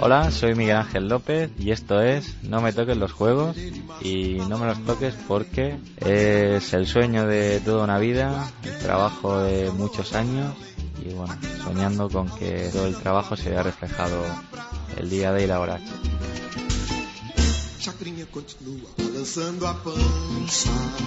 Hola, 0.00 0.30
soy 0.30 0.54
Miguel 0.54 0.76
Ángel 0.76 1.08
López 1.08 1.50
y 1.58 1.70
esto 1.70 2.02
es 2.02 2.36
No 2.42 2.60
me 2.60 2.72
toques 2.72 2.96
los 2.96 3.12
juegos 3.12 3.56
y 4.02 4.34
no 4.48 4.58
me 4.58 4.66
los 4.66 4.84
toques 4.84 5.14
porque 5.26 5.78
es 5.96 6.74
el 6.74 6.86
sueño 6.86 7.26
de 7.26 7.60
toda 7.60 7.84
una 7.84 7.98
vida, 7.98 8.50
el 8.64 8.78
trabajo 8.80 9.38
de 9.38 9.70
muchos 9.70 10.14
años 10.14 10.54
y 11.02 11.14
bueno, 11.14 11.34
soñando 11.64 12.10
con 12.10 12.28
que 12.36 12.68
todo 12.72 12.86
el 12.86 12.96
trabajo 12.96 13.34
se 13.36 13.50
vea 13.50 13.62
reflejado 13.62 14.22
el 14.98 15.08
día 15.08 15.32
de 15.32 15.46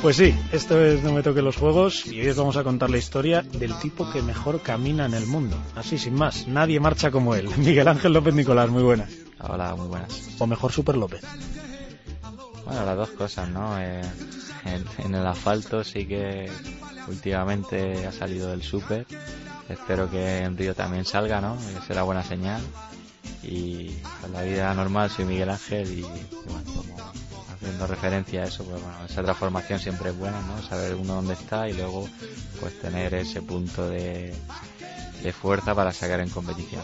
Pues 0.01 0.15
sí, 0.15 0.35
esto 0.51 0.79
es 0.79 1.01
No 1.01 1.13
me 1.13 1.23
toque 1.23 1.41
los 1.41 1.55
juegos 1.55 2.05
y 2.05 2.21
hoy 2.21 2.29
os 2.29 2.35
vamos 2.35 2.55
a 2.55 2.63
contar 2.63 2.91
la 2.91 2.99
historia 2.99 3.41
del 3.41 3.73
tipo 3.79 4.09
que 4.11 4.21
mejor 4.21 4.61
camina 4.61 5.05
en 5.05 5.15
el 5.15 5.25
mundo. 5.25 5.57
Así, 5.75 5.97
sin 5.97 6.13
más, 6.13 6.47
nadie 6.47 6.79
marcha 6.79 7.09
como 7.09 7.33
él. 7.33 7.49
Miguel 7.57 7.87
Ángel 7.87 8.13
López 8.13 8.35
Nicolás, 8.35 8.69
muy 8.69 8.83
buenas. 8.83 9.11
Hola, 9.39 9.75
muy 9.75 9.87
buenas. 9.87 10.29
O 10.37 10.45
mejor 10.45 10.71
Super 10.71 10.97
López. 10.97 11.21
Bueno, 12.65 12.85
las 12.85 12.97
dos 12.97 13.09
cosas, 13.09 13.49
¿no? 13.49 13.79
Eh, 13.79 14.01
en, 14.65 15.15
el 15.15 15.25
asfalto 15.25 15.83
sí 15.83 16.05
que 16.05 16.47
últimamente 17.07 18.05
ha 18.05 18.11
salido 18.11 18.53
el 18.53 18.61
Super. 18.61 19.07
Espero 19.67 20.09
que 20.11 20.39
en 20.39 20.55
Río 20.55 20.75
también 20.75 21.05
salga, 21.05 21.41
¿no? 21.41 21.57
Será 21.87 22.03
buena 22.03 22.23
señal 22.23 22.61
y 23.43 23.97
en 24.25 24.33
la 24.33 24.41
vida 24.41 24.73
normal 24.73 25.09
soy 25.09 25.25
Miguel 25.25 25.49
Ángel 25.49 25.99
y, 25.99 26.01
bueno, 26.01 27.07
haciendo 27.53 27.87
referencia 27.87 28.43
a 28.43 28.45
eso, 28.45 28.63
pues 28.63 28.81
bueno, 28.81 29.05
esa 29.05 29.23
transformación 29.23 29.79
siempre 29.79 30.09
es 30.09 30.17
buena, 30.17 30.39
¿no? 30.41 30.61
Saber 30.61 30.95
uno 30.95 31.15
dónde 31.15 31.33
está 31.33 31.67
y 31.69 31.73
luego 31.73 32.07
pues 32.59 32.79
tener 32.79 33.13
ese 33.13 33.41
punto 33.41 33.89
de, 33.89 34.33
de 35.23 35.33
fuerza 35.33 35.75
para 35.75 35.91
sacar 35.91 36.19
en 36.19 36.29
competición, 36.29 36.83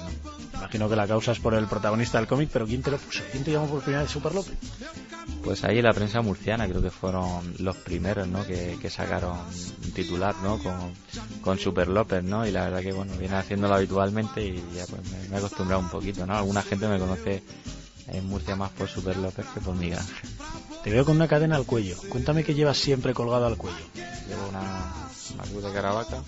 Imagino 0.63 0.87
que 0.87 0.95
la 0.95 1.07
causa 1.07 1.33
es 1.33 1.39
por 1.39 1.55
el 1.55 1.67
protagonista 1.67 2.19
del 2.19 2.27
cómic, 2.27 2.49
pero 2.51 2.65
¿quién 2.65 2.81
te 2.81 2.89
lo 2.89 2.97
puso? 2.97 3.21
¿Quién 3.31 3.43
te 3.43 3.51
llamó 3.51 3.67
por 3.67 3.81
primera 3.81 4.03
vez 4.03 4.11
Super 4.11 4.33
López? 4.33 4.53
Pues 5.43 5.61
ahí 5.65 5.81
la 5.81 5.91
prensa 5.91 6.21
murciana 6.21 6.69
creo 6.69 6.81
que 6.81 6.89
fueron 6.89 7.53
los 7.59 7.75
primeros, 7.75 8.29
¿no? 8.29 8.45
Que, 8.45 8.89
sacaron 8.89 9.37
un 9.83 9.91
titular, 9.91 10.33
¿no? 10.41 10.59
Con, 11.41 11.59
Super 11.59 11.89
López, 11.89 12.23
¿no? 12.23 12.47
Y 12.47 12.51
la 12.51 12.63
verdad 12.63 12.79
que, 12.79 12.93
bueno, 12.93 13.13
viene 13.17 13.35
haciéndolo 13.35 13.75
habitualmente 13.75 14.41
y 14.41 14.63
ya 14.73 14.85
pues 14.85 15.01
me, 15.11 15.35
he 15.35 15.37
acostumbrado 15.37 15.81
un 15.81 15.89
poquito, 15.89 16.25
¿no? 16.25 16.37
Alguna 16.37 16.61
gente 16.61 16.87
me 16.87 16.97
conoce 16.97 17.43
en 18.07 18.25
Murcia 18.27 18.55
más 18.55 18.71
por 18.71 18.87
Super 18.87 19.17
López 19.17 19.45
que 19.53 19.59
por 19.59 19.75
Miguel 19.75 19.99
Ángel. 19.99 20.29
Te 20.83 20.91
veo 20.91 21.05
con 21.05 21.15
una 21.15 21.27
cadena 21.27 21.55
al 21.55 21.65
cuello. 21.65 21.95
Cuéntame 22.09 22.43
qué 22.43 22.53
llevas 22.53 22.77
siempre 22.77 23.13
colgado 23.13 23.45
al 23.45 23.57
cuello. 23.57 23.85
Llevo 24.27 24.49
una, 24.49 24.93
una 25.33 25.43
cruz 25.43 25.63
de 25.63 25.71
caravaca. 25.71 26.23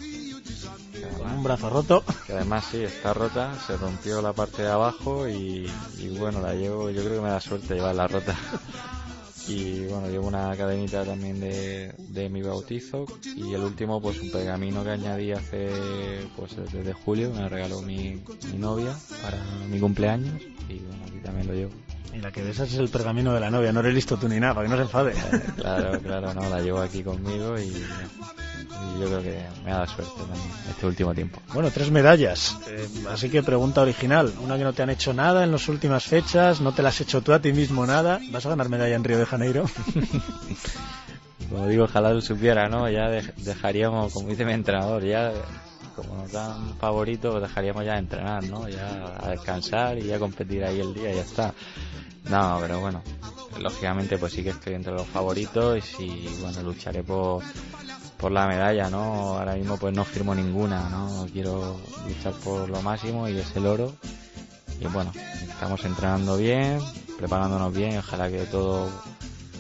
Con 1.18 1.32
un 1.32 1.44
brazo 1.44 1.70
roto. 1.70 2.04
Que 2.26 2.34
además 2.34 2.66
sí, 2.72 2.84
está 2.84 3.14
rota, 3.14 3.54
se 3.68 3.76
rompió 3.76 4.22
la 4.22 4.32
parte 4.32 4.62
de 4.62 4.70
abajo 4.70 5.28
y, 5.28 5.70
y 6.00 6.08
bueno, 6.18 6.40
la 6.40 6.54
llevo, 6.54 6.90
yo 6.90 7.04
creo 7.04 7.16
que 7.16 7.22
me 7.22 7.30
da 7.30 7.42
suerte 7.42 7.76
llevarla 7.76 8.08
rota. 8.08 8.36
y 9.48 9.86
bueno, 9.88 10.10
llevo 10.10 10.28
una 10.28 10.56
cadenita 10.56 11.04
también 11.04 11.40
de, 11.40 11.94
de, 11.98 12.30
mi 12.30 12.42
bautizo 12.42 13.06
y 13.24 13.54
el 13.54 13.62
último 13.62 14.02
pues 14.02 14.20
un 14.22 14.32
pergamino 14.32 14.84
que 14.84 14.92
añadí 14.92 15.32
hace 15.34 15.70
pues 16.36 16.56
desde 16.72 16.94
julio, 16.94 17.32
me 17.32 17.48
regaló 17.48 17.82
mi, 17.82 18.24
mi 18.52 18.58
novia 18.58 18.96
para 19.22 19.44
mi 19.68 19.80
cumpleaños 19.80 20.42
y 20.70 20.80
bueno, 20.80 21.04
aquí 21.06 21.20
también 21.20 21.48
lo 21.48 21.54
llevo. 21.54 21.85
Y 22.14 22.20
la 22.20 22.32
que 22.32 22.42
besas 22.42 22.72
es 22.72 22.78
el 22.78 22.90
pergamino 22.90 23.34
de 23.34 23.40
la 23.40 23.52
novia, 23.52 23.72
no 23.72 23.82
eres 23.82 23.94
listo 23.94 24.18
tú 24.18 24.28
ni 24.30 24.40
nada, 24.40 24.54
para 24.54 24.68
que 24.68 24.72
no 24.72 24.78
se 24.78 24.84
enfade. 24.84 25.14
Claro, 25.56 26.00
claro, 26.00 26.34
no, 26.34 26.50
la 26.50 26.62
llevo 26.62 26.80
aquí 26.80 27.04
conmigo 27.04 27.58
y 27.60 27.74
y 28.96 29.00
yo 29.00 29.08
creo 29.08 29.22
que 29.22 29.46
me 29.64 29.72
ha 29.72 29.76
dado 29.76 29.88
suerte 29.88 30.14
también 30.18 30.52
este 30.70 30.86
último 30.86 31.14
tiempo. 31.14 31.42
Bueno, 31.54 31.72
tres 31.72 31.92
medallas. 31.92 32.58
Eh, 32.68 32.88
así 33.10 33.30
que 33.30 33.44
pregunta 33.44 33.82
original. 33.82 34.34
Una 34.42 34.58
que 34.58 34.64
no 34.64 34.74
te 34.74 34.84
han 34.84 34.90
hecho 34.90 35.14
nada 35.14 35.44
en 35.44 35.52
las 35.52 35.68
últimas 35.68 36.04
fechas, 36.04 36.62
no 36.62 36.74
te 36.74 36.82
la 36.82 36.90
has 36.90 37.02
hecho 37.02 37.22
tú 37.22 37.34
a 37.34 37.42
ti 37.42 37.54
mismo 37.54 37.86
nada. 37.86 38.20
¿Vas 38.32 38.46
a 38.46 38.50
ganar 38.50 38.70
medalla 38.70 38.96
en 38.96 39.04
Río 39.04 39.18
de 39.18 39.26
Janeiro? 39.26 39.66
como 41.50 41.68
digo, 41.68 41.86
ojalá 41.86 42.14
lo 42.14 42.22
supiera, 42.22 42.68
¿no? 42.70 42.90
Ya 42.90 43.10
dejaríamos, 43.10 44.14
como 44.14 44.30
dice 44.30 44.46
mi 44.46 44.54
entrenador, 44.54 45.04
ya 45.04 45.32
como 45.96 46.16
nos 46.16 46.32
dan 46.32 46.76
favoritos, 46.78 47.42
dejaríamos 47.42 47.86
ya 47.86 47.94
de 47.94 48.00
entrenar, 48.00 48.44
¿no? 48.44 48.68
Ya 48.68 49.16
a 49.18 49.30
descansar 49.30 49.98
y 49.98 50.04
ya 50.04 50.20
competir 50.20 50.64
ahí 50.64 50.80
el 50.82 50.94
día 50.94 51.12
y 51.14 51.16
ya 51.16 51.22
está. 51.22 51.54
No, 52.30 52.58
pero 52.60 52.80
bueno, 52.80 53.02
lógicamente 53.60 54.18
pues 54.18 54.34
sí 54.34 54.44
que 54.44 54.50
estoy 54.50 54.74
entre 54.74 54.94
los 54.94 55.08
favoritos 55.08 55.84
y 56.00 56.28
bueno, 56.42 56.62
lucharé 56.64 57.04
por, 57.04 57.44
por 58.18 58.32
la 58.32 58.48
medalla, 58.48 58.90
¿no? 58.90 59.38
Ahora 59.38 59.56
mismo 59.56 59.78
pues 59.78 59.94
no 59.94 60.04
firmo 60.04 60.34
ninguna, 60.34 60.90
¿no? 60.90 61.28
Quiero 61.32 61.80
luchar 62.08 62.34
por 62.44 62.70
lo 62.70 62.82
máximo 62.82 63.30
y 63.30 63.38
es 63.38 63.56
el 63.56 63.66
oro. 63.68 63.94
Y 64.80 64.88
bueno, 64.88 65.12
estamos 65.42 65.84
entrenando 65.86 66.38
bien, 66.38 66.80
preparándonos 67.18 67.74
bien, 67.74 67.98
ojalá 67.98 68.30
que 68.30 68.40
todo 68.46 68.90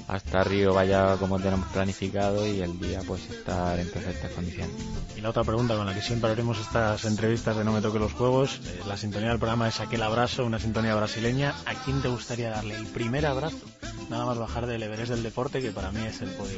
hasta 0.08 0.44
Río 0.44 0.74
vaya 0.74 1.18
como 1.18 1.40
tenemos 1.40 1.68
planificado 1.70 2.46
y 2.46 2.62
el 2.62 2.80
día 2.80 3.02
pues 3.08 3.30
estar 3.30 3.80
en 3.80 3.90
perfectas 3.90 4.32
condiciones. 4.32 4.76
Y 5.16 5.22
la 5.22 5.30
otra 5.30 5.44
pregunta 5.44 5.76
con 5.76 5.86
la 5.86 5.94
que 5.94 6.02
siempre 6.02 6.32
haremos 6.32 6.60
estas 6.60 7.06
entrevistas 7.06 7.58
de 7.58 7.64
No 7.64 7.72
me 7.72 7.82
toque 7.82 8.00
los 8.00 8.14
juegos, 8.14 8.60
eh, 8.66 8.82
la 8.88 8.98
sintonía 8.98 9.30
del 9.30 9.40
programa 9.40 9.68
es 9.68 9.80
aquel 9.80 10.04
abrazo, 10.04 10.46
una 10.46 10.60
sintonía 10.60 10.96
brasileña. 10.96 11.56
¿A 11.66 11.74
quién 11.74 12.02
te 12.02 12.08
gustaría 12.08 12.50
darle 12.50 12.76
el 12.76 12.86
primer 12.88 13.26
abrazo? 13.26 13.66
Nada 14.10 14.26
más 14.26 14.38
bajar 14.38 14.68
del 14.68 14.84
Everest 14.84 15.12
del 15.12 15.24
deporte 15.24 15.62
que 15.62 15.72
para 15.72 15.92
mí 15.92 16.02
es 16.06 16.22
el 16.22 16.30
podio. 16.32 16.58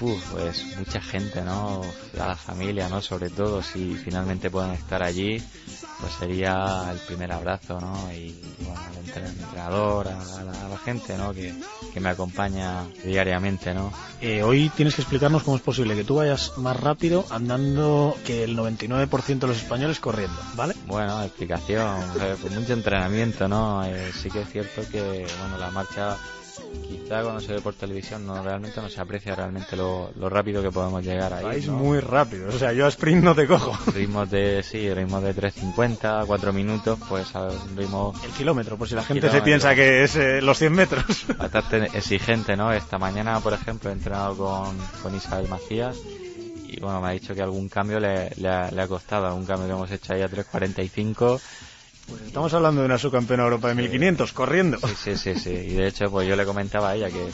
Uf, 0.00 0.32
pues 0.32 0.76
mucha 0.76 1.00
gente, 1.00 1.42
¿no? 1.42 1.82
A 2.20 2.28
la 2.28 2.36
familia, 2.36 2.88
¿no? 2.88 3.00
Sobre 3.00 3.30
todo 3.30 3.62
si 3.62 3.94
finalmente 3.96 4.50
pueden 4.50 4.72
estar 4.72 5.02
allí, 5.02 5.42
pues 6.00 6.12
sería 6.18 6.88
el 6.90 6.98
primer 6.98 7.32
abrazo, 7.32 7.80
¿no? 7.80 8.12
Y 8.12 8.40
bueno, 8.60 8.80
al 8.80 8.96
entrenador, 8.96 10.08
a 10.08 10.68
la, 10.68 10.78
gente, 10.78 11.18
¿no? 11.18 11.32
Que, 11.32 11.52
que 11.92 12.00
me 12.00 12.10
acompaña 12.10 12.47
diariamente, 13.04 13.74
¿no? 13.74 13.92
Eh, 14.20 14.42
hoy 14.42 14.70
tienes 14.70 14.94
que 14.94 15.02
explicarnos 15.02 15.42
cómo 15.42 15.56
es 15.56 15.62
posible 15.62 15.94
que 15.94 16.04
tú 16.04 16.16
vayas 16.16 16.58
más 16.58 16.78
rápido 16.78 17.24
andando 17.30 18.16
que 18.24 18.44
el 18.44 18.56
99% 18.56 19.38
de 19.38 19.46
los 19.46 19.56
españoles 19.56 20.00
corriendo, 20.00 20.38
¿vale? 20.54 20.74
Bueno, 20.86 21.22
explicación, 21.22 22.00
eh, 22.20 22.36
pues 22.40 22.52
mucho 22.52 22.72
entrenamiento, 22.72 23.48
¿no? 23.48 23.84
Eh, 23.84 24.10
sí 24.12 24.30
que 24.30 24.42
es 24.42 24.48
cierto 24.48 24.82
que, 24.90 25.26
bueno, 25.40 25.58
la 25.58 25.70
marcha 25.70 26.16
quizá 26.86 27.22
cuando 27.22 27.40
se 27.40 27.52
ve 27.52 27.60
por 27.60 27.74
televisión 27.74 28.26
no 28.26 28.42
realmente 28.42 28.80
no 28.80 28.88
se 28.88 29.00
aprecia 29.00 29.34
realmente 29.34 29.76
lo, 29.76 30.10
rápido 30.28 30.62
que 30.62 30.70
podemos 30.70 31.04
llegar 31.04 31.32
ahí. 31.32 31.58
Es 31.58 31.68
muy 31.68 32.00
rápido, 32.00 32.48
o 32.48 32.58
sea, 32.58 32.72
yo 32.72 32.86
a 32.86 32.88
sprint 32.88 33.22
no 33.22 33.34
te 33.34 33.46
cojo. 33.46 33.76
Ritmos 33.92 34.30
de, 34.30 34.62
sí, 34.62 34.92
ritmos 34.92 35.22
de 35.22 35.34
3.50, 35.34 36.26
4 36.26 36.52
minutos, 36.52 36.98
pues 37.08 37.34
a 37.34 37.48
ritmo... 37.76 38.14
El 38.24 38.30
kilómetro, 38.32 38.76
por 38.76 38.88
si 38.88 38.94
la 38.94 39.02
gente 39.02 39.30
se 39.30 39.42
piensa 39.42 39.74
que 39.74 40.04
es 40.04 40.16
eh, 40.16 40.40
los 40.40 40.58
100 40.58 40.72
metros. 40.72 41.04
Bastante 41.36 41.84
exigente, 41.94 42.37
¿no? 42.56 42.72
Esta 42.72 42.98
mañana, 42.98 43.40
por 43.40 43.52
ejemplo, 43.52 43.90
he 43.90 43.92
entrenado 43.92 44.36
con, 44.36 44.76
con 45.02 45.14
Isabel 45.14 45.48
Macías 45.48 45.96
y 46.66 46.80
bueno, 46.80 47.00
me 47.00 47.08
ha 47.08 47.10
dicho 47.12 47.34
que 47.34 47.42
algún 47.42 47.68
cambio 47.68 47.98
le, 47.98 48.30
le, 48.36 48.48
ha, 48.48 48.70
le 48.70 48.82
ha 48.82 48.88
costado, 48.88 49.26
algún 49.26 49.46
cambio 49.46 49.66
que 49.66 49.72
hemos 49.72 49.90
hecho 49.90 50.12
ahí 50.12 50.22
a 50.22 50.28
3.45 50.30 51.40
pues 52.08 52.22
estamos 52.22 52.54
hablando 52.54 52.80
de 52.80 52.86
una 52.86 52.96
subcampeona 52.96 53.44
Europa 53.44 53.68
de 53.68 53.74
1500, 53.74 54.32
corriendo. 54.32 54.78
Sí, 54.96 55.16
sí, 55.16 55.34
sí, 55.34 55.50
Y 55.50 55.74
de 55.74 55.88
hecho, 55.88 56.10
pues 56.10 56.26
yo 56.26 56.36
le 56.36 56.46
comentaba 56.46 56.90
a 56.90 56.94
ella 56.94 57.10
que, 57.10 57.28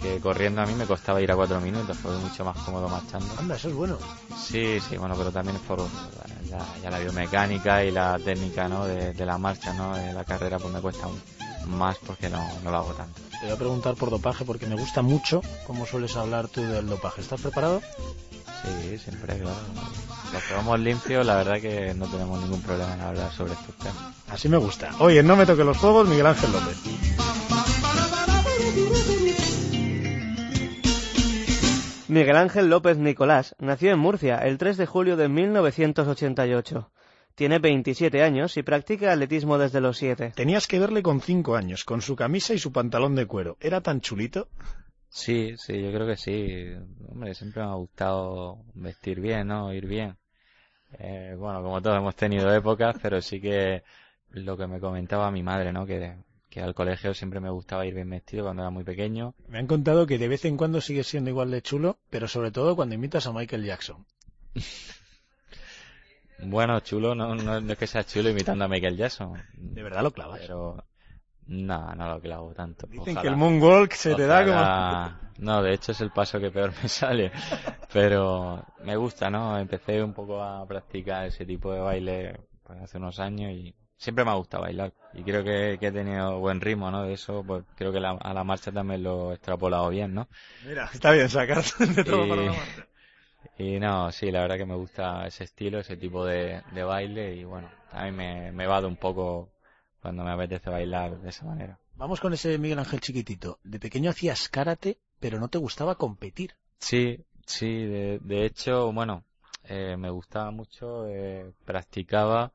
que 0.00 0.18
corriendo 0.20 0.62
a 0.62 0.66
mí 0.66 0.74
me 0.74 0.86
costaba 0.86 1.20
ir 1.20 1.30
a 1.30 1.36
cuatro 1.36 1.60
minutos, 1.60 1.96
fue 1.98 2.16
mucho 2.16 2.44
más 2.44 2.56
cómodo 2.58 2.88
marchando. 2.88 3.26
Anda, 3.38 3.56
eso 3.56 3.68
es 3.68 3.74
bueno. 3.74 3.98
Sí, 4.38 4.80
sí, 4.80 4.96
bueno, 4.96 5.14
pero 5.18 5.30
también 5.30 5.58
por 5.58 5.80
la, 5.80 6.66
ya 6.82 6.90
la 6.90 6.98
biomecánica 6.98 7.84
y 7.84 7.90
la 7.90 8.18
técnica, 8.18 8.68
¿no? 8.68 8.86
De, 8.86 9.26
la 9.26 9.36
marcha, 9.36 9.74
¿no? 9.74 9.94
De 9.94 10.12
la 10.14 10.24
carrera, 10.24 10.58
pues 10.58 10.72
me 10.72 10.80
cuesta 10.80 11.06
más 11.66 11.98
porque 11.98 12.28
no, 12.28 12.46
no 12.64 12.70
lo 12.70 12.76
hago 12.76 12.92
tanto. 12.94 13.20
Te 13.40 13.46
voy 13.46 13.54
a 13.54 13.58
preguntar 13.58 13.94
por 13.94 14.10
dopaje 14.10 14.44
porque 14.44 14.66
me 14.66 14.76
gusta 14.76 15.02
mucho 15.02 15.42
cómo 15.66 15.86
sueles 15.86 16.16
hablar 16.16 16.48
tú 16.48 16.62
del 16.62 16.86
dopaje. 16.86 17.20
¿Estás 17.20 17.40
preparado? 17.40 17.82
Sí, 18.62 18.98
siempre, 18.98 19.38
claro. 19.38 19.56
Los 20.32 20.42
que 20.42 20.54
vamos 20.54 20.80
limpios, 20.80 21.24
la 21.24 21.36
verdad 21.36 21.60
que 21.60 21.94
no 21.94 22.06
tenemos 22.06 22.40
ningún 22.40 22.62
problema 22.62 22.94
en 22.94 23.00
hablar 23.00 23.32
sobre 23.32 23.52
estos 23.52 23.74
temas. 23.76 24.14
Así 24.28 24.48
me 24.48 24.56
gusta. 24.56 24.90
Oye, 24.98 25.22
no 25.22 25.36
me 25.36 25.46
toque 25.46 25.64
los 25.64 25.76
juegos, 25.76 26.08
Miguel 26.08 26.26
Ángel 26.26 26.52
López. 26.52 26.76
Miguel 32.08 32.36
Ángel 32.36 32.70
López 32.70 32.96
Nicolás 32.98 33.54
nació 33.58 33.92
en 33.92 33.98
Murcia 33.98 34.38
el 34.38 34.58
3 34.58 34.76
de 34.76 34.86
julio 34.86 35.16
de 35.16 35.28
1988. 35.28 36.90
Tiene 37.36 37.58
27 37.58 38.22
años 38.22 38.56
y 38.56 38.62
practica 38.62 39.12
atletismo 39.12 39.58
desde 39.58 39.82
los 39.82 39.98
7. 39.98 40.32
Tenías 40.34 40.66
que 40.66 40.78
verle 40.78 41.02
con 41.02 41.20
5 41.20 41.54
años, 41.54 41.84
con 41.84 42.00
su 42.00 42.16
camisa 42.16 42.54
y 42.54 42.58
su 42.58 42.72
pantalón 42.72 43.14
de 43.14 43.26
cuero. 43.26 43.58
¿Era 43.60 43.82
tan 43.82 44.00
chulito? 44.00 44.48
Sí, 45.10 45.54
sí, 45.58 45.82
yo 45.82 45.92
creo 45.92 46.06
que 46.06 46.16
sí. 46.16 46.72
Hombre, 47.10 47.34
siempre 47.34 47.62
me 47.62 47.68
ha 47.68 47.74
gustado 47.74 48.64
vestir 48.72 49.20
bien, 49.20 49.48
¿no? 49.48 49.70
Ir 49.74 49.86
bien. 49.86 50.16
Eh, 50.98 51.34
bueno, 51.38 51.62
como 51.62 51.82
todos 51.82 51.98
hemos 51.98 52.16
tenido 52.16 52.50
épocas, 52.54 52.96
pero 53.02 53.20
sí 53.20 53.38
que 53.38 53.82
lo 54.30 54.56
que 54.56 54.66
me 54.66 54.80
comentaba 54.80 55.30
mi 55.30 55.42
madre, 55.42 55.74
¿no? 55.74 55.84
Que, 55.84 56.14
que 56.48 56.62
al 56.62 56.74
colegio 56.74 57.12
siempre 57.12 57.40
me 57.40 57.50
gustaba 57.50 57.84
ir 57.84 57.92
bien 57.92 58.08
vestido 58.08 58.44
cuando 58.44 58.62
era 58.62 58.70
muy 58.70 58.84
pequeño. 58.84 59.34
Me 59.48 59.58
han 59.58 59.66
contado 59.66 60.06
que 60.06 60.16
de 60.16 60.28
vez 60.28 60.46
en 60.46 60.56
cuando 60.56 60.80
sigues 60.80 61.06
siendo 61.06 61.28
igual 61.28 61.50
de 61.50 61.60
chulo, 61.60 61.98
pero 62.08 62.28
sobre 62.28 62.50
todo 62.50 62.74
cuando 62.74 62.94
imitas 62.94 63.26
a 63.26 63.34
Michael 63.34 63.66
Jackson. 63.66 64.06
Bueno, 66.38 66.80
chulo, 66.80 67.14
no, 67.14 67.34
no, 67.34 67.60
no 67.60 67.72
es 67.72 67.78
que 67.78 67.86
sea 67.86 68.04
chulo 68.04 68.30
imitando 68.30 68.64
a 68.64 68.68
Michael 68.68 68.96
Jackson. 68.96 69.42
¿De 69.54 69.82
verdad 69.82 70.02
lo 70.02 70.10
clavas? 70.10 70.40
Pero 70.40 70.84
no, 71.46 71.94
no 71.94 72.08
lo 72.08 72.20
clavo 72.20 72.52
tanto. 72.54 72.86
Dicen 72.86 73.02
Ojalá. 73.16 73.22
que 73.22 73.28
el 73.28 73.36
moonwalk 73.36 73.92
se 73.92 74.14
te 74.14 74.26
da 74.26 74.44
como... 74.44 75.26
No, 75.38 75.62
de 75.62 75.74
hecho 75.74 75.92
es 75.92 76.00
el 76.00 76.10
paso 76.10 76.40
que 76.40 76.50
peor 76.50 76.72
me 76.82 76.88
sale. 76.88 77.30
Pero 77.92 78.64
me 78.84 78.96
gusta, 78.96 79.30
¿no? 79.30 79.58
Empecé 79.58 80.02
un 80.02 80.12
poco 80.12 80.42
a 80.42 80.66
practicar 80.66 81.26
ese 81.26 81.44
tipo 81.46 81.72
de 81.72 81.80
baile 81.80 82.40
pues, 82.64 82.80
hace 82.82 82.98
unos 82.98 83.18
años 83.20 83.52
y 83.52 83.74
siempre 83.96 84.24
me 84.24 84.30
ha 84.30 84.34
gustado 84.34 84.64
bailar. 84.64 84.92
Y 85.14 85.22
creo 85.22 85.42
que, 85.44 85.76
que 85.80 85.86
he 85.88 85.92
tenido 85.92 86.38
buen 86.38 86.60
ritmo, 86.60 86.90
¿no? 86.90 87.02
De 87.02 87.14
eso, 87.14 87.42
pues 87.46 87.64
creo 87.76 87.92
que 87.92 88.00
la- 88.00 88.10
a 88.10 88.34
la 88.34 88.44
marcha 88.44 88.72
también 88.72 89.02
lo 89.02 89.30
he 89.30 89.34
extrapolado 89.34 89.88
bien, 89.90 90.14
¿no? 90.14 90.28
Mira, 90.66 90.90
está 90.92 91.10
bien 91.12 91.28
sacar 91.30 91.62
de 91.78 92.04
todo 92.04 92.26
Y- 92.26 92.28
para 92.28 92.42
la 92.42 92.52
marcha. 92.52 92.86
Y 93.58 93.78
no, 93.78 94.12
sí, 94.12 94.30
la 94.30 94.42
verdad 94.42 94.58
que 94.58 94.66
me 94.66 94.74
gusta 94.74 95.26
ese 95.26 95.44
estilo, 95.44 95.78
ese 95.80 95.96
tipo 95.96 96.24
de, 96.24 96.62
de 96.72 96.84
baile 96.84 97.34
y 97.34 97.44
bueno, 97.44 97.70
también 97.90 98.16
me, 98.16 98.52
me 98.52 98.66
vado 98.66 98.86
un 98.86 98.96
poco 98.96 99.50
cuando 100.00 100.24
me 100.24 100.30
apetece 100.30 100.68
bailar 100.68 101.18
de 101.20 101.30
esa 101.30 101.46
manera. 101.46 101.78
Vamos 101.96 102.20
con 102.20 102.34
ese 102.34 102.58
Miguel 102.58 102.78
Ángel 102.78 103.00
chiquitito. 103.00 103.58
De 103.64 103.80
pequeño 103.80 104.10
hacías 104.10 104.50
karate, 104.50 104.98
pero 105.18 105.40
no 105.40 105.48
te 105.48 105.58
gustaba 105.58 105.94
competir. 105.94 106.52
Sí, 106.78 107.24
sí, 107.46 107.86
de, 107.86 108.18
de 108.22 108.44
hecho, 108.44 108.92
bueno, 108.92 109.24
eh, 109.64 109.96
me 109.96 110.10
gustaba 110.10 110.50
mucho, 110.50 111.08
eh, 111.08 111.50
practicaba 111.64 112.52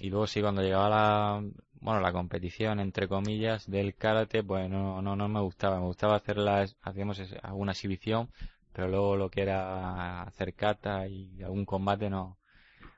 y 0.00 0.10
luego 0.10 0.26
sí, 0.26 0.40
cuando 0.42 0.62
llegaba 0.62 0.88
la, 0.90 1.44
bueno, 1.80 2.00
la 2.00 2.12
competición, 2.12 2.80
entre 2.80 3.08
comillas, 3.08 3.70
del 3.70 3.94
karate, 3.94 4.42
pues 4.42 4.68
no, 4.68 5.00
no, 5.00 5.16
no 5.16 5.28
me 5.28 5.40
gustaba, 5.40 5.78
me 5.78 5.86
gustaba 5.86 6.16
hacer 6.16 6.36
las, 6.36 6.76
hacíamos 6.82 7.22
alguna 7.42 7.72
exhibición, 7.72 8.28
pero 8.76 8.88
luego 8.88 9.16
lo 9.16 9.30
que 9.30 9.40
era 9.40 10.20
hacer 10.24 10.52
kata 10.52 11.08
y 11.08 11.42
algún 11.42 11.64
combate 11.64 12.10
no, 12.10 12.36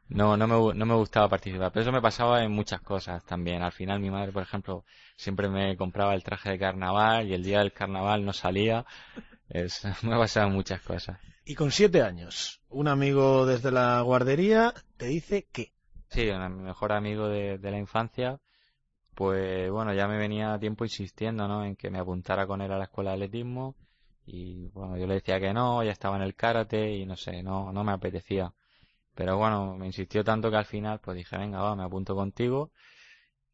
no, 0.09 0.37
no 0.37 0.49
me, 0.49 0.75
no 0.75 0.87
me 0.87 0.95
gustaba 0.97 1.29
participar. 1.29 1.71
Pero 1.71 1.83
eso 1.83 1.93
me 1.93 2.03
pasaba 2.03 2.43
en 2.43 2.51
muchas 2.51 2.81
cosas 2.81 3.25
también. 3.25 3.63
Al 3.63 3.71
final 3.71 4.01
mi 4.01 4.11
madre, 4.11 4.33
por 4.33 4.43
ejemplo, 4.43 4.85
siempre 5.15 5.49
me 5.49 5.77
compraba 5.77 6.17
el 6.17 6.25
traje 6.25 6.51
de 6.51 6.59
carnaval 6.59 7.29
y 7.29 7.35
el 7.35 7.45
día 7.45 7.61
del 7.61 7.73
carnaval 7.73 8.25
no 8.25 8.33
salía. 8.33 8.87
Es, 9.49 9.85
me 10.03 10.17
ha 10.17 10.19
pasado 10.19 10.51
muchas 10.51 10.81
cosas. 10.83 11.21
Y 11.45 11.55
con 11.55 11.71
siete 11.71 12.03
años, 12.03 12.61
un 12.69 12.89
amigo 12.89 13.47
desde 13.47 13.71
la 13.71 14.01
guardería 14.01 14.75
te 14.97 15.07
dice 15.07 15.47
que... 15.53 15.73
Sí, 16.11 16.25
mi 16.25 16.63
mejor 16.65 16.91
amigo 16.91 17.29
de, 17.29 17.59
de 17.59 17.71
la 17.71 17.79
infancia, 17.79 18.41
pues 19.15 19.71
bueno, 19.71 19.95
ya 19.95 20.09
me 20.09 20.19
venía 20.19 20.59
tiempo 20.59 20.85
insistiendo, 20.85 21.47
¿no? 21.47 21.65
En 21.65 21.77
que 21.77 21.89
me 21.89 22.01
apuntara 22.01 22.49
con 22.49 22.63
él 22.63 22.73
a 22.73 22.79
la 22.79 22.85
escuela 22.85 23.11
de 23.11 23.19
atletismo 23.19 23.77
y 24.31 24.69
bueno, 24.69 24.99
yo 24.99 25.07
le 25.07 25.15
decía 25.15 25.41
que 25.41 25.55
no, 25.55 25.83
ya 25.83 25.93
estaba 25.93 26.17
en 26.17 26.23
el 26.23 26.35
karate 26.35 26.95
y 26.97 27.07
no 27.07 27.17
sé, 27.17 27.43
no, 27.43 27.73
no 27.73 27.83
me 27.83 27.93
apetecía. 27.93 28.53
Pero 29.15 29.39
bueno, 29.39 29.77
me 29.77 29.87
insistió 29.87 30.23
tanto 30.23 30.51
que 30.51 30.57
al 30.59 30.67
final 30.67 31.01
pues 31.01 31.17
dije, 31.17 31.39
venga, 31.39 31.61
va, 31.63 31.75
me 31.75 31.85
apunto 31.85 32.15
contigo. 32.15 32.71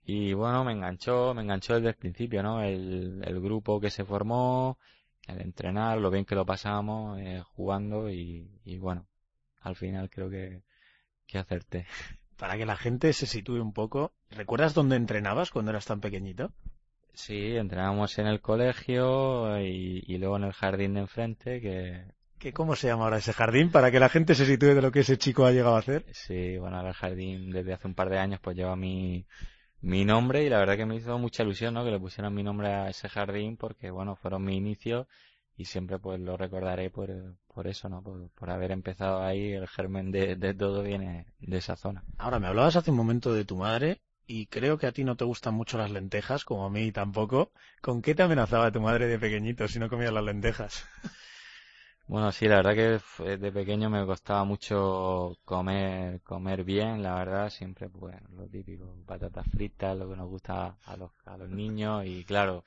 Y 0.04 0.34
bueno, 0.34 0.64
me 0.64 0.72
enganchó, 0.72 1.32
me 1.34 1.42
enganchó 1.42 1.76
desde 1.76 1.90
el 1.90 1.94
principio, 1.94 2.42
¿no? 2.42 2.62
El, 2.62 3.22
el 3.24 3.40
grupo 3.40 3.80
que 3.80 3.90
se 3.90 4.04
formó, 4.04 4.78
el 5.28 5.40
entrenar, 5.40 5.98
lo 5.98 6.10
bien 6.10 6.24
que 6.24 6.34
lo 6.34 6.44
pasábamos 6.44 7.18
eh, 7.20 7.42
jugando 7.54 8.10
y, 8.10 8.50
y 8.64 8.78
bueno, 8.78 9.06
al 9.60 9.76
final 9.76 10.10
creo 10.10 10.28
que, 10.28 10.62
que 11.26 11.38
acerté. 11.38 11.86
Para 12.36 12.56
que 12.56 12.66
la 12.66 12.76
gente 12.76 13.12
se 13.12 13.26
sitúe 13.26 13.62
un 13.62 13.72
poco, 13.72 14.12
¿recuerdas 14.30 14.74
dónde 14.74 14.96
entrenabas 14.96 15.52
cuando 15.52 15.70
eras 15.70 15.86
tan 15.86 16.00
pequeñito? 16.00 16.52
Sí, 17.14 17.56
entrenábamos 17.56 18.18
en 18.18 18.26
el 18.26 18.40
colegio 18.40 19.58
y, 19.60 20.02
y 20.06 20.18
luego 20.18 20.36
en 20.36 20.44
el 20.44 20.52
jardín 20.52 20.94
de 20.94 21.00
enfrente, 21.00 21.60
que 21.60 22.04
¿Qué, 22.38 22.52
¿Cómo 22.52 22.76
se 22.76 22.88
llama 22.88 23.04
ahora 23.04 23.18
ese 23.18 23.32
jardín? 23.32 23.70
Para 23.70 23.90
que 23.90 24.00
la 24.00 24.08
gente 24.08 24.34
se 24.34 24.44
sitúe 24.44 24.74
de 24.74 24.82
lo 24.82 24.92
que 24.92 25.00
ese 25.00 25.16
chico 25.16 25.46
ha 25.46 25.52
llegado 25.52 25.76
a 25.76 25.78
hacer. 25.78 26.04
sí, 26.12 26.58
bueno, 26.58 26.76
ahora 26.76 26.90
el 26.90 26.94
jardín 26.94 27.50
desde 27.50 27.72
hace 27.72 27.86
un 27.86 27.94
par 27.94 28.10
de 28.10 28.18
años 28.18 28.40
pues 28.42 28.56
lleva 28.56 28.76
mi, 28.76 29.26
mi 29.80 30.04
nombre 30.04 30.44
y 30.44 30.48
la 30.48 30.58
verdad 30.58 30.76
que 30.76 30.86
me 30.86 30.96
hizo 30.96 31.18
mucha 31.18 31.42
ilusión, 31.42 31.74
¿no? 31.74 31.84
Que 31.84 31.90
le 31.90 32.00
pusieran 32.00 32.34
mi 32.34 32.42
nombre 32.42 32.68
a 32.68 32.88
ese 32.90 33.08
jardín 33.08 33.56
porque, 33.56 33.90
bueno, 33.90 34.16
fueron 34.16 34.44
mi 34.44 34.56
inicio 34.56 35.06
y 35.56 35.66
siempre 35.66 35.98
pues 35.98 36.20
lo 36.20 36.36
recordaré 36.36 36.90
por, 36.90 37.10
por 37.46 37.66
eso, 37.66 37.88
¿no? 37.88 38.02
Por, 38.02 38.28
por 38.30 38.50
haber 38.50 38.72
empezado 38.72 39.22
ahí, 39.22 39.52
el 39.52 39.68
germen 39.68 40.10
de, 40.10 40.36
de 40.36 40.52
todo 40.52 40.82
viene 40.82 41.26
de 41.38 41.58
esa 41.58 41.76
zona. 41.76 42.02
Ahora, 42.18 42.40
me 42.40 42.48
hablabas 42.48 42.76
hace 42.76 42.90
un 42.90 42.96
momento 42.96 43.32
de 43.32 43.44
tu 43.44 43.56
madre 43.56 44.02
y 44.26 44.46
creo 44.46 44.78
que 44.78 44.86
a 44.86 44.92
ti 44.92 45.04
no 45.04 45.16
te 45.16 45.24
gustan 45.24 45.54
mucho 45.54 45.78
las 45.78 45.90
lentejas, 45.90 46.44
como 46.44 46.66
a 46.66 46.70
mí 46.70 46.92
tampoco. 46.92 47.52
¿Con 47.80 48.02
qué 48.02 48.14
te 48.14 48.22
amenazaba 48.22 48.72
tu 48.72 48.80
madre 48.80 49.06
de 49.06 49.18
pequeñito 49.18 49.68
si 49.68 49.78
no 49.78 49.88
comías 49.88 50.12
las 50.12 50.24
lentejas? 50.24 50.84
Bueno, 52.06 52.32
sí, 52.32 52.46
la 52.48 52.56
verdad 52.56 52.74
que 52.74 52.98
fue- 53.00 53.38
de 53.38 53.50
pequeño 53.52 53.88
me 53.90 54.04
costaba 54.06 54.44
mucho 54.44 55.38
comer, 55.44 56.20
comer 56.22 56.62
bien, 56.64 57.02
la 57.02 57.14
verdad, 57.14 57.48
siempre 57.50 57.88
pues 57.88 58.16
lo 58.30 58.46
típico, 58.48 58.94
patatas 59.06 59.46
fritas, 59.50 59.96
lo 59.96 60.08
que 60.10 60.16
nos 60.16 60.28
gusta 60.28 60.76
a 60.84 60.96
los, 60.96 61.10
a 61.24 61.36
los 61.38 61.48
niños 61.48 62.04
y 62.06 62.24
claro, 62.24 62.64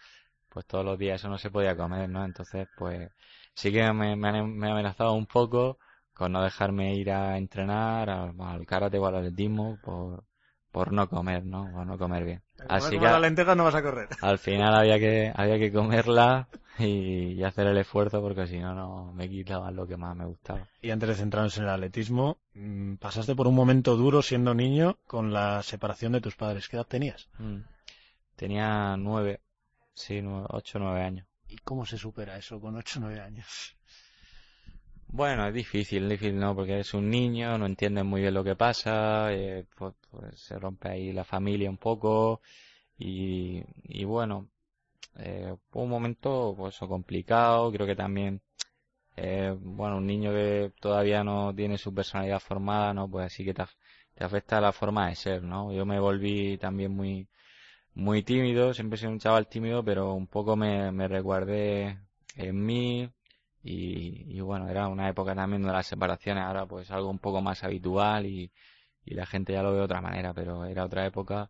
pues 0.50 0.66
todos 0.68 0.86
los 0.86 1.00
días 1.00 1.22
eso 1.22 1.30
no 1.30 1.38
se 1.40 1.52
podía 1.52 1.78
comer, 1.78 2.10
¿no? 2.10 2.26
Entonces, 2.26 2.68
pues 2.76 3.12
sí 3.56 3.72
que 3.74 3.92
me, 3.94 4.16
me, 4.16 4.44
me 4.44 4.68
ha 4.70 4.74
amenazado 4.74 5.14
un 5.16 5.28
poco 5.28 5.80
con 6.14 6.32
no 6.34 6.44
dejarme 6.44 6.96
ir 6.96 7.12
a 7.12 7.38
entrenar 7.38 8.10
al, 8.12 8.36
al 8.42 8.66
karate 8.68 9.00
o 9.00 9.08
al 9.08 9.16
atletismo 9.18 9.80
por, 9.82 10.26
por 10.78 10.94
no 10.94 11.10
comer, 11.10 11.44
¿no? 11.44 11.72
Por 11.72 11.88
no 11.88 11.98
comer 11.98 12.24
bien. 12.24 12.44
Así 12.70 13.00
que 13.00 13.06
las 13.06 13.20
lentejas 13.20 13.58
no 13.58 13.64
vas 13.64 13.74
a 13.74 13.82
correr. 13.82 14.10
al 14.22 14.38
final 14.38 14.76
había 14.76 15.00
que, 15.00 15.34
había 15.36 15.58
que 15.58 15.72
comerla 15.72 16.50
y, 16.78 17.34
y 17.34 17.44
hacer 17.44 17.66
el 17.66 17.78
esfuerzo 17.78 18.22
porque 18.22 18.46
si 18.46 18.60
no, 18.60 18.76
no 18.76 19.12
me 19.12 19.28
quitaban 19.28 19.76
lo 19.76 19.88
que 19.88 19.98
más 19.98 20.16
me 20.16 20.26
gustaba. 20.26 20.68
Y 20.80 20.92
antes 20.92 21.10
de 21.10 21.16
centrarnos 21.16 21.58
en 21.58 21.64
el 21.64 21.72
atletismo, 21.72 22.38
mm, 22.54 22.98
pasaste 22.98 23.34
por 23.34 23.48
un 23.48 23.56
momento 23.56 23.96
duro 23.96 24.22
siendo 24.22 24.54
niño 24.54 25.00
con 25.08 25.34
la 25.34 25.64
separación 25.64 26.12
de 26.12 26.22
tus 26.22 26.36
padres. 26.36 26.70
¿Qué 26.70 26.76
edad 26.76 26.86
tenías? 26.86 27.28
Mm. 27.40 27.62
Tenía 28.36 28.96
nueve, 28.98 29.42
sí, 29.96 30.22
nueve, 30.22 30.46
ocho, 30.52 30.78
nueve 30.78 31.02
años. 31.02 31.26
¿Y 31.48 31.58
cómo 31.58 31.88
se 31.88 31.98
supera 31.98 32.38
eso 32.38 32.60
con 32.60 32.76
8 32.76 33.00
o 33.00 33.02
9 33.04 33.22
años? 33.22 33.77
Bueno, 35.08 35.48
es 35.48 35.54
difícil, 35.54 36.04
es 36.04 36.10
difícil, 36.10 36.38
¿no? 36.40 36.56
Porque 36.56 36.74
eres 36.74 36.94
un 36.94 37.10
niño, 37.10 37.58
no 37.58 37.66
entiendes 37.66 38.04
muy 38.06 38.22
bien 38.22 38.34
lo 38.34 38.44
que 38.44 38.56
pasa, 38.56 39.34
eh, 39.34 39.66
pues, 39.76 39.94
pues 40.12 40.40
se 40.40 40.60
rompe 40.60 40.90
ahí 40.90 41.12
la 41.14 41.24
familia 41.24 41.70
un 41.70 41.78
poco 41.78 42.42
y, 42.98 43.64
y 43.84 44.04
bueno, 44.06 44.50
eh, 45.18 45.56
un 45.74 45.90
momento 45.90 46.54
pues 46.58 46.78
complicado, 46.80 47.72
creo 47.72 47.88
que 47.88 47.96
también, 47.96 48.42
eh, 49.18 49.56
bueno, 49.60 49.98
un 49.98 50.08
niño 50.08 50.32
que 50.32 50.74
todavía 50.82 51.24
no 51.24 51.54
tiene 51.56 51.78
su 51.78 51.94
personalidad 51.94 52.40
formada, 52.42 52.94
¿no? 52.94 53.10
Pues 53.10 53.28
así 53.28 53.46
que 53.46 53.54
te, 53.54 53.64
te 54.16 54.24
afecta 54.26 54.62
la 54.62 54.74
forma 54.74 55.10
de 55.10 55.16
ser, 55.16 55.44
¿no? 55.44 55.74
Yo 55.74 55.86
me 55.86 56.00
volví 56.00 56.58
también 56.58 56.92
muy, 56.96 57.28
muy 57.96 58.24
tímido, 58.24 58.74
siempre 58.74 58.98
he 58.98 59.00
sido 59.00 59.12
un 59.14 59.20
chaval 59.20 59.48
tímido, 59.50 59.84
pero 59.84 60.14
un 60.14 60.28
poco 60.28 60.56
me, 60.56 60.92
me 60.92 61.08
resguardé 61.08 62.00
en 62.36 62.66
mí 62.66 63.10
y, 63.68 64.38
y 64.38 64.42
bueno, 64.42 64.70
era 64.70 64.88
una 64.88 65.10
época 65.10 65.36
también 65.36 65.64
de 65.64 65.72
las 65.72 65.88
separaciones, 65.88 66.44
ahora 66.44 66.66
pues 66.66 66.90
algo 66.92 67.10
un 67.10 67.20
poco 67.20 67.42
más 67.42 67.64
habitual 67.64 68.26
y, 68.26 68.52
y 69.06 69.14
la 69.16 69.26
gente 69.26 69.54
ya 69.54 69.64
lo 69.64 69.72
ve 69.72 69.78
de 69.80 69.84
otra 69.84 70.02
manera, 70.02 70.34
pero 70.34 70.66
era 70.66 70.86
otra 70.86 71.06
época 71.06 71.50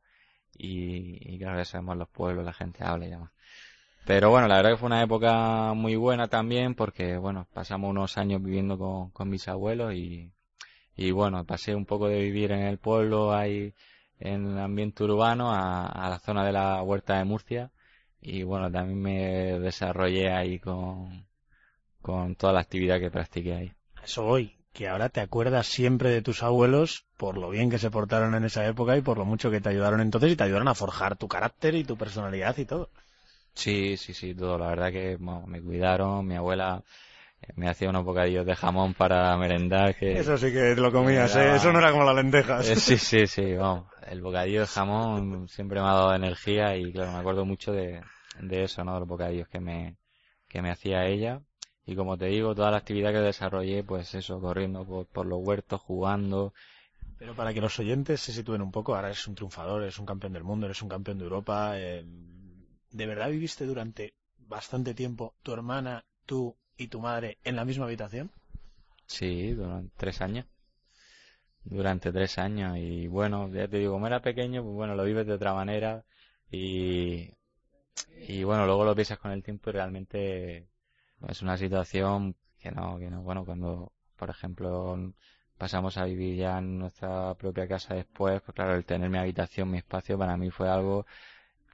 y, 0.57 1.35
y 1.35 1.37
claro, 1.39 1.63
sabemos 1.65 1.97
los 1.97 2.09
pueblos, 2.09 2.45
la 2.45 2.53
gente 2.53 2.83
habla 2.83 3.05
y 3.07 3.09
demás. 3.11 3.31
Pero 4.05 4.29
bueno, 4.31 4.47
la 4.47 4.57
verdad 4.57 4.71
que 4.71 4.77
fue 4.77 4.87
una 4.87 5.03
época 5.03 5.73
muy 5.73 5.95
buena 5.95 6.27
también 6.27 6.75
porque 6.75 7.17
bueno, 7.17 7.47
pasamos 7.53 7.89
unos 7.91 8.17
años 8.17 8.41
viviendo 8.41 8.77
con, 8.77 9.11
con 9.11 9.29
mis 9.29 9.47
abuelos 9.47 9.93
y, 9.93 10.31
y 10.95 11.11
bueno, 11.11 11.45
pasé 11.45 11.75
un 11.75 11.85
poco 11.85 12.07
de 12.07 12.19
vivir 12.21 12.51
en 12.51 12.61
el 12.63 12.79
pueblo 12.79 13.33
ahí 13.33 13.73
en 14.19 14.47
el 14.47 14.59
ambiente 14.59 15.03
urbano 15.03 15.51
a, 15.53 15.87
a 15.87 16.09
la 16.09 16.19
zona 16.19 16.45
de 16.45 16.53
la 16.53 16.81
huerta 16.83 17.17
de 17.19 17.25
Murcia 17.25 17.71
y 18.21 18.43
bueno, 18.43 18.71
también 18.71 19.01
me 19.01 19.59
desarrollé 19.59 20.31
ahí 20.31 20.59
con, 20.59 21.26
con 22.07 22.35
toda 22.35 22.53
la 22.53 22.61
actividad 22.61 23.01
que 23.01 23.11
practiqué 23.11 23.53
ahí. 23.53 23.73
Eso 24.01 24.23
voy, 24.23 24.55
que 24.71 24.87
ahora 24.87 25.09
te 25.09 25.19
acuerdas 25.19 25.67
siempre 25.67 26.09
de 26.09 26.21
tus 26.21 26.41
abuelos 26.41 27.05
por 27.17 27.37
lo 27.37 27.49
bien 27.49 27.69
que 27.69 27.79
se 27.79 27.91
portaron 27.91 28.33
en 28.33 28.45
esa 28.45 28.65
época 28.65 28.95
y 28.95 29.01
por 29.01 29.17
lo 29.17 29.25
mucho 29.25 29.51
que 29.51 29.59
te 29.59 29.67
ayudaron 29.67 29.99
entonces 29.99 30.31
y 30.31 30.37
te 30.37 30.43
ayudaron 30.45 30.69
a 30.69 30.73
forjar 30.73 31.17
tu 31.17 31.27
carácter 31.27 31.75
y 31.75 31.83
tu 31.83 31.97
personalidad 31.97 32.57
y 32.57 32.63
todo. 32.65 32.89
Sí, 33.53 33.97
sí, 33.97 34.13
sí, 34.13 34.33
todo. 34.33 34.57
La 34.57 34.67
verdad 34.67 34.91
que 34.91 35.17
bueno, 35.17 35.45
me 35.47 35.61
cuidaron, 35.61 36.25
mi 36.25 36.35
abuela 36.35 36.81
eh, 37.41 37.51
me 37.57 37.69
hacía 37.69 37.89
unos 37.89 38.05
bocadillos 38.05 38.45
de 38.45 38.55
jamón 38.55 38.93
para 38.93 39.35
merendar 39.35 39.93
que... 39.95 40.17
Eso 40.17 40.37
sí 40.37 40.53
que 40.53 40.75
lo 40.75 40.93
comías, 40.93 41.35
¿eh? 41.35 41.55
Eso 41.55 41.73
no 41.73 41.79
era 41.79 41.91
como 41.91 42.05
las 42.05 42.15
lentejas. 42.15 42.69
Eh, 42.69 42.77
sí, 42.77 42.97
sí, 42.97 43.27
sí, 43.27 43.53
vamos. 43.59 43.87
El 44.09 44.21
bocadillo 44.21 44.61
de 44.61 44.67
jamón 44.67 45.49
siempre 45.49 45.81
me 45.81 45.87
ha 45.87 45.93
dado 45.93 46.15
energía 46.15 46.77
y 46.77 46.93
claro, 46.93 47.11
me 47.11 47.17
acuerdo 47.19 47.43
mucho 47.43 47.73
de, 47.73 48.01
de 48.39 48.63
eso, 48.63 48.85
¿no? 48.85 48.93
De 48.93 48.99
los 49.01 49.09
bocadillos 49.09 49.49
que 49.49 49.59
me, 49.59 49.97
que 50.47 50.61
me 50.61 50.71
hacía 50.71 51.05
ella. 51.05 51.41
Y 51.87 51.95
como 51.95 52.17
te 52.17 52.25
digo, 52.25 52.53
toda 52.53 52.69
la 52.69 52.77
actividad 52.77 53.13
que 53.13 53.19
desarrollé, 53.19 53.81
pues 53.81 54.13
eso, 54.13 54.41
corriendo 54.41 54.83
por, 55.05 55.25
los 55.25 55.39
huertos, 55.41 55.79
jugando. 55.79 56.53
Pero 57.17 57.33
para 57.33 57.53
que 57.53 57.61
los 57.61 57.79
oyentes 57.79 58.19
se 58.19 58.33
sitúen 58.33 58.61
un 58.61 58.71
poco, 58.71 58.93
ahora 58.93 59.07
eres 59.07 59.25
un 59.25 59.35
triunfador, 59.35 59.83
eres 59.83 59.97
un 59.97 60.05
campeón 60.05 60.33
del 60.33 60.43
mundo, 60.43 60.65
eres 60.65 60.81
un 60.81 60.89
campeón 60.89 61.17
de 61.17 61.23
Europa. 61.23 61.79
Eh, 61.79 62.05
¿De 62.91 63.05
verdad 63.05 63.29
viviste 63.29 63.65
durante 63.65 64.13
bastante 64.37 64.93
tiempo 64.93 65.33
tu 65.41 65.53
hermana, 65.53 66.03
tú 66.25 66.57
y 66.75 66.87
tu 66.87 66.99
madre 66.99 67.37
en 67.45 67.55
la 67.55 67.63
misma 67.63 67.85
habitación? 67.85 68.31
Sí, 69.05 69.53
durante 69.53 69.93
tres 69.95 70.19
años. 70.19 70.45
Durante 71.63 72.11
tres 72.11 72.37
años. 72.37 72.77
Y 72.77 73.07
bueno, 73.07 73.47
ya 73.47 73.69
te 73.69 73.77
digo, 73.77 73.93
como 73.93 74.07
era 74.07 74.21
pequeño, 74.21 74.61
pues 74.61 74.75
bueno, 74.75 74.93
lo 74.93 75.05
vives 75.05 75.25
de 75.25 75.33
otra 75.33 75.53
manera. 75.53 76.03
Y, 76.51 77.31
y 78.27 78.43
bueno, 78.43 78.65
luego 78.65 78.83
lo 78.83 78.93
piensas 78.93 79.19
con 79.19 79.31
el 79.31 79.41
tiempo 79.41 79.69
y 79.69 79.73
realmente 79.73 80.67
es 81.27 81.41
una 81.41 81.57
situación 81.57 82.35
que 82.59 82.71
no, 82.71 82.97
que 82.97 83.09
no, 83.09 83.21
bueno, 83.21 83.45
cuando, 83.45 83.91
por 84.15 84.29
ejemplo, 84.29 85.13
pasamos 85.57 85.97
a 85.97 86.05
vivir 86.05 86.37
ya 86.37 86.57
en 86.59 86.79
nuestra 86.79 87.33
propia 87.35 87.67
casa 87.67 87.95
después, 87.95 88.41
pues 88.41 88.55
claro, 88.55 88.75
el 88.75 88.85
tener 88.85 89.09
mi 89.09 89.17
habitación, 89.17 89.71
mi 89.71 89.77
espacio, 89.77 90.17
para 90.17 90.37
mí 90.37 90.49
fue 90.49 90.69
algo 90.69 91.05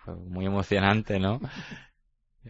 fue 0.04 0.16
muy 0.16 0.46
emocionante, 0.46 1.20
¿no? 1.20 1.40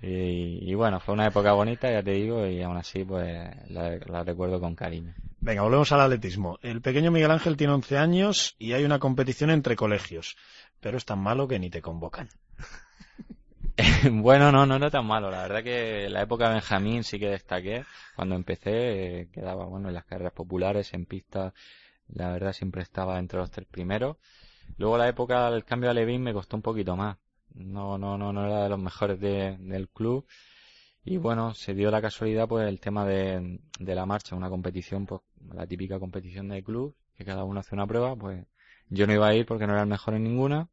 Y, 0.02 0.74
bueno, 0.74 1.00
fue 1.00 1.14
una 1.14 1.28
época 1.28 1.54
bonita, 1.54 1.92
ya 1.92 2.02
te 2.02 2.12
digo, 2.12 2.48
y 2.48 2.64
aún 2.64 2.78
así 2.78 3.04
pues 3.04 3.48
la, 3.70 4.24
recuerdo 4.24 4.60
con 4.60 4.76
cariño. 4.76 5.14
Venga, 5.40 5.62
volvemos 5.62 5.92
al 5.92 6.02
atletismo. 6.02 6.58
El 6.64 6.82
pequeño 6.82 7.12
Miguel 7.12 7.30
Ángel 7.30 7.58
tiene 7.58 7.74
11 7.74 7.98
años 8.00 8.56
y 8.58 8.74
hay 8.74 8.86
una 8.86 8.98
competición 8.98 9.52
entre 9.52 9.76
colegios, 9.76 10.36
pero 10.80 10.98
es 10.98 11.06
tan 11.06 11.20
malo 11.20 11.48
que 11.48 11.60
ni 11.60 11.70
te 11.70 11.84
convocan. 11.84 12.30
bueno, 14.12 14.52
no, 14.52 14.66
no 14.66 14.76
era 14.76 14.90
tan 14.90 15.06
malo. 15.06 15.32
La 15.32 15.44
verdad 15.44 15.64
que 15.64 16.08
la 16.10 16.22
época 16.22 16.48
de 16.48 16.56
Benjamín 16.56 17.04
sí 17.04 17.20
que 17.20 17.30
destaqué. 17.30 17.86
Cuando 18.16 18.36
empecé 18.36 19.22
eh, 19.22 19.30
quedaba 19.32 19.66
bueno 19.66 19.90
en 19.90 19.96
las 19.96 20.06
carreras 20.06 20.34
populares, 20.34 20.94
en 20.94 21.06
pista. 21.06 21.54
La 22.10 22.32
verdad 22.32 22.54
siempre 22.54 22.82
estaba 22.84 23.20
entre 23.20 23.40
los 23.40 23.52
tres 23.52 23.68
primeros. 23.68 24.18
Luego 24.78 24.98
la 24.98 25.08
época 25.08 25.50
del 25.52 25.66
cambio 25.66 25.90
a 25.90 25.94
Levin 25.94 26.22
me 26.22 26.34
costó 26.34 26.56
un 26.58 26.62
poquito 26.62 26.96
más 26.96 27.18
no, 27.56 27.98
no, 27.98 28.18
no, 28.18 28.34
no 28.34 28.46
era 28.46 28.64
de 28.64 28.70
los 28.70 28.80
mejores 28.80 29.20
del 29.20 29.90
club. 29.90 30.26
Y 31.06 31.18
bueno, 31.18 31.54
se 31.54 31.74
dio 31.74 31.92
la 31.92 32.02
casualidad 32.02 32.48
pues 32.48 32.68
el 32.68 32.80
tema 32.80 33.06
de, 33.06 33.60
de 33.80 33.96
la 33.96 34.06
marcha, 34.06 34.36
una 34.36 34.50
competición, 34.50 35.06
pues 35.06 35.22
la 35.54 35.68
típica 35.68 36.00
competición 36.00 36.50
del 36.50 36.64
club, 36.64 36.96
que 37.16 37.26
cada 37.26 37.44
uno 37.44 37.60
hace 37.60 37.76
una 37.76 37.88
prueba, 37.88 38.16
pues 38.16 38.46
yo 38.90 39.06
no 39.08 39.14
iba 39.14 39.28
a 39.28 39.36
ir 39.36 39.46
porque 39.46 39.68
no 39.68 39.74
era 39.74 39.82
el 39.84 39.90
mejor 39.90 40.14
en 40.16 40.24
ninguna. 40.24 40.70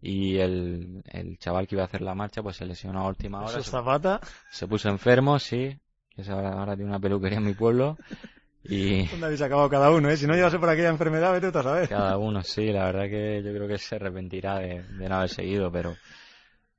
Y 0.00 0.38
el, 0.38 1.02
el 1.06 1.38
chaval 1.38 1.66
que 1.66 1.74
iba 1.74 1.82
a 1.82 1.86
hacer 1.86 2.02
la 2.02 2.14
marcha, 2.14 2.42
pues 2.42 2.56
se 2.56 2.66
lesionó 2.66 3.00
a 3.00 3.08
última 3.08 3.40
hora. 3.40 3.62
Se, 3.62 3.62
Zapata? 3.62 4.20
Se 4.50 4.68
puso 4.68 4.88
enfermo, 4.88 5.38
sí, 5.38 5.76
que 6.14 6.30
ahora, 6.30 6.52
ahora 6.52 6.76
tiene 6.76 6.90
una 6.90 7.00
peluquería 7.00 7.38
en 7.38 7.44
mi 7.44 7.54
pueblo. 7.54 7.98
Y... 8.62 9.06
¿Dónde 9.10 9.26
habéis 9.26 9.42
acabado 9.42 9.68
cada 9.68 9.90
uno, 9.90 10.08
eh? 10.08 10.16
Si 10.16 10.26
no 10.26 10.34
llevase 10.34 10.58
por 10.58 10.68
aquella 10.68 10.90
enfermedad, 10.90 11.32
vete 11.32 11.50
tú 11.50 11.58
a 11.58 11.62
saber. 11.62 11.88
Cada 11.88 12.16
uno, 12.18 12.42
sí, 12.42 12.66
la 12.72 12.84
verdad 12.84 13.08
que 13.08 13.42
yo 13.42 13.52
creo 13.52 13.66
que 13.66 13.78
se 13.78 13.96
arrepentirá 13.96 14.58
de, 14.60 14.82
de 14.82 15.08
no 15.08 15.16
haber 15.16 15.30
seguido, 15.30 15.72
pero 15.72 15.96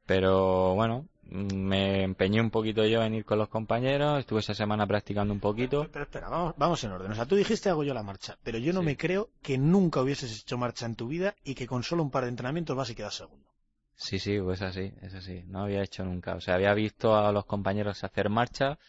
pero 0.10 0.74
bueno, 0.74 1.06
me 1.32 2.04
empeñé 2.04 2.42
un 2.42 2.50
poquito 2.50 2.86
yo 2.86 3.04
en 3.04 3.14
ir 3.14 3.26
con 3.26 3.38
los 3.38 3.50
compañeros, 3.50 4.20
estuve 4.20 4.40
esa 4.40 4.54
semana 4.54 4.88
practicando 4.88 5.34
un 5.34 5.40
poquito. 5.40 5.88
Pero, 5.92 6.06
espera, 6.06 6.30
vamos, 6.30 6.54
vamos, 6.58 6.84
en 6.84 6.92
orden. 6.92 7.12
O 7.12 7.16
sea, 7.16 7.26
tú 7.26 7.36
dijiste 7.36 7.70
hago 7.70 7.84
yo 7.84 7.94
la 7.94 8.04
marcha, 8.04 8.38
pero 8.44 8.58
yo 8.58 8.74
no 8.74 8.82
me 8.82 8.98
creo 8.98 9.30
que 9.42 9.58
nunca 9.58 10.02
hubieses 10.02 10.42
hecho 10.42 10.58
marcha 10.58 10.86
en 10.86 10.96
tu 10.96 11.08
vida 11.08 11.36
y 11.44 11.56
que 11.56 11.68
con 11.68 11.84
solo 11.84 12.04
un 12.04 12.12
par 12.12 12.24
de 12.24 12.30
entrenamientos 12.30 12.76
vas 12.76 12.90
y 12.90 12.96
quedas 12.96 13.16
segundo. 13.16 13.46
Sí, 13.96 14.18
sí, 14.18 14.40
pues 14.40 14.62
así, 14.62 14.94
es 15.02 15.14
así. 15.14 15.44
No 15.48 15.64
había 15.64 15.84
hecho 15.84 16.06
nunca. 16.06 16.36
O 16.36 16.42
sea, 16.42 16.56
había 16.56 16.74
visto 16.74 17.16
a 17.16 17.32
los 17.32 17.46
compañeros 17.46 18.04
hacer 18.04 18.30
marcha. 18.30 18.80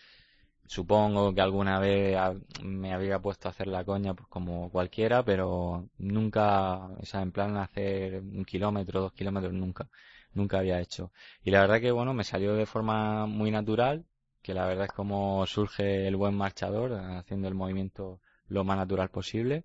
Supongo 0.67 1.35
que 1.35 1.41
alguna 1.41 1.81
vez 1.81 2.17
me 2.63 2.95
había 2.95 3.19
puesto 3.19 3.49
a 3.49 3.51
hacer 3.51 3.67
la 3.67 3.85
coña 3.85 4.15
pues 4.15 4.29
como 4.29 4.71
cualquiera, 4.71 5.25
pero 5.25 5.89
nunca, 5.99 6.87
o 6.87 7.05
sea, 7.05 7.23
en 7.23 7.33
plan 7.33 7.57
hacer 7.57 8.21
un 8.21 8.45
kilómetro, 8.45 9.01
dos 9.01 9.13
kilómetros, 9.13 9.53
nunca 9.53 9.89
nunca 10.35 10.59
había 10.59 10.81
hecho. 10.81 11.13
Y 11.43 11.51
la 11.51 11.61
verdad 11.61 11.81
que 11.81 11.91
bueno, 11.91 12.15
me 12.15 12.25
salió 12.25 12.55
de 12.55 12.67
forma 12.67 13.27
muy 13.27 13.51
natural, 13.51 14.05
que 14.43 14.55
la 14.55 14.67
verdad 14.67 14.87
es 14.87 14.93
como 14.93 15.47
surge 15.47 16.07
el 16.07 16.17
buen 16.17 16.35
marchador, 16.35 16.93
haciendo 16.93 17.49
el 17.49 17.55
movimiento 17.55 18.21
lo 18.49 18.65
más 18.65 18.77
natural 18.77 19.11
posible. 19.11 19.65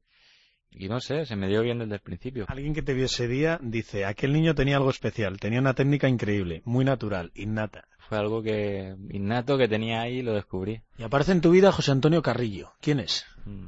Y 0.71 0.89
no 0.89 0.99
sé, 0.99 1.25
se 1.25 1.37
me 1.37 1.47
dio 1.47 1.61
bien 1.61 1.79
desde 1.79 1.95
el 1.95 2.01
principio. 2.01 2.45
Alguien 2.49 2.73
que 2.73 2.81
te 2.81 2.93
vio 2.93 3.05
ese 3.05 3.27
día 3.27 3.59
dice, 3.61 4.05
aquel 4.05 4.33
niño 4.33 4.55
tenía 4.55 4.75
algo 4.75 4.89
especial, 4.89 5.39
tenía 5.39 5.59
una 5.59 5.73
técnica 5.73 6.09
increíble, 6.09 6.61
muy 6.65 6.83
natural, 6.83 7.31
innata. 7.35 7.87
Fue 7.97 8.17
algo 8.17 8.43
que 8.43 8.95
innato 9.09 9.57
que 9.57 9.67
tenía 9.67 10.01
ahí 10.01 10.17
y 10.17 10.21
lo 10.21 10.33
descubrí. 10.33 10.81
Y 10.97 11.03
aparece 11.03 11.31
en 11.31 11.41
tu 11.41 11.51
vida 11.51 11.71
José 11.71 11.91
Antonio 11.91 12.21
Carrillo. 12.21 12.73
¿Quién 12.81 12.99
es? 12.99 13.25
Mm, 13.45 13.67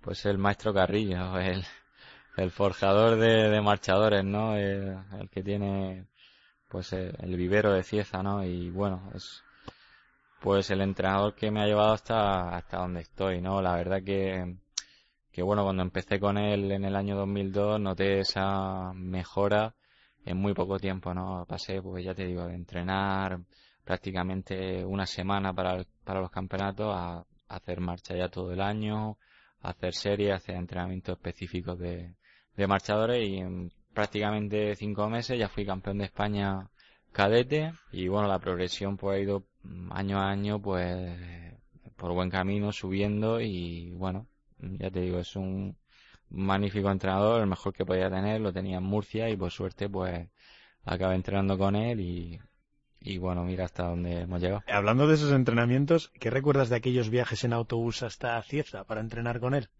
pues 0.00 0.24
el 0.24 0.38
maestro 0.38 0.72
Carrillo, 0.72 1.38
el, 1.38 1.62
el 2.36 2.50
forjador 2.50 3.16
de, 3.18 3.60
marchadores, 3.60 4.24
¿no? 4.24 4.56
el 4.56 5.28
que 5.30 5.42
tiene 5.42 6.06
pues 6.68 6.92
eh, 6.92 7.12
el 7.20 7.36
vivero 7.36 7.72
de 7.72 7.82
Cieza, 7.82 8.22
¿no? 8.22 8.44
Y 8.44 8.70
bueno, 8.70 9.10
es 9.14 9.42
pues 10.40 10.70
el 10.70 10.80
entrenador 10.80 11.34
que 11.34 11.50
me 11.50 11.62
ha 11.62 11.66
llevado 11.66 11.92
hasta, 11.92 12.56
hasta 12.56 12.78
donde 12.78 13.00
estoy, 13.00 13.40
¿no? 13.40 13.60
La 13.62 13.74
verdad 13.76 14.02
que, 14.02 14.56
que 15.32 15.42
bueno, 15.42 15.64
cuando 15.64 15.82
empecé 15.82 16.20
con 16.20 16.38
él 16.38 16.70
en 16.72 16.84
el 16.84 16.96
año 16.96 17.16
2002 17.16 17.80
noté 17.80 18.20
esa 18.20 18.92
mejora 18.94 19.74
en 20.24 20.36
muy 20.36 20.54
poco 20.54 20.78
tiempo, 20.78 21.14
¿no? 21.14 21.46
Pasé, 21.48 21.80
pues 21.82 22.04
ya 22.04 22.14
te 22.14 22.26
digo, 22.26 22.46
de 22.46 22.54
entrenar 22.54 23.40
prácticamente 23.84 24.84
una 24.84 25.06
semana 25.06 25.52
para, 25.54 25.84
para 26.04 26.20
los 26.20 26.30
campeonatos 26.30 26.92
a, 26.94 27.24
hacer 27.48 27.80
marcha 27.80 28.16
ya 28.16 28.28
todo 28.28 28.52
el 28.52 28.60
año, 28.60 29.18
a 29.60 29.70
hacer 29.70 29.94
series, 29.94 30.34
hacer 30.34 30.56
entrenamientos 30.56 31.16
específicos 31.16 31.78
de, 31.78 32.14
de 32.56 32.66
marchadores 32.66 33.24
y 33.28 33.36
en 33.36 33.72
prácticamente 33.96 34.76
cinco 34.76 35.08
meses, 35.08 35.38
ya 35.38 35.48
fui 35.48 35.64
campeón 35.64 35.96
de 35.96 36.04
España 36.04 36.68
cadete 37.12 37.72
y 37.92 38.08
bueno, 38.08 38.28
la 38.28 38.38
progresión 38.38 38.98
pues 38.98 39.16
ha 39.16 39.22
ido 39.22 39.44
año 39.88 40.20
a 40.20 40.28
año 40.28 40.60
pues 40.60 41.16
por 41.96 42.12
buen 42.12 42.28
camino 42.28 42.72
subiendo 42.72 43.40
y 43.40 43.92
bueno, 43.92 44.26
ya 44.58 44.90
te 44.90 45.00
digo, 45.00 45.18
es 45.18 45.34
un 45.34 45.78
magnífico 46.28 46.90
entrenador, 46.90 47.40
el 47.40 47.46
mejor 47.46 47.72
que 47.72 47.86
podía 47.86 48.10
tener, 48.10 48.38
lo 48.42 48.52
tenía 48.52 48.76
en 48.76 48.84
Murcia 48.84 49.30
y 49.30 49.36
por 49.38 49.50
suerte 49.50 49.88
pues 49.88 50.28
acabé 50.84 51.14
entrenando 51.14 51.56
con 51.56 51.74
él 51.74 51.98
y, 51.98 52.38
y 53.00 53.16
bueno, 53.16 53.44
mira 53.44 53.64
hasta 53.64 53.84
dónde 53.84 54.20
hemos 54.20 54.42
llegado. 54.42 54.62
Hablando 54.68 55.06
de 55.06 55.14
esos 55.14 55.32
entrenamientos, 55.32 56.12
¿qué 56.20 56.28
recuerdas 56.28 56.68
de 56.68 56.76
aquellos 56.76 57.08
viajes 57.08 57.44
en 57.44 57.54
autobús 57.54 58.02
hasta 58.02 58.42
Cieza 58.42 58.84
para 58.84 59.00
entrenar 59.00 59.40
con 59.40 59.54
él? 59.54 59.70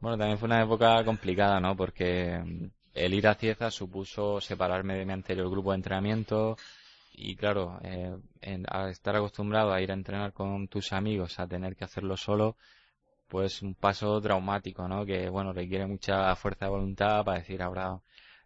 Bueno, 0.00 0.18
también 0.18 0.38
fue 0.38 0.46
una 0.46 0.64
época 0.64 1.04
complicada, 1.04 1.60
¿no? 1.60 1.76
Porque 1.76 2.72
el 2.94 3.14
ir 3.14 3.28
a 3.28 3.34
Cieza 3.34 3.70
supuso 3.70 4.40
separarme 4.40 4.94
de 4.94 5.04
mi 5.06 5.12
anterior 5.12 5.50
grupo 5.50 5.70
de 5.70 5.76
entrenamiento 5.76 6.56
y 7.12 7.36
claro, 7.36 7.78
eh, 7.82 8.16
al 8.68 8.90
estar 8.90 9.16
acostumbrado 9.16 9.72
a 9.72 9.80
ir 9.80 9.90
a 9.90 9.94
entrenar 9.94 10.32
con 10.32 10.68
tus 10.68 10.92
amigos, 10.92 11.38
a 11.38 11.46
tener 11.46 11.76
que 11.76 11.84
hacerlo 11.84 12.16
solo, 12.16 12.56
pues 13.28 13.62
un 13.62 13.74
paso 13.74 14.20
traumático, 14.20 14.88
¿no? 14.88 15.06
Que 15.06 15.28
bueno, 15.28 15.52
requiere 15.52 15.86
mucha 15.86 16.34
fuerza 16.36 16.66
de 16.66 16.72
voluntad 16.72 17.24
para 17.24 17.38
decir 17.38 17.62
ahora 17.62 18.00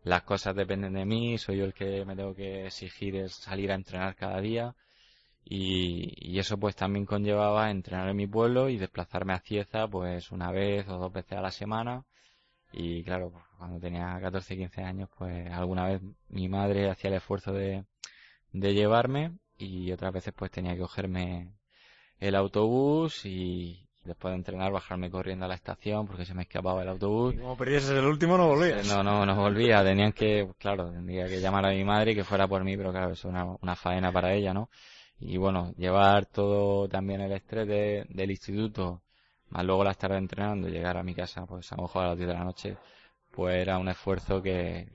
las 0.05 0.23
cosas 0.23 0.55
dependen 0.57 0.95
de 0.95 1.05
mí, 1.07 1.39
soy 1.39 1.59
yo 1.59 1.65
el 1.67 1.75
que 1.75 2.05
me 2.05 2.17
tengo 2.17 2.35
que 2.35 2.67
exigir 2.67 3.17
es 3.17 3.35
salir 3.35 3.73
a 3.73 3.75
entrenar 3.77 4.15
cada 4.17 4.41
día 4.41 4.75
y, 5.45 6.33
y 6.35 6.39
eso 6.39 6.59
pues 6.59 6.77
también 6.77 7.07
conllevaba 7.07 7.71
entrenar 7.71 8.09
en 8.11 8.17
mi 8.17 8.27
pueblo 8.27 8.69
y 8.69 8.79
desplazarme 8.79 9.35
a 9.35 9.41
Cieza 9.41 9.89
pues 9.89 10.33
una 10.33 10.51
vez 10.53 10.89
o 10.89 10.99
dos 10.99 11.13
veces 11.13 11.39
a 11.39 11.43
la 11.43 11.51
semana 11.51 12.05
y 12.73 13.05
claro, 13.05 13.33
cuando 13.65 13.81
tenía 13.81 14.19
14, 14.21 14.57
15 14.59 14.83
años, 14.83 15.09
pues 15.17 15.51
alguna 15.51 15.87
vez 15.87 16.03
mi 16.29 16.51
madre 16.51 16.91
hacía 16.91 17.09
el 17.09 17.17
esfuerzo 17.17 17.51
de, 17.51 17.87
de 18.53 18.75
llevarme 18.75 19.39
y 19.57 19.91
otras 19.91 20.13
veces 20.13 20.35
pues 20.37 20.51
tenía 20.51 20.75
que 20.75 20.81
cogerme 20.81 21.55
el 22.21 22.35
autobús 22.35 23.25
y 23.25 23.89
después 24.05 24.33
de 24.33 24.37
entrenar 24.37 24.71
bajarme 24.71 25.11
corriendo 25.11 25.47
a 25.47 25.49
la 25.49 25.55
estación 25.55 26.07
porque 26.07 26.27
se 26.27 26.35
me 26.35 26.43
escapaba 26.43 26.83
el 26.83 26.91
autobús. 26.91 27.33
Y 27.33 27.39
como 27.39 27.57
perdías 27.57 27.89
el 27.89 28.05
último 28.05 28.37
no 28.37 28.49
volvías. 28.49 28.87
No, 28.87 29.03
no, 29.03 29.25
no 29.25 29.35
volvía. 29.35 29.83
Tenían 29.83 30.13
que, 30.13 30.47
claro, 30.59 30.91
tendría 30.91 31.27
que 31.27 31.41
llamar 31.41 31.65
a 31.65 31.71
mi 31.71 31.85
madre 31.85 32.13
y 32.13 32.15
que 32.17 32.25
fuera 32.25 32.47
por 32.47 32.63
mí, 32.65 32.77
pero 32.77 32.93
claro, 32.93 33.13
eso 33.13 33.29
es 33.29 33.33
una, 33.33 33.47
una 33.63 33.75
faena 33.77 34.13
para 34.13 34.35
ella, 34.35 34.53
¿no? 34.53 34.69
Y 35.21 35.39
bueno, 35.39 35.73
llevar 35.79 36.27
todo 36.27 36.87
también 36.87 37.23
el 37.23 37.33
estrés 37.33 37.67
de, 37.67 38.05
del 38.11 38.31
instituto 38.31 39.01
más 39.55 39.65
luego 39.65 39.85
las 39.85 39.97
tardes 39.97 40.19
entrenando, 40.19 40.69
llegar 40.69 40.97
a 40.97 41.03
mi 41.03 41.15
casa 41.15 41.47
pues 41.47 41.71
a 41.73 41.77
lo 41.77 41.83
mejor 41.83 42.05
a 42.05 42.09
las 42.09 42.19
10 42.19 42.29
de 42.29 42.35
la 42.35 42.45
noche, 42.45 42.77
pues 43.35 43.57
era 43.57 43.79
un 43.79 43.89
esfuerzo 43.89 44.43
que 44.43 44.89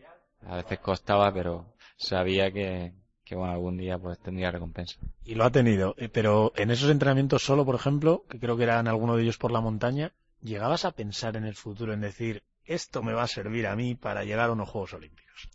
a 0.45 0.57
veces 0.57 0.79
costaba, 0.79 1.33
pero 1.33 1.73
sabía 1.97 2.51
que, 2.51 2.93
que 3.23 3.35
bueno, 3.35 3.53
algún 3.53 3.77
día 3.77 3.97
pues 3.97 4.19
tendría 4.19 4.51
recompensa. 4.51 4.95
Y 5.23 5.35
lo 5.35 5.43
ha 5.43 5.51
tenido, 5.51 5.95
eh, 5.97 6.09
pero 6.09 6.53
en 6.55 6.71
esos 6.71 6.89
entrenamientos 6.89 7.43
solo, 7.43 7.65
por 7.65 7.75
ejemplo, 7.75 8.23
que 8.29 8.39
creo 8.39 8.57
que 8.57 8.63
eran 8.63 8.87
alguno 8.87 9.15
de 9.15 9.23
ellos 9.23 9.37
por 9.37 9.51
la 9.51 9.61
montaña, 9.61 10.13
¿llegabas 10.41 10.85
a 10.85 10.91
pensar 10.91 11.35
en 11.35 11.45
el 11.45 11.55
futuro, 11.55 11.93
en 11.93 12.01
decir, 12.01 12.43
esto 12.65 13.03
me 13.03 13.13
va 13.13 13.23
a 13.23 13.27
servir 13.27 13.67
a 13.67 13.75
mí 13.75 13.95
para 13.95 14.23
llegar 14.23 14.49
a 14.49 14.53
unos 14.53 14.69
Juegos 14.69 14.93
Olímpicos? 14.93 15.49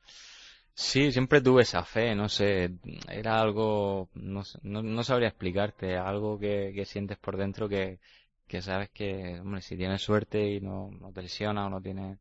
Sí, 0.75 1.13
siempre 1.13 1.41
tuve 1.41 1.63
esa 1.63 1.85
fe, 1.85 2.17
no 2.17 2.29
sé, 2.29 2.75
era 3.09 3.41
algo, 3.41 4.09
no, 4.15 4.43
no, 4.63 5.05
sabría 5.05 5.29
explicarte, 5.29 5.97
algo 5.97 6.37
que, 6.37 6.73
que, 6.75 6.85
sientes 6.85 7.17
por 7.17 7.37
dentro 7.37 7.69
que, 7.69 8.01
que 8.49 8.61
sabes 8.61 8.91
que, 8.91 9.39
hombre, 9.39 9.63
si 9.63 9.77
tienes 9.77 10.03
suerte 10.03 10.45
y 10.45 10.61
no, 10.61 10.91
no 11.01 11.13
te 11.13 11.23
lesiona 11.23 11.67
o 11.67 11.71
no 11.71 11.81
tienes 11.81 12.19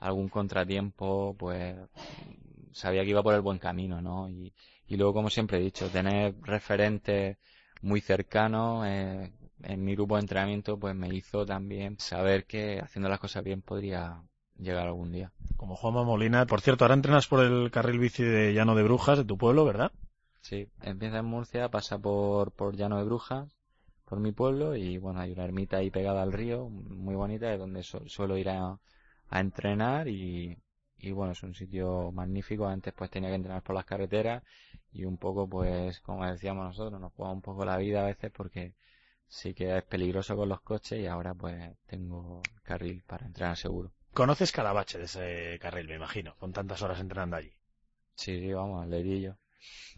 algún 0.00 0.28
contratiempo, 0.28 1.36
pues 1.38 1.76
sabía 2.72 3.04
que 3.04 3.10
iba 3.10 3.22
por 3.22 3.34
el 3.34 3.42
buen 3.42 3.58
camino, 3.58 4.00
¿no? 4.00 4.28
Y, 4.28 4.52
y 4.86 4.96
luego, 4.96 5.14
como 5.14 5.30
siempre 5.30 5.58
he 5.58 5.62
dicho, 5.62 5.88
tener 5.88 6.34
referentes 6.42 7.36
muy 7.82 8.00
cercanos 8.00 8.84
eh, 8.86 9.32
en 9.62 9.84
mi 9.84 9.94
grupo 9.94 10.16
de 10.16 10.22
entrenamiento, 10.22 10.78
pues 10.78 10.94
me 10.94 11.14
hizo 11.14 11.46
también 11.46 11.98
saber 11.98 12.44
que 12.46 12.80
haciendo 12.80 13.08
las 13.08 13.20
cosas 13.20 13.44
bien 13.44 13.62
podría 13.62 14.22
llegar 14.58 14.86
algún 14.86 15.12
día. 15.12 15.32
Como 15.56 15.76
Juanma 15.76 16.04
Molina. 16.04 16.46
Por 16.46 16.60
cierto, 16.60 16.84
ahora 16.84 16.94
entrenas 16.94 17.28
por 17.28 17.44
el 17.44 17.70
carril 17.70 17.98
bici 17.98 18.22
de 18.22 18.52
Llano 18.52 18.74
de 18.74 18.82
Brujas, 18.82 19.18
de 19.18 19.24
tu 19.24 19.38
pueblo, 19.38 19.64
¿verdad? 19.64 19.92
Sí, 20.40 20.68
empieza 20.82 21.18
en 21.18 21.26
Murcia, 21.26 21.68
pasa 21.68 21.98
por, 21.98 22.52
por 22.52 22.76
Llano 22.76 22.98
de 22.98 23.04
Brujas, 23.04 23.54
por 24.06 24.18
mi 24.20 24.32
pueblo, 24.32 24.74
y 24.74 24.98
bueno, 24.98 25.20
hay 25.20 25.32
una 25.32 25.44
ermita 25.44 25.76
ahí 25.76 25.90
pegada 25.90 26.22
al 26.22 26.32
río, 26.32 26.68
muy 26.68 27.14
bonita, 27.14 27.46
de 27.46 27.58
donde 27.58 27.82
suelo 27.82 28.36
ir 28.38 28.48
a, 28.48 28.78
a 29.30 29.40
entrenar 29.40 30.08
y, 30.08 30.58
y 30.98 31.12
bueno, 31.12 31.32
es 31.32 31.42
un 31.42 31.54
sitio 31.54 32.12
magnífico. 32.12 32.66
Antes 32.66 32.92
pues 32.92 33.10
tenía 33.10 33.30
que 33.30 33.36
entrenar 33.36 33.62
por 33.62 33.74
las 33.74 33.84
carreteras 33.84 34.42
y 34.92 35.04
un 35.04 35.16
poco 35.16 35.48
pues, 35.48 36.00
como 36.00 36.26
decíamos 36.26 36.64
nosotros, 36.66 37.00
nos 37.00 37.12
juega 37.12 37.32
un 37.32 37.42
poco 37.42 37.64
la 37.64 37.78
vida 37.78 38.02
a 38.02 38.06
veces 38.06 38.30
porque 38.30 38.74
sí 39.28 39.54
que 39.54 39.78
es 39.78 39.84
peligroso 39.84 40.36
con 40.36 40.48
los 40.48 40.60
coches 40.60 41.00
y 41.00 41.06
ahora 41.06 41.34
pues 41.34 41.76
tengo 41.86 42.42
carril 42.62 43.02
para 43.06 43.26
entrenar 43.26 43.56
seguro. 43.56 43.92
¿Conoces 44.12 44.50
Calabache 44.50 44.98
de 44.98 45.04
ese 45.04 45.58
carril, 45.60 45.86
me 45.86 45.94
imagino, 45.94 46.34
con 46.36 46.52
tantas 46.52 46.82
horas 46.82 47.00
entrenando 47.00 47.36
allí? 47.36 47.52
Sí, 48.16 48.52
vamos, 48.52 48.86
le 48.88 49.34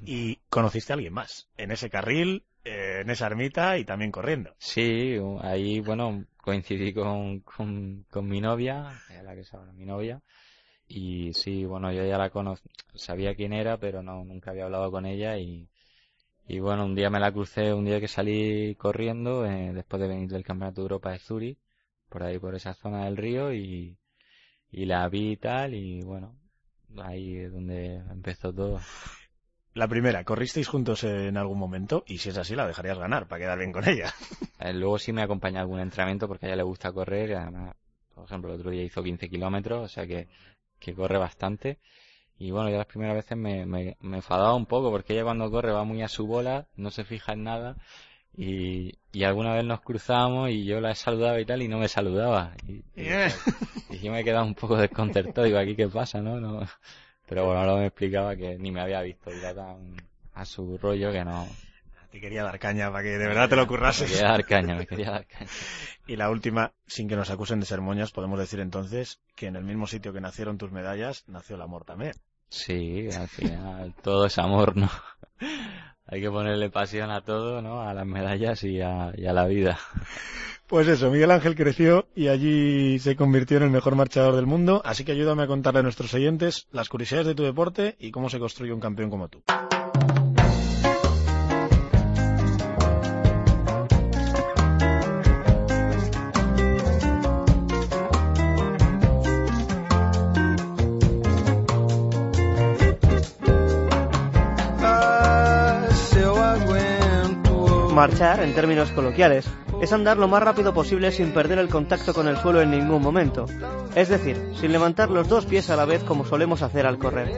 ¿Y 0.05 0.37
conociste 0.49 0.93
a 0.93 0.95
alguien 0.95 1.12
más 1.12 1.49
en 1.57 1.71
ese 1.71 1.89
carril, 1.89 2.45
eh, 2.65 3.01
en 3.03 3.11
esa 3.11 3.27
ermita 3.27 3.79
y 3.79 3.85
también 3.85 4.12
corriendo? 4.12 4.55
Sí, 4.59 5.17
ahí, 5.41 5.81
bueno, 5.81 6.27
coincidí 6.43 6.93
con, 6.93 7.41
con, 7.41 8.29
mi 8.29 8.41
novia, 8.41 8.93
la 9.25 9.35
que 9.35 9.41
es 9.41 9.53
mi 9.75 9.87
novia, 9.87 10.21
y 10.89 11.33
sí, 11.35 11.65
bueno, 11.65 11.93
yo 11.93 12.05
ya 12.05 12.19
la 12.19 12.31
conozco, 12.31 12.69
sabía 12.95 13.35
quién 13.35 13.53
era, 13.55 13.79
pero 13.79 14.03
no, 14.03 14.25
nunca 14.25 14.51
había 14.51 14.65
hablado 14.65 14.91
con 14.91 15.07
ella 15.07 15.39
y, 15.39 15.69
y 16.49 16.61
bueno, 16.61 16.85
un 16.87 16.95
día 16.95 17.11
me 17.11 17.21
la 17.21 17.33
crucé, 17.33 17.73
un 17.73 17.85
día 17.87 18.01
que 18.01 18.09
salí 18.09 18.75
corriendo, 18.77 19.47
eh, 19.47 19.73
después 19.73 20.03
de 20.03 20.09
venir 20.09 20.29
del 20.31 20.45
Campeonato 20.45 20.83
de 20.83 20.87
Europa 20.87 21.13
de 21.13 21.19
Zurich, 21.21 21.59
por 22.09 22.23
ahí 22.25 22.39
por 22.39 22.55
esa 22.55 22.75
zona 22.75 23.07
del 23.07 23.17
río 23.17 23.53
y, 23.55 23.97
y 24.73 24.87
la 24.87 25.09
vi 25.09 25.33
y 25.33 25.37
tal 25.37 25.75
y 25.75 26.03
bueno, 26.03 26.37
ahí 26.99 27.37
es 27.37 27.53
donde 27.53 27.97
empezó 28.11 28.53
todo. 28.53 28.81
La 29.75 29.88
primera, 29.88 30.23
¿corristeis 30.25 30.69
juntos 30.69 31.02
en 31.05 31.37
algún 31.38 31.59
momento? 31.59 32.05
Y 32.07 32.19
si 32.19 32.29
es 32.29 32.37
así, 32.37 32.55
la 32.55 32.67
dejarías 32.67 32.99
ganar 32.99 33.26
para 33.26 33.41
quedar 33.41 33.59
bien 33.59 33.73
con 33.73 33.88
ella. 33.88 34.12
Eh, 34.64 34.73
luego 34.73 34.97
sí 34.97 35.12
me 35.12 35.23
acompaña 35.23 35.61
algún 35.61 35.81
entrenamiento 35.81 36.29
porque 36.29 36.47
a 36.47 36.50
ella 36.50 36.59
le 36.59 36.62
gusta 36.62 36.93
correr 36.93 37.31
y 37.31 37.33
además, 37.33 37.75
por 38.14 38.26
ejemplo, 38.26 38.55
el 38.55 38.61
otro 38.61 38.71
día 38.71 38.85
hizo 38.85 39.02
15 39.02 39.29
kilómetros, 39.29 39.83
o 39.83 39.88
sea 39.88 40.07
que, 40.07 40.29
que 40.79 40.95
corre 40.95 41.19
bastante. 41.19 41.81
Y 42.38 42.52
bueno, 42.52 42.71
ya 42.71 42.76
las 42.76 42.87
primeras 42.87 43.17
veces 43.17 43.37
me, 43.37 43.67
me, 43.67 43.97
me 43.99 44.19
enfadaba 44.19 44.55
un 44.55 44.67
poco 44.67 44.93
porque 44.93 45.14
ella 45.14 45.25
cuando 45.25 45.50
corre 45.50 45.73
va 45.73 45.83
muy 45.83 46.00
a 46.02 46.07
su 46.07 46.29
bola, 46.29 46.69
no 46.76 46.93
se 46.93 47.02
fija 47.02 47.33
en 47.33 47.43
nada 47.43 47.76
y, 48.37 48.99
y 49.12 49.25
alguna 49.25 49.55
vez 49.55 49.64
nos 49.64 49.81
cruzamos 49.81 50.50
y 50.50 50.64
yo 50.64 50.81
la 50.81 50.95
saludaba 50.95 51.41
y 51.41 51.45
tal 51.45 51.62
y 51.62 51.67
no 51.67 51.79
me 51.79 51.88
saludaba. 51.88 52.55
Y, 52.67 52.85
y, 52.95 53.09
yo 54.00 54.12
me 54.12 54.23
quedaba 54.23 54.45
un 54.45 54.55
poco 54.55 54.76
desconcertado, 54.76 55.45
digo, 55.45 55.59
aquí 55.59 55.75
qué 55.75 55.88
pasa, 55.88 56.23
¿no? 56.23 56.38
no 56.41 56.61
Pero 57.33 57.47
bueno, 57.47 57.61
ahora 57.61 57.77
me 57.77 57.87
explicaba 57.87 58.37
que 58.37 58.59
ni 58.59 58.71
me 58.71 58.83
había 58.83 59.01
visto, 59.01 59.33
iba 59.33 59.55
tan 59.55 59.97
a 60.35 60.45
su 60.45 60.77
rollo 60.77 61.11
que 61.11 61.25
no. 61.25 61.49
Te 62.11 62.21
quería 62.21 62.43
dar 62.43 62.59
caña 62.59 62.93
para 62.93 63.05
que 63.05 63.17
de 63.17 63.27
verdad 63.27 63.49
te 63.49 63.57
lo 63.57 63.67
currases. 63.67 64.11
Me 64.11 64.17
quería 64.17 64.31
dar 64.33 64.45
caña, 64.45 64.75
me 64.75 64.87
quería 64.87 65.11
dar 65.12 65.27
caña. 65.27 65.51
Y 66.07 66.17
la 66.17 66.29
última, 66.29 66.75
sin 66.87 67.09
que 67.09 67.17
nos 67.17 67.31
acusen 67.31 67.59
de 67.59 67.65
ser 67.65 67.81
moñas, 67.81 68.12
podemos 68.12 68.39
decir 68.39 68.61
entonces 68.61 69.23
que 69.35 69.47
en 69.47 69.57
el 69.57 69.65
mismo 69.65 69.87
sitio 69.87 70.12
que 70.12 70.21
nacieron 70.21 70.59
tus 70.59 70.73
medallas, 70.73 71.25
nació 71.27 71.57
el 71.57 71.62
amor 71.62 71.87
también. 71.87 72.12
Sí, 72.51 73.09
al 73.18 73.29
final 73.29 73.95
todo 74.03 74.27
es 74.27 74.37
amor, 74.37 74.77
¿no? 74.77 74.90
hay 76.07 76.21
que 76.21 76.31
ponerle 76.31 76.68
pasión 76.68 77.11
a 77.11 77.23
todo, 77.23 77.62
¿no? 77.62 77.81
A 77.81 77.95
las 77.95 78.05
medallas 78.05 78.62
y 78.62 78.83
a, 78.83 79.11
la 79.16 79.47
vida. 79.47 79.79
Pues 80.73 80.89
eso, 80.89 81.11
Miguel 81.11 81.31
Ángel 81.31 81.55
creció 81.55 82.07
y 82.17 82.29
allí 82.29 82.99
se 82.99 83.15
convirtió 83.15 83.59
en 83.59 83.65
el 83.65 83.71
mejor 83.71 83.95
marchador 83.95 84.35
del 84.35 84.47
mundo, 84.47 84.81
así 84.87 85.05
que 85.05 85.13
ayúdame 85.13 85.43
a 85.43 85.47
contarle 85.47 85.81
a 85.81 85.83
nuestros 85.83 86.15
oyentes 86.15 86.67
las 86.73 86.89
curiosidades 86.89 87.27
de 87.27 87.35
tu 87.35 87.43
deporte 87.43 87.95
y 87.99 88.11
cómo 88.11 88.31
se 88.31 88.39
construye 88.39 88.73
un 88.73 88.81
campeón 88.81 89.11
como 89.11 89.29
tú. 89.29 89.43
Marchar, 108.03 108.43
en 108.43 108.53
términos 108.53 108.91
coloquiales, 108.91 109.47
es 109.81 109.93
andar 109.93 110.17
lo 110.17 110.27
más 110.27 110.43
rápido 110.43 110.75
posible 110.75 111.12
sin 111.12 111.31
perder 111.31 111.61
el 111.61 111.69
contacto 111.69 112.12
con 112.12 112.27
el 112.27 112.37
suelo 112.37 112.61
en 112.61 112.73
ningún 112.73 113.01
momento, 113.01 113.47
es 113.95 114.09
decir, 114.09 114.51
sin 114.61 114.73
levantar 114.73 115.09
los 115.09 115.29
dos 115.29 115.47
pies 115.47 115.71
a 115.71 115.77
la 115.77 115.85
vez 115.85 116.03
como 116.03 116.27
solemos 116.27 116.62
hacer 116.62 116.85
al 116.85 116.99
correr. 116.99 117.33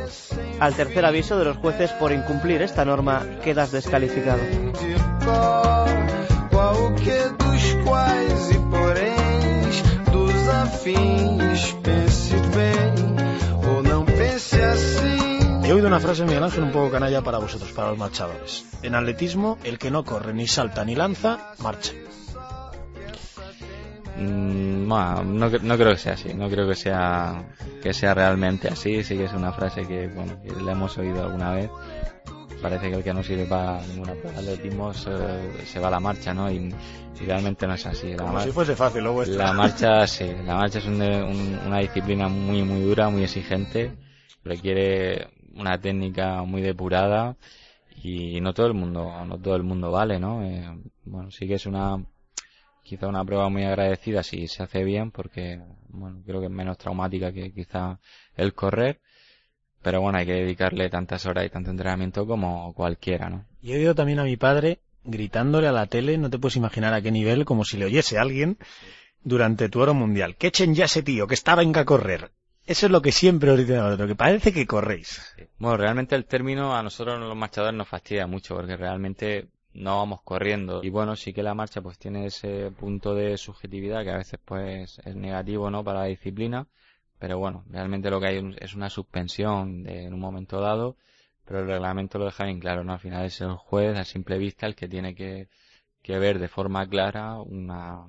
Al 0.61 0.72
tercer 0.72 1.05
aviso 1.05 1.38
de 1.38 1.44
los 1.44 1.59
jueces 1.59 1.92
por 1.92 2.12
incumplir 2.12 2.62
esta 2.62 2.87
norma, 2.87 3.27
quedas 3.44 3.72
descalificado. 3.72 4.40
He 15.64 15.72
oído 15.72 15.87
una 15.87 15.98
frase, 15.98 16.24
Miguel 16.24 16.44
Ángel, 16.44 16.64
un 16.64 16.72
poco 16.72 16.90
canalla 16.90 17.22
para 17.22 17.38
vosotros, 17.38 17.72
para 17.72 17.88
los 17.88 17.98
marchadores. 17.98 18.66
En 18.83 18.94
atletismo, 18.94 19.59
el 19.64 19.79
que 19.79 19.90
no 19.90 20.05
corre, 20.05 20.35
ni 20.35 20.46
salta, 20.46 20.85
ni 20.85 20.94
lanza, 20.94 21.55
marcha. 21.59 21.92
Mm, 24.18 24.87
no, 24.87 25.77
creo 25.79 25.92
que 25.92 25.96
sea 25.96 26.12
así, 26.12 26.35
no 26.35 26.50
creo 26.50 26.68
que 26.68 26.74
sea 26.74 27.42
que 27.83 27.94
sea 27.94 28.12
realmente 28.12 28.68
así, 28.68 29.03
sí 29.03 29.16
que 29.16 29.24
es 29.24 29.33
una 29.33 29.53
frase 29.53 29.87
que, 29.87 30.07
bueno, 30.09 30.40
que 30.42 30.53
la 30.62 30.72
hemos 30.72 30.98
oído 30.98 31.22
alguna 31.22 31.53
vez. 31.53 31.70
Parece 32.61 32.90
que 32.90 32.96
el 32.96 33.03
que 33.03 33.14
no 33.14 33.22
sirve 33.22 33.46
para 33.46 33.81
ninguna 33.83 34.12
prueba 34.12 34.40
de 34.42 34.53
atletismo 34.53 34.92
se, 34.92 35.81
va 35.81 35.88
a 35.88 35.90
la 35.90 36.00
marcha, 36.00 36.35
¿no? 36.35 36.50
Y, 36.50 36.74
realmente 37.27 37.66
no 37.66 37.74
es 37.74 37.87
así. 37.87 38.14
Como 38.16 38.38
si 38.40 38.50
fuese 38.50 38.77
fácil, 38.77 39.05
lo 39.05 39.24
La 39.24 39.55
marcha, 39.55 40.07
sí, 40.07 40.31
la 40.44 40.57
marcha 40.57 40.79
es 40.79 40.87
una 40.87 41.79
disciplina 41.79 42.29
muy, 42.29 42.62
muy 42.62 42.83
dura, 42.83 43.09
muy 43.09 43.22
exigente, 43.22 43.92
requiere 44.44 45.34
una 45.56 45.80
técnica 45.80 46.42
muy 46.42 46.62
depurada 46.62 47.36
y 48.02 48.40
no 48.40 48.52
todo 48.52 48.66
el 48.66 48.74
mundo 48.74 49.24
no 49.24 49.38
todo 49.38 49.56
el 49.56 49.62
mundo 49.62 49.90
vale 49.90 50.18
no 50.18 50.42
eh, 50.42 50.68
bueno 51.04 51.30
sí 51.30 51.46
que 51.46 51.54
es 51.54 51.66
una 51.66 52.04
quizá 52.82 53.06
una 53.06 53.24
prueba 53.24 53.48
muy 53.48 53.64
agradecida 53.64 54.22
si 54.22 54.48
se 54.48 54.62
hace 54.62 54.84
bien 54.84 55.10
porque 55.10 55.60
bueno 55.88 56.22
creo 56.26 56.40
que 56.40 56.46
es 56.46 56.52
menos 56.52 56.76
traumática 56.78 57.32
que 57.32 57.52
quizá 57.52 57.98
el 58.36 58.52
correr 58.52 59.00
pero 59.82 60.00
bueno 60.00 60.18
hay 60.18 60.26
que 60.26 60.32
dedicarle 60.32 60.90
tantas 60.90 61.24
horas 61.26 61.46
y 61.46 61.50
tanto 61.50 61.70
entrenamiento 61.70 62.26
como 62.26 62.72
cualquiera 62.74 63.30
no 63.30 63.44
y 63.62 63.72
he 63.72 63.76
oído 63.76 63.94
también 63.94 64.18
a 64.18 64.24
mi 64.24 64.36
padre 64.36 64.80
gritándole 65.04 65.68
a 65.68 65.72
la 65.72 65.86
tele 65.86 66.18
no 66.18 66.30
te 66.30 66.38
puedes 66.38 66.56
imaginar 66.56 66.94
a 66.94 67.00
qué 67.00 67.10
nivel 67.10 67.44
como 67.44 67.64
si 67.64 67.76
le 67.76 67.86
oyese 67.86 68.18
alguien 68.18 68.58
durante 69.24 69.68
tu 69.68 69.80
oro 69.80 69.94
mundial. 69.94 70.36
Que 70.36 70.48
echen 70.48 70.74
ya 70.74 70.84
ese 70.84 71.02
tío 71.02 71.26
que 71.26 71.34
estaba 71.34 71.62
en 71.62 71.76
a 71.76 71.84
correr 71.84 72.30
eso 72.66 72.87
es 72.87 72.92
lo 72.92 73.03
que 73.03 73.12
siempre 73.12 73.50
os 73.50 73.59
dicen 73.59 73.96
que 74.07 74.14
parece 74.14 74.53
que 74.53 74.66
corréis. 74.66 75.20
Bueno, 75.59 75.77
realmente 75.77 76.14
el 76.14 76.24
término 76.24 76.74
a 76.74 76.83
nosotros 76.83 77.20
los 77.20 77.37
marchadores 77.37 77.77
nos 77.77 77.88
fastidia 77.88 78.27
mucho, 78.27 78.55
porque 78.57 78.77
realmente 78.77 79.48
no 79.74 79.98
vamos 79.98 80.22
corriendo. 80.22 80.83
Y 80.83 80.90
bueno, 80.90 81.16
sí 81.16 81.33
que 81.33 81.42
la 81.42 81.55
marcha 81.55 81.83
pues 81.83 81.98
tiene 81.98 82.27
ese 82.27 82.70
punto 82.70 83.14
de 83.14 83.37
subjetividad 83.37 84.03
que 84.05 84.11
a 84.11 84.16
veces 84.16 84.40
pues 84.44 84.98
es 85.05 85.16
negativo, 85.16 85.70
¿no? 85.70 85.85
Para 85.85 86.00
la 86.00 86.07
disciplina. 86.07 86.66
Pero 87.18 87.38
bueno, 87.38 87.64
realmente 87.70 88.11
lo 88.11 88.20
que 88.20 88.27
hay 88.27 88.57
es 88.61 88.74
una 88.74 88.90
suspensión 88.90 89.83
de, 89.83 90.05
en 90.05 90.14
un 90.14 90.20
momento 90.20 90.61
dado, 90.61 90.96
pero 91.44 91.61
el 91.61 91.66
reglamento 91.66 92.18
lo 92.18 92.27
deja 92.27 92.44
bien 92.44 92.61
claro, 92.61 92.85
¿no? 92.85 92.92
Al 92.94 92.98
final 92.98 93.24
es 93.24 93.40
el 93.40 93.55
juez 93.55 93.96
a 93.98 94.05
simple 94.05 94.38
vista 94.38 94.66
el 94.66 94.74
que 94.74 94.88
tiene 94.88 95.14
que, 95.14 95.48
que 96.03 96.18
ver 96.18 96.38
de 96.38 96.48
forma 96.48 96.87
clara 96.88 97.40
una, 97.40 98.07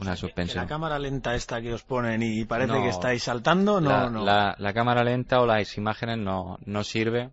una 0.00 0.16
suspensión. 0.16 0.64
la 0.64 0.68
cámara 0.68 0.98
lenta 0.98 1.34
esta 1.34 1.60
que 1.60 1.72
os 1.72 1.82
ponen 1.82 2.22
y 2.22 2.44
parece 2.44 2.72
que 2.74 2.88
estáis 2.88 3.22
saltando, 3.22 3.80
no, 3.80 3.90
la, 3.90 4.10
no. 4.10 4.24
La, 4.24 4.72
cámara 4.72 5.04
lenta 5.04 5.40
o 5.40 5.46
las 5.46 5.76
imágenes 5.76 6.18
no, 6.18 6.58
no 6.64 6.84
sirve, 6.84 7.32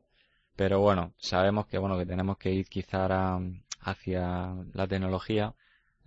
pero 0.56 0.80
bueno, 0.80 1.14
sabemos 1.18 1.68
que 1.68 1.78
bueno 1.78 1.98
que 1.98 2.06
tenemos 2.06 2.38
que 2.38 2.52
ir 2.52 2.68
quizá 2.68 3.38
hacia 3.82 4.56
la 4.74 4.88
tecnología, 4.88 5.54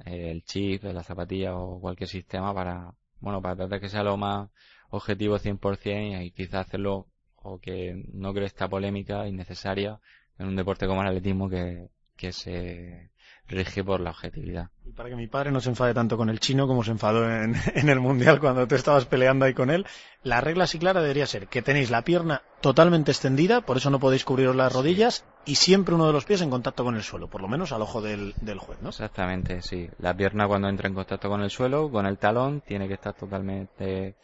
eh, 0.04 0.30
el 0.30 0.44
chip, 0.44 0.84
la 0.84 1.02
zapatilla 1.02 1.56
o 1.56 1.80
cualquier 1.80 2.08
sistema 2.08 2.54
para, 2.54 2.94
bueno, 3.20 3.40
para 3.40 3.56
tratar 3.56 3.80
que 3.80 3.88
sea 3.88 4.02
lo 4.02 4.16
más 4.16 4.50
objetivo 4.90 5.38
100% 5.38 6.24
y 6.24 6.30
quizá 6.32 6.60
hacerlo 6.60 7.06
o 7.36 7.58
que 7.58 8.04
no 8.12 8.32
creo 8.34 8.46
esta 8.46 8.68
polémica 8.68 9.26
innecesaria 9.26 9.98
en 10.38 10.48
un 10.48 10.56
deporte 10.56 10.86
como 10.86 11.02
el 11.02 11.08
atletismo 11.08 11.48
que, 11.48 11.88
que 12.16 12.32
se 12.32 13.09
rige 13.50 13.84
por 13.84 14.00
la 14.00 14.10
objetividad. 14.10 14.70
Y 14.86 14.92
para 14.92 15.08
que 15.08 15.16
mi 15.16 15.26
padre 15.26 15.50
no 15.50 15.60
se 15.60 15.68
enfade 15.68 15.92
tanto 15.92 16.16
con 16.16 16.30
el 16.30 16.40
chino 16.40 16.66
como 16.66 16.84
se 16.84 16.92
enfadó 16.92 17.28
en, 17.28 17.54
en, 17.74 17.88
el 17.88 18.00
Mundial 18.00 18.40
cuando 18.40 18.66
tú 18.66 18.76
estabas 18.76 19.04
peleando 19.04 19.44
ahí 19.44 19.54
con 19.54 19.70
él, 19.70 19.86
la 20.22 20.40
regla 20.40 20.64
así 20.64 20.78
clara 20.78 21.02
debería 21.02 21.26
ser 21.26 21.48
que 21.48 21.60
tenéis 21.60 21.90
la 21.90 22.02
pierna 22.02 22.42
totalmente 22.60 23.10
extendida, 23.10 23.60
por 23.60 23.76
eso 23.76 23.90
no 23.90 23.98
podéis 23.98 24.24
cubriros 24.24 24.56
las 24.56 24.72
rodillas, 24.72 25.24
y 25.44 25.56
siempre 25.56 25.94
uno 25.94 26.06
de 26.06 26.12
los 26.12 26.24
pies 26.24 26.40
en 26.42 26.50
contacto 26.50 26.84
con 26.84 26.94
el 26.94 27.02
suelo, 27.02 27.28
por 27.28 27.40
lo 27.42 27.48
menos 27.48 27.72
al 27.72 27.82
ojo 27.82 28.00
del, 28.00 28.34
del 28.40 28.58
juez, 28.58 28.80
¿no? 28.82 28.90
Exactamente, 28.90 29.62
sí. 29.62 29.88
La 29.98 30.16
pierna 30.16 30.46
cuando 30.46 30.68
entra 30.68 30.88
en 30.88 30.94
contacto 30.94 31.28
con 31.28 31.42
el 31.42 31.50
suelo, 31.50 31.90
con 31.90 32.06
el 32.06 32.18
talón, 32.18 32.60
tiene 32.60 32.86
que 32.86 32.94
estar 32.94 33.14
totalmente 33.14 34.16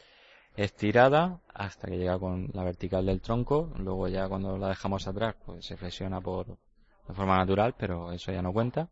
estirada 0.57 1.41
hasta 1.53 1.87
que 1.89 1.99
llega 1.99 2.19
con 2.19 2.51
la 2.53 2.65
vertical 2.65 3.05
del 3.05 3.21
tronco, 3.21 3.73
luego 3.79 4.09
ya 4.09 4.29
cuando 4.29 4.57
la 4.57 4.69
dejamos 4.69 5.07
atrás, 5.07 5.35
pues 5.45 5.67
se 5.67 5.77
flexiona 5.77 6.21
por 6.21 6.47
de 6.47 7.15
forma 7.15 7.37
natural, 7.37 7.75
pero 7.79 8.13
eso 8.13 8.33
ya 8.33 8.43
no 8.43 8.53
cuenta 8.53 8.89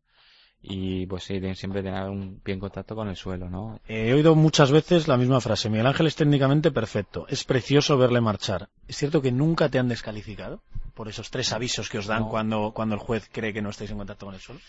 y 0.66 1.05
pues 1.07 1.24
sí, 1.24 1.40
siempre 1.55 1.83
tener 1.83 2.09
un 2.09 2.40
pie 2.42 2.55
en 2.55 2.61
contacto 2.61 2.96
con 2.96 3.09
el 3.09 3.16
suelo, 3.16 3.50
¿no? 3.50 3.81
He 3.87 4.14
oído 4.14 4.35
muchas 4.35 4.72
veces 4.72 5.09
la 5.09 5.18
misma 5.18 5.40
frase, 5.42 5.68
Miguel 5.68 5.87
Ángel 5.87 6.07
es 6.07 6.16
técnicamente 6.16 6.70
perfecto, 6.70 7.27
es 7.29 7.44
precioso 7.44 7.98
verle 7.98 8.22
marchar. 8.22 8.70
¿Es 8.88 8.96
cierto 8.96 9.20
que 9.20 9.31
nunca 9.31 9.68
te 9.68 9.79
han 9.79 9.88
descalificado 9.88 10.62
por 10.94 11.09
esos 11.09 11.31
tres 11.31 11.53
avisos 11.53 11.90
que 11.90 11.98
os 11.98 12.07
dan 12.07 12.29
cuando, 12.29 12.72
cuando 12.74 12.94
el 12.94 13.00
juez 13.00 13.29
cree 13.31 13.53
que 13.53 13.61
no 13.61 13.68
estáis 13.68 13.90
en 13.90 13.98
contacto 13.98 14.24
con 14.24 14.35
el 14.35 14.40
suelo? 14.40 14.61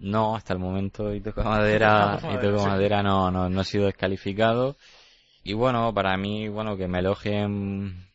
No, 0.00 0.34
hasta 0.34 0.54
el 0.54 0.58
momento 0.58 1.14
y 1.14 1.20
toco 1.20 1.42
madera, 1.44 2.18
y 2.34 2.44
toco 2.44 2.66
madera 2.66 3.02
no, 3.04 3.30
no, 3.30 3.48
no 3.48 3.60
he 3.60 3.64
sido 3.64 3.86
descalificado. 3.86 4.76
Y 5.44 5.52
bueno, 5.52 5.94
para 5.94 6.16
mí, 6.16 6.48
bueno, 6.48 6.76
que 6.76 6.88
me 6.88 6.98
elogien 6.98 8.11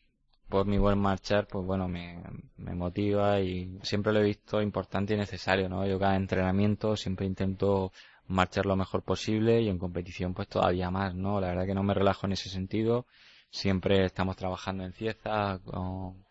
por 0.50 0.66
mi 0.66 0.78
buen 0.78 0.98
marchar, 1.00 1.48
pues 1.48 1.66
bueno, 1.66 1.88
me, 1.88 2.22
me, 2.58 2.74
motiva 2.74 3.40
y 3.42 3.80
siempre 3.84 4.14
lo 4.14 4.20
he 4.20 4.24
visto 4.24 4.62
importante 4.62 5.14
y 5.14 5.18
necesario, 5.18 5.68
¿no? 5.70 5.86
Yo 5.86 6.00
cada 6.00 6.16
entrenamiento 6.16 6.96
siempre 6.96 7.26
intento 7.26 7.92
marchar 8.28 8.66
lo 8.66 8.76
mejor 8.76 9.04
posible 9.04 9.62
y 9.62 9.70
en 9.70 9.80
competición 9.80 10.34
pues 10.34 10.48
todavía 10.48 10.92
más, 10.92 11.16
¿no? 11.16 11.42
La 11.42 11.50
verdad 11.50 11.66
que 11.66 11.74
no 11.74 11.84
me 11.84 11.94
relajo 11.94 12.28
en 12.28 12.34
ese 12.34 12.50
sentido. 12.50 13.06
Siempre 13.50 14.06
estamos 14.06 14.36
trabajando 14.36 14.84
en 14.84 14.94
Cieza, 14.94 15.60
con, 15.64 16.26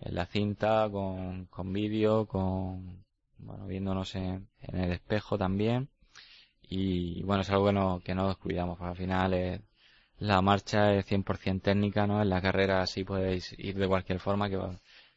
en 0.00 0.14
la 0.14 0.26
cinta, 0.26 0.88
con, 0.90 1.46
con 1.46 1.72
vídeo, 1.72 2.26
con, 2.26 3.04
bueno, 3.38 3.66
viéndonos 3.66 4.14
en, 4.14 4.48
en, 4.60 4.76
el 4.78 4.92
espejo 4.92 5.38
también. 5.38 5.88
Y, 6.62 7.22
bueno, 7.24 7.42
es 7.42 7.50
algo 7.50 7.66
que 7.66 7.72
no, 7.72 8.00
que 8.00 8.14
no 8.14 8.28
descuidamos, 8.28 8.78
porque 8.78 8.90
al 8.90 8.96
final 8.96 9.34
es, 9.34 9.60
la 10.20 10.40
marcha 10.42 10.92
es 10.94 11.06
100% 11.06 11.62
técnica, 11.62 12.06
¿no? 12.06 12.22
En 12.22 12.28
la 12.28 12.40
carrera 12.40 12.86
sí 12.86 13.04
podéis 13.04 13.54
ir 13.58 13.76
de 13.76 13.88
cualquier 13.88 14.20
forma, 14.20 14.48
que, 14.48 14.58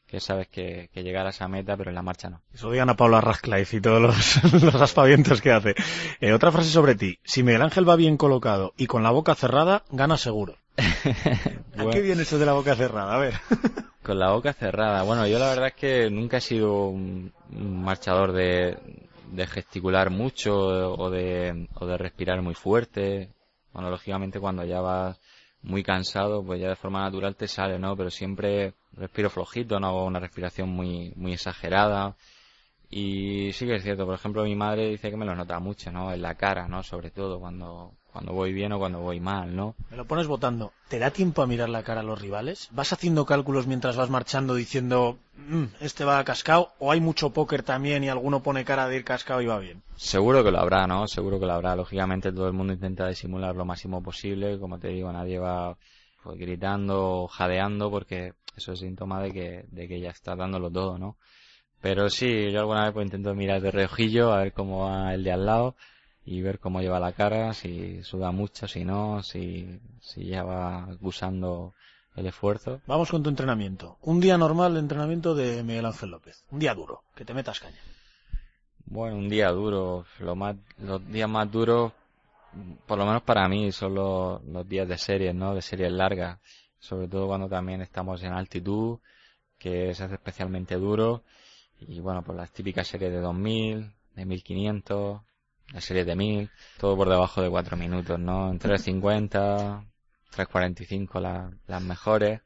que 0.07 0.19
sabes 0.19 0.47
que, 0.47 0.89
que 0.93 1.03
llegar 1.03 1.27
a 1.27 1.29
esa 1.29 1.47
meta, 1.47 1.75
pero 1.77 1.91
en 1.91 1.95
la 1.95 2.01
marcha 2.01 2.29
no. 2.29 2.41
Eso 2.53 2.71
digan 2.71 2.89
a 2.89 2.95
Paula 2.95 3.19
Radcliffe 3.19 3.77
y 3.77 3.81
todos 3.81 4.01
los, 4.01 4.63
los 4.63 4.75
aspavientos 4.75 5.41
que 5.41 5.51
hace. 5.51 5.75
Eh, 6.21 6.31
otra 6.31 6.51
frase 6.51 6.69
sobre 6.69 6.95
ti. 6.95 7.19
Si 7.23 7.43
Miguel 7.43 7.61
Ángel 7.61 7.87
va 7.87 7.97
bien 7.97 8.17
colocado 8.17 8.73
y 8.77 8.87
con 8.87 9.03
la 9.03 9.11
boca 9.11 9.35
cerrada, 9.35 9.83
gana 9.91 10.17
seguro. 10.17 10.57
¿A 11.77 11.89
qué 11.91 12.01
viene 12.01 12.23
eso 12.23 12.39
de 12.39 12.45
la 12.45 12.53
boca 12.53 12.75
cerrada? 12.75 13.13
A 13.13 13.17
ver. 13.17 13.33
con 14.03 14.17
la 14.17 14.31
boca 14.31 14.53
cerrada. 14.53 15.03
Bueno, 15.03 15.27
yo 15.27 15.37
la 15.37 15.49
verdad 15.49 15.67
es 15.67 15.75
que 15.75 16.09
nunca 16.09 16.37
he 16.37 16.41
sido 16.41 16.87
un, 16.87 17.33
un 17.51 17.83
marchador 17.83 18.31
de, 18.31 18.77
de 19.33 19.47
gesticular 19.47 20.09
mucho 20.11 20.55
o 20.55 21.09
de, 21.09 21.67
o 21.75 21.85
de 21.85 21.97
respirar 21.97 22.41
muy 22.41 22.53
fuerte. 22.53 23.29
Bueno, 23.73 23.89
lógicamente 23.89 24.39
cuando 24.39 24.63
ya 24.65 24.81
vas 24.81 25.19
muy 25.63 25.83
cansado, 25.83 26.43
pues 26.43 26.61
ya 26.61 26.69
de 26.69 26.75
forma 26.75 27.01
natural 27.01 27.35
te 27.35 27.47
sale, 27.47 27.79
¿no? 27.79 27.95
Pero 27.95 28.09
siempre 28.09 28.73
respiro 28.93 29.29
flojito, 29.29 29.79
no 29.79 29.87
hago 29.87 30.05
una 30.05 30.19
respiración 30.19 30.69
muy, 30.69 31.13
muy 31.15 31.33
exagerada. 31.33 32.15
Y 32.89 33.51
sí 33.53 33.65
que 33.65 33.75
es 33.75 33.83
cierto, 33.83 34.05
por 34.05 34.15
ejemplo, 34.15 34.43
mi 34.43 34.55
madre 34.55 34.89
dice 34.89 35.09
que 35.09 35.17
me 35.17 35.25
lo 35.25 35.35
nota 35.35 35.59
mucho, 35.59 35.91
¿no? 35.91 36.13
En 36.13 36.21
la 36.21 36.35
cara, 36.35 36.67
¿no? 36.67 36.83
Sobre 36.83 37.09
todo 37.11 37.39
cuando, 37.39 37.93
cuando 38.13 38.31
voy 38.31 38.53
bien 38.53 38.71
o 38.71 38.77
cuando 38.79 38.99
voy 38.99 39.19
mal, 39.19 39.55
¿no? 39.55 39.75
Me 39.89 39.97
lo 39.97 40.05
pones 40.05 40.27
votando. 40.27 40.71
¿Te 40.87 40.99
da 40.99 41.09
tiempo 41.09 41.41
a 41.41 41.47
mirar 41.47 41.69
la 41.69 41.81
cara 41.81 42.01
a 42.01 42.03
los 42.03 42.21
rivales? 42.21 42.69
¿Vas 42.71 42.93
haciendo 42.93 43.25
cálculos 43.25 43.65
mientras 43.65 43.95
vas 43.95 44.11
marchando 44.11 44.53
diciendo, 44.53 45.17
mmm, 45.35 45.63
este 45.81 46.05
va 46.05 46.23
cascado? 46.23 46.73
¿O 46.77 46.91
hay 46.91 47.01
mucho 47.01 47.31
póker 47.31 47.63
también 47.63 48.03
y 48.03 48.09
alguno 48.09 48.43
pone 48.43 48.65
cara 48.65 48.87
de 48.87 48.97
ir 48.97 49.03
cascado 49.03 49.41
y 49.41 49.47
va 49.47 49.57
bien? 49.57 49.81
Seguro 49.95 50.43
que 50.43 50.51
lo 50.51 50.59
habrá, 50.59 50.85
¿no? 50.85 51.07
Seguro 51.07 51.39
que 51.39 51.47
lo 51.47 51.53
habrá. 51.53 51.75
Lógicamente 51.75 52.31
todo 52.31 52.45
el 52.45 52.53
mundo 52.53 52.71
intenta 52.71 53.07
disimular 53.07 53.55
lo 53.55 53.65
máximo 53.65 54.03
posible. 54.03 54.59
Como 54.59 54.77
te 54.77 54.89
digo, 54.89 55.11
nadie 55.11 55.39
va 55.39 55.75
pues, 56.21 56.37
gritando 56.37 57.23
o 57.23 57.27
jadeando 57.27 57.89
porque 57.89 58.33
eso 58.55 58.73
es 58.73 58.79
síntoma 58.79 59.23
de 59.23 59.31
que, 59.31 59.65
de 59.71 59.87
que 59.87 59.99
ya 59.99 60.11
está 60.11 60.35
dándolo 60.35 60.69
todo, 60.69 60.99
¿no? 60.99 61.17
Pero 61.81 62.09
sí, 62.11 62.51
yo 62.51 62.59
alguna 62.59 62.83
vez 62.83 62.93
pues 62.93 63.05
intento 63.05 63.33
mirar 63.33 63.59
de 63.59 63.71
reojillo 63.71 64.31
a 64.31 64.43
ver 64.43 64.53
cómo 64.53 64.85
va 64.85 65.15
el 65.15 65.23
de 65.23 65.31
al 65.31 65.45
lado 65.47 65.75
y 66.25 66.41
ver 66.41 66.59
cómo 66.59 66.81
lleva 66.81 66.99
la 66.99 67.11
cara, 67.11 67.53
si 67.53 68.01
suda 68.03 68.31
mucho, 68.31 68.67
si 68.67 68.85
no, 68.85 69.21
si, 69.23 69.79
si 70.01 70.25
ya 70.25 70.43
va 70.43 70.83
acusando 70.85 71.73
el 72.15 72.27
esfuerzo. 72.27 72.81
Vamos 72.87 73.09
con 73.09 73.23
tu 73.23 73.29
entrenamiento. 73.29 73.97
Un 74.01 74.19
día 74.19 74.37
normal 74.37 74.73
de 74.73 74.79
entrenamiento 74.79 75.35
de 75.35 75.63
Miguel 75.63 75.85
Ángel 75.85 76.11
López. 76.11 76.45
Un 76.51 76.59
día 76.59 76.73
duro, 76.73 77.03
que 77.15 77.25
te 77.25 77.33
metas 77.33 77.59
caña. 77.59 77.79
Bueno, 78.85 79.17
un 79.17 79.29
día 79.29 79.49
duro. 79.49 80.05
Lo 80.19 80.35
más, 80.35 80.55
los 80.77 81.05
días 81.11 81.29
más 81.29 81.51
duros, 81.51 81.91
por 82.85 82.97
lo 82.97 83.05
menos 83.05 83.23
para 83.23 83.47
mí, 83.47 83.71
son 83.71 83.95
los, 83.95 84.43
los 84.45 84.67
días 84.67 84.87
de 84.87 84.97
series, 84.97 85.33
¿no? 85.35 85.55
De 85.55 85.61
series 85.61 85.91
largas. 85.91 86.39
Sobre 86.79 87.07
todo 87.07 87.27
cuando 87.27 87.47
también 87.47 87.81
estamos 87.81 88.21
en 88.23 88.33
altitud, 88.33 88.99
que 89.57 89.93
se 89.93 90.03
hace 90.03 90.15
especialmente 90.15 90.75
duro. 90.75 91.23
Y 91.79 91.99
bueno, 91.99 92.21
pues 92.21 92.37
las 92.37 92.51
típicas 92.51 92.87
series 92.87 93.11
de 93.11 93.19
2000, 93.19 93.91
de 94.15 94.25
1500, 94.25 95.21
la 95.73 95.81
serie 95.81 96.05
de 96.05 96.15
1000, 96.15 96.49
todo 96.77 96.95
por 96.95 97.09
debajo 97.09 97.41
de 97.41 97.49
4 97.49 97.75
minutos, 97.75 98.19
¿no? 98.19 98.51
En 98.51 98.59
3.50, 98.59 99.83
3.45 100.35 101.19
la, 101.19 101.51
las 101.67 101.81
mejores. 101.81 102.41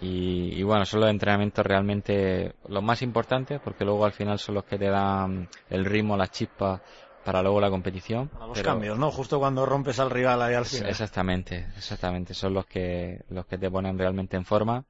Y, 0.00 0.52
y, 0.54 0.62
bueno, 0.62 0.84
son 0.84 1.00
los 1.00 1.10
entrenamientos 1.10 1.64
realmente 1.64 2.54
los 2.68 2.82
más 2.82 3.02
importantes 3.02 3.60
porque 3.62 3.84
luego 3.84 4.04
al 4.04 4.12
final 4.12 4.38
son 4.38 4.56
los 4.56 4.64
que 4.64 4.78
te 4.78 4.88
dan 4.88 5.48
el 5.68 5.84
ritmo, 5.84 6.16
las 6.16 6.30
chispas 6.30 6.80
para 7.24 7.42
luego 7.42 7.60
la 7.60 7.70
competición. 7.70 8.28
Para 8.28 8.46
los 8.46 8.62
cambios, 8.62 8.98
¿no? 8.98 9.10
Justo 9.10 9.38
cuando 9.38 9.64
rompes 9.64 10.00
al 10.00 10.10
rival 10.10 10.42
ahí 10.42 10.54
al 10.54 10.66
final. 10.66 10.90
Exactamente, 10.90 11.66
exactamente. 11.76 12.34
Son 12.34 12.52
los 12.52 12.66
que, 12.66 13.24
los 13.28 13.46
que 13.46 13.58
te 13.58 13.70
ponen 13.70 13.96
realmente 13.98 14.36
en 14.36 14.44
forma. 14.44 14.84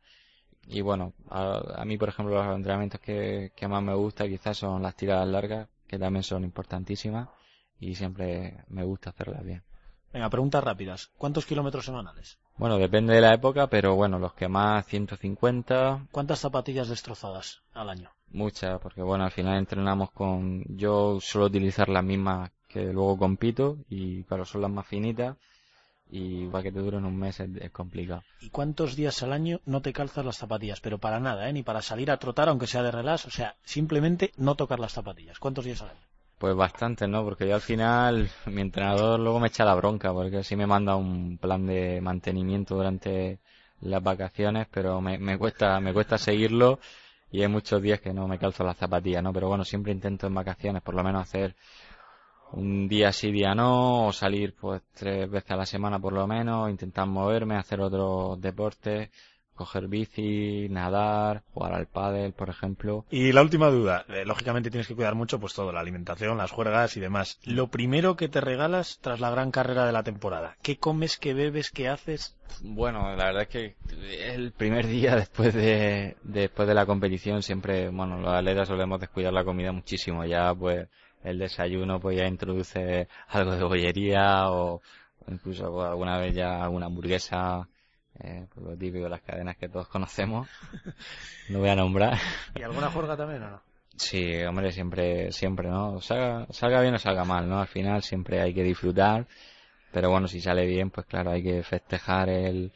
Y 0.67 0.81
bueno, 0.81 1.13
a, 1.29 1.61
a 1.77 1.85
mí, 1.85 1.99
por 1.99 2.09
ejemplo, 2.09 2.43
los 2.43 2.57
entrenamientos 2.57 3.01
que, 3.01 3.53
que 3.55 3.69
más 3.69 3.83
me 3.83 3.95
gusta 3.95 4.27
quizás 4.29 4.57
son 4.57 4.83
las 4.83 4.95
tiradas 4.95 5.29
largas, 5.29 5.69
que 5.87 5.99
también 5.99 6.23
son 6.23 6.45
importantísimas 6.45 7.29
y 7.81 7.95
siempre 7.95 8.65
me 8.69 8.85
gusta 8.85 9.11
hacerlas 9.11 9.45
bien. 9.45 9.63
Venga, 10.13 10.29
preguntas 10.29 10.63
rápidas. 10.63 11.11
¿Cuántos 11.17 11.47
kilómetros 11.47 11.85
semanales? 11.85 12.39
Bueno, 12.57 12.79
depende 12.79 13.15
de 13.15 13.21
la 13.21 13.33
época, 13.33 13.69
pero 13.69 13.95
bueno, 13.95 14.19
los 14.19 14.35
que 14.35 14.49
más 14.49 14.85
150. 14.87 16.09
¿Cuántas 16.11 16.41
zapatillas 16.41 16.89
destrozadas 16.89 17.63
al 17.73 17.89
año? 17.89 18.11
Muchas, 18.33 18.81
porque 18.81 19.03
bueno, 19.03 19.25
al 19.25 19.31
final 19.31 19.57
entrenamos 19.57 20.11
con. 20.11 20.65
Yo 20.77 21.21
suelo 21.21 21.47
utilizar 21.47 21.89
las 21.89 22.05
mismas 22.05 22.51
que 22.69 22.93
luego 22.93 23.19
compito, 23.19 23.79
y 23.89 24.25
claro, 24.25 24.45
son 24.45 24.63
las 24.63 24.71
más 24.71 24.87
finitas, 24.87 25.37
y 26.11 26.47
para 26.49 26.65
que 26.65 26.73
te 26.73 26.81
duren 26.81 27.05
un 27.05 27.17
mes 27.17 27.41
es, 27.41 27.51
es, 27.57 27.71
complicado. 27.71 28.23
¿Y 28.41 28.51
cuántos 28.51 28.97
días 28.97 29.23
al 29.23 29.33
año 29.33 29.61
no 29.65 29.81
te 29.81 29.93
calzas 29.93 30.25
las 30.25 30.37
zapatillas? 30.37 30.81
Pero 30.81 30.99
para 30.99 31.21
nada, 31.21 31.49
¿eh? 31.49 31.53
Ni 31.53 31.63
para 31.63 31.83
salir 31.83 32.11
a 32.11 32.19
trotar, 32.19 32.49
aunque 32.49 32.67
sea 32.67 32.83
de 32.83 32.91
relax, 32.91 33.27
o 33.27 33.31
sea, 33.31 33.57
simplemente 33.65 34.33
no 34.37 34.57
tocar 34.57 34.81
las 34.81 34.93
zapatillas. 34.93 35.39
¿Cuántos 35.39 35.65
días 35.65 35.83
al 35.83 35.91
año? 35.91 36.10
Pues 36.41 36.57
bastante, 36.57 37.07
¿no? 37.07 37.23
Porque 37.23 37.47
yo 37.47 37.55
al 37.55 37.61
final, 37.61 38.31
mi 38.47 38.63
entrenador 38.63 39.21
luego 39.21 39.39
me 39.41 39.49
echa 39.49 39.63
la 39.63 39.75
bronca, 39.75 40.11
porque 40.15 40.39
así 40.39 40.57
me 40.57 40.67
manda 40.67 40.97
un 40.97 41.37
plan 41.37 41.67
de 41.67 42.01
mantenimiento 42.01 42.77
durante 42.77 43.41
las 43.83 44.03
vacaciones, 44.03 44.67
pero 44.71 45.03
me, 45.03 45.19
me 45.19 45.37
cuesta, 45.37 45.79
me 45.81 45.93
cuesta 45.93 46.17
seguirlo 46.17 46.81
y 47.31 47.43
hay 47.43 47.49
muchos 47.49 47.83
días 47.83 48.01
que 48.01 48.15
no 48.15 48.27
me 48.27 48.39
calzo 48.39 48.65
las 48.65 48.79
zapatillas, 48.79 49.23
¿no? 49.23 49.35
Pero 49.35 49.49
bueno, 49.49 49.67
siempre 49.67 49.93
intento 49.93 50.29
en 50.29 50.35
vacaciones 50.35 50.83
por 50.83 50.95
lo 50.95 51.05
menos 51.05 51.23
hacer 51.23 51.55
un 52.53 52.89
día 52.89 53.13
sí, 53.13 53.31
día 53.31 53.55
no, 53.55 54.07
o 54.07 54.13
salir 54.13 54.55
pues 54.55 54.83
tres 54.95 55.31
veces 55.31 55.51
a 55.51 55.57
la 55.57 55.67
semana 55.67 55.99
por 55.99 56.15
lo 56.15 56.27
menos, 56.27 56.71
intentar 56.71 57.07
moverme, 57.07 57.57
hacer 57.57 57.83
otros 57.83 58.41
deportes, 58.41 59.11
coger 59.61 59.89
bici, 59.89 60.69
nadar, 60.71 61.43
jugar 61.53 61.75
al 61.75 61.87
pádel, 61.87 62.33
por 62.33 62.49
ejemplo. 62.49 63.05
Y 63.11 63.33
la 63.33 63.43
última 63.43 63.69
duda, 63.69 64.07
eh, 64.09 64.25
lógicamente 64.25 64.71
tienes 64.71 64.89
que 64.89 64.95
cuidar 64.95 65.15
mucho 65.15 65.39
pues 65.39 65.53
todo, 65.53 65.71
la 65.71 65.81
alimentación, 65.81 66.39
las 66.39 66.51
juergas 66.51 66.97
y 66.97 67.01
demás. 67.01 67.39
Lo 67.45 67.69
primero 67.69 68.17
que 68.17 68.31
te 68.31 68.41
regalas 68.41 69.01
tras 69.03 69.21
la 69.21 69.29
gran 69.29 69.51
carrera 69.51 69.85
de 69.85 69.93
la 69.93 70.03
temporada, 70.03 70.57
¿qué 70.63 70.79
comes, 70.79 71.19
qué 71.19 71.35
bebes, 71.35 71.71
qué 71.71 71.91
haces? 71.91 72.39
Bueno, 72.63 73.15
la 73.15 73.27
verdad 73.27 73.43
es 73.43 73.49
que 73.49 73.77
el 74.33 74.53
primer 74.53 74.87
día 74.97 75.15
después 75.15 75.53
de 75.53 76.17
después 76.23 76.67
de 76.67 76.75
la 76.75 76.87
competición 76.87 77.43
siempre, 77.43 77.91
bueno, 77.91 78.19
los 78.19 78.33
atletas 78.33 78.67
solemos 78.67 78.99
descuidar 78.99 79.35
la 79.35 79.45
comida 79.45 79.73
muchísimo, 79.73 80.25
ya 80.25 80.55
pues 80.55 80.89
el 81.23 81.39
desayuno 81.39 82.01
pues 82.01 82.17
ya 82.17 82.27
introduce 82.27 83.09
algo 83.29 83.53
de 83.53 83.65
bollería 83.65 84.51
o 84.51 84.81
incluso 85.29 85.71
pues, 85.71 85.87
alguna 85.87 86.17
vez 86.17 86.35
ya 86.35 86.65
alguna 86.65 86.87
hamburguesa 86.87 87.69
eh, 88.23 88.47
lo 88.57 88.77
típico 88.77 89.05
de 89.05 89.11
las 89.11 89.23
cadenas 89.23 89.57
que 89.57 89.69
todos 89.69 89.89
conocemos. 89.89 90.49
No 91.49 91.59
voy 91.61 91.69
a 91.69 91.77
nombrar. 91.77 92.19
¿Y 92.55 92.63
alguna 92.63 92.91
juerga 92.91 93.17
también 93.17 93.43
o 93.43 93.51
no? 93.51 93.63
Sí, 93.97 94.43
hombre, 94.45 94.73
siempre, 94.73 95.31
siempre, 95.33 95.69
¿no? 95.69 96.01
Salga, 96.01 96.47
salga 96.51 96.81
bien 96.81 96.95
o 96.95 96.99
salga 96.99 97.25
mal, 97.25 97.49
¿no? 97.49 97.61
Al 97.61 97.69
final 97.69 98.03
siempre 98.03 98.41
hay 98.41 98.55
que 98.55 98.63
disfrutar, 98.63 99.27
pero 99.93 100.11
bueno, 100.11 100.27
si 100.27 100.41
sale 100.41 100.65
bien, 100.67 100.91
pues 100.91 101.07
claro, 101.07 101.33
hay 101.33 101.43
que 101.43 101.63
festejar 101.63 102.31
el, 102.31 102.73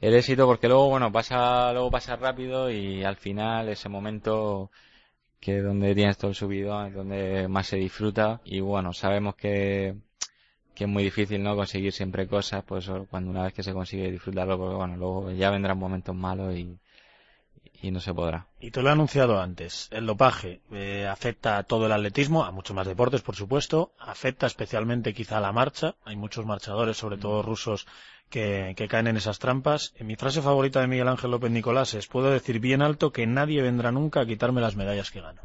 el 0.00 0.14
éxito 0.14 0.46
porque 0.46 0.68
luego, 0.68 0.88
bueno, 0.88 1.12
pasa, 1.12 1.72
luego 1.72 1.90
pasa 1.90 2.16
rápido 2.16 2.70
y 2.70 3.04
al 3.04 3.16
final 3.16 3.68
ese 3.68 3.88
momento 3.88 4.70
que 5.40 5.58
es 5.58 5.64
donde 5.64 5.94
tienes 5.94 6.18
todo 6.18 6.30
el 6.30 6.34
subido, 6.34 6.84
es 6.84 6.94
donde 6.94 7.46
más 7.48 7.66
se 7.68 7.76
disfruta 7.76 8.40
y 8.44 8.60
bueno, 8.60 8.92
sabemos 8.92 9.36
que, 9.36 9.94
que 10.76 10.84
es 10.84 10.90
muy 10.90 11.02
difícil, 11.02 11.42
¿no? 11.42 11.56
Conseguir 11.56 11.92
siempre 11.92 12.28
cosas, 12.28 12.62
pues 12.62 12.88
cuando 13.10 13.30
una 13.30 13.44
vez 13.44 13.54
que 13.54 13.62
se 13.62 13.72
consigue 13.72 14.10
disfrutarlo, 14.10 14.58
porque 14.58 14.74
bueno, 14.76 14.96
luego 14.96 15.32
ya 15.32 15.50
vendrán 15.50 15.78
momentos 15.78 16.14
malos 16.14 16.54
y, 16.54 16.78
y 17.80 17.90
no 17.90 17.98
se 17.98 18.12
podrá. 18.12 18.46
Y 18.60 18.70
te 18.70 18.82
lo 18.82 18.90
he 18.90 18.92
anunciado 18.92 19.40
antes, 19.40 19.88
el 19.90 20.04
dopaje 20.04 20.60
eh, 20.70 21.08
afecta 21.10 21.56
a 21.56 21.62
todo 21.62 21.86
el 21.86 21.92
atletismo, 21.92 22.44
a 22.44 22.50
muchos 22.50 22.76
más 22.76 22.86
deportes, 22.86 23.22
por 23.22 23.36
supuesto, 23.36 23.92
afecta 23.98 24.46
especialmente 24.46 25.14
quizá 25.14 25.38
a 25.38 25.40
la 25.40 25.50
marcha, 25.50 25.94
hay 26.04 26.16
muchos 26.16 26.44
marchadores, 26.44 26.98
sobre 26.98 27.16
todo 27.16 27.40
rusos, 27.40 27.86
que, 28.28 28.74
que 28.76 28.86
caen 28.86 29.06
en 29.06 29.16
esas 29.16 29.38
trampas. 29.38 29.94
En 29.96 30.08
mi 30.08 30.16
frase 30.16 30.42
favorita 30.42 30.82
de 30.82 30.88
Miguel 30.88 31.08
Ángel 31.08 31.30
López 31.30 31.50
Nicolás 31.50 31.94
es, 31.94 32.06
puedo 32.06 32.30
decir 32.30 32.60
bien 32.60 32.82
alto 32.82 33.12
que 33.12 33.26
nadie 33.26 33.62
vendrá 33.62 33.92
nunca 33.92 34.20
a 34.20 34.26
quitarme 34.26 34.60
las 34.60 34.76
medallas 34.76 35.10
que 35.10 35.22
gano. 35.22 35.40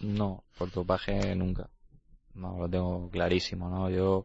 No, 0.00 0.42
por 0.58 0.72
dopaje 0.72 1.36
nunca. 1.36 1.68
No, 2.34 2.58
lo 2.58 2.68
tengo 2.68 3.08
clarísimo, 3.10 3.68
¿no? 3.68 3.90
Yo 3.90 4.24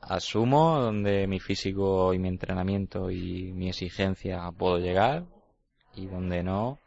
asumo 0.00 0.78
donde 0.78 1.26
mi 1.26 1.40
físico 1.40 2.14
y 2.14 2.18
mi 2.18 2.28
entrenamiento 2.28 3.10
y 3.10 3.52
mi 3.52 3.68
exigencia 3.68 4.50
puedo 4.56 4.78
llegar, 4.78 5.24
y 5.94 6.06
donde 6.06 6.42
no, 6.42 6.78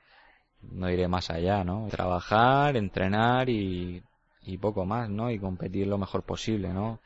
no 0.62 0.90
iré 0.90 1.08
más 1.08 1.30
allá, 1.30 1.64
¿no? 1.64 1.88
Trabajar, 1.90 2.78
entrenar 2.78 3.50
y, 3.50 4.04
y 4.44 4.58
poco 4.58 4.86
más, 4.86 5.10
¿no? 5.10 5.32
Y 5.32 5.40
competir 5.40 5.88
lo 5.88 5.98
mejor 5.98 6.24
posible, 6.24 6.70
¿no? 6.70 7.00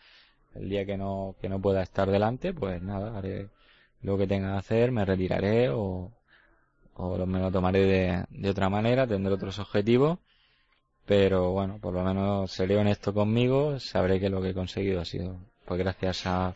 El 0.53 0.69
día 0.69 0.85
que 0.85 0.97
no, 0.97 1.35
que 1.41 1.49
no 1.49 1.59
pueda 1.59 1.81
estar 1.81 2.09
delante, 2.09 2.53
pues 2.53 2.81
nada, 2.81 3.17
haré 3.17 3.49
lo 4.01 4.17
que 4.17 4.27
tenga 4.27 4.53
que 4.53 4.59
hacer, 4.59 4.91
me 4.91 5.03
retiraré 5.03 5.69
o, 5.69 6.11
o 6.95 7.25
me 7.25 7.39
lo 7.39 7.51
tomaré 7.51 7.79
de, 7.85 8.25
de 8.29 8.49
otra 8.49 8.69
manera, 8.69 9.07
tendré 9.07 9.33
otros 9.33 9.59
objetivos, 9.59 10.19
pero 11.05 11.51
bueno, 11.51 11.77
por 11.79 11.93
lo 11.93 12.03
menos 12.03 12.51
seré 12.51 12.77
honesto 12.77 13.13
conmigo, 13.13 13.79
sabré 13.79 14.19
que 14.19 14.29
lo 14.29 14.41
que 14.41 14.49
he 14.49 14.53
conseguido 14.53 15.01
ha 15.01 15.05
sido, 15.05 15.37
pues 15.65 15.79
gracias 15.79 16.25
a, 16.25 16.55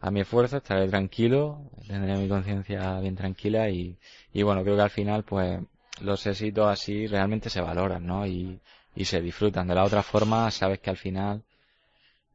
a 0.00 0.10
mi 0.10 0.20
esfuerzo, 0.20 0.58
estaré 0.58 0.88
tranquilo, 0.88 1.62
tendré 1.86 2.16
mi 2.16 2.28
conciencia 2.28 3.00
bien 3.00 3.16
tranquila 3.16 3.68
y, 3.70 3.96
y 4.32 4.42
bueno, 4.42 4.62
creo 4.62 4.76
que 4.76 4.82
al 4.82 4.90
final 4.90 5.24
pues 5.24 5.60
los 6.00 6.26
éxitos 6.26 6.68
así 6.68 7.06
realmente 7.06 7.50
se 7.50 7.60
valoran, 7.60 8.06
¿no? 8.06 8.26
Y, 8.26 8.60
y 8.94 9.04
se 9.04 9.20
disfrutan. 9.20 9.66
De 9.68 9.74
la 9.74 9.84
otra 9.84 10.02
forma, 10.02 10.50
sabes 10.50 10.78
que 10.80 10.90
al 10.90 10.96
final 10.96 11.42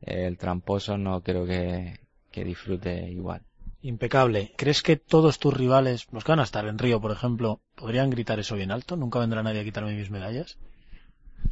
el 0.02 0.38
tramposo 0.38 0.98
no 0.98 1.22
creo 1.22 1.46
que, 1.46 2.00
que 2.32 2.44
disfrute 2.44 3.10
igual. 3.10 3.42
Impecable. 3.82 4.52
¿Crees 4.58 4.82
que 4.82 4.96
todos 4.98 5.40
tus 5.40 5.54
rivales, 5.54 6.08
los 6.12 6.24
que 6.24 6.32
van 6.32 6.40
a 6.40 6.44
estar 6.44 6.66
en 6.68 6.78
Río, 6.80 7.00
por 7.00 7.12
ejemplo, 7.12 7.62
podrían 7.76 8.10
gritar 8.10 8.40
eso 8.40 8.56
bien 8.56 8.72
alto? 8.72 8.96
¿Nunca 8.98 9.20
vendrá 9.20 9.44
nadie 9.44 9.62
a 9.62 9.64
quitarme 9.64 9.96
mis 9.96 10.10
medallas? 10.10 10.58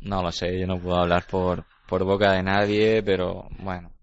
No 0.02 0.22
lo 0.22 0.32
sé, 0.32 0.60
yo 0.60 0.68
no 0.68 0.80
puedo 0.80 0.98
hablar 0.98 1.26
por, 1.30 1.66
por 1.88 2.04
boca 2.04 2.34
de 2.34 2.44
nadie, 2.44 3.04
pero 3.04 3.48
bueno, 3.60 3.94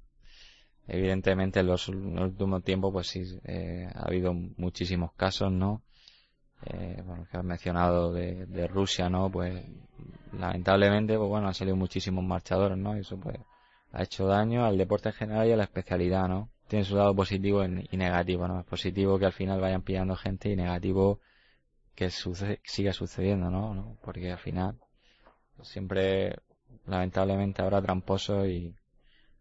evidentemente 0.91 1.61
en 1.61 1.67
los, 1.67 1.89
últimos 1.89 2.65
tiempos 2.65 2.93
pues 2.93 3.07
sí 3.07 3.23
eh, 3.45 3.89
ha 3.95 4.07
habido 4.07 4.35
muchísimos 4.35 5.13
casos 5.13 5.53
no 5.53 5.83
eh, 6.67 7.01
bueno 7.07 7.27
que 7.31 7.39
has 7.39 7.45
mencionado 7.45 8.13
de, 8.13 8.67
Rusia 8.67 9.09
no 9.09 9.31
pues 9.31 9.65
lamentablemente 10.33 11.17
pues 11.17 11.29
bueno 11.29 11.47
han 11.47 11.55
salido 11.55 11.77
muchísimos 11.77 12.25
marchadores 12.25 12.77
no 12.77 12.97
y 12.97 13.01
eso 13.01 13.19
pues 13.19 13.39
ha 13.93 14.03
hecho 14.03 14.27
daño 14.27 14.65
al 14.65 14.77
deporte 14.77 15.11
en 15.11 15.15
general 15.15 15.49
y 15.49 15.53
a 15.53 15.57
la 15.57 15.65
especialidad 15.65 16.29
no 16.29 16.51
tiene 16.67 16.85
su 16.85 16.97
lado 16.97 17.15
positivo 17.15 17.65
y 17.65 17.97
negativo 17.97 18.49
no 18.49 18.59
es 18.59 18.67
positivo 18.67 19.19
que 19.19 19.27
al 19.27 19.33
final 19.33 19.61
vayan 19.61 19.83
pillando 19.83 20.17
gente 20.17 20.51
y 20.51 20.57
negativo 20.57 21.21
que 21.95 22.11
sucede, 22.11 22.61
siga 22.65 22.93
sucediendo 22.93 23.49
no, 23.49 23.75
¿no? 23.75 23.97
porque 24.03 24.33
al 24.33 24.39
final 24.39 24.77
siempre 25.65 26.37
lamentablemente 26.87 27.63
habrá 27.63 27.83
tramposos 27.83 28.47
y 28.47 28.75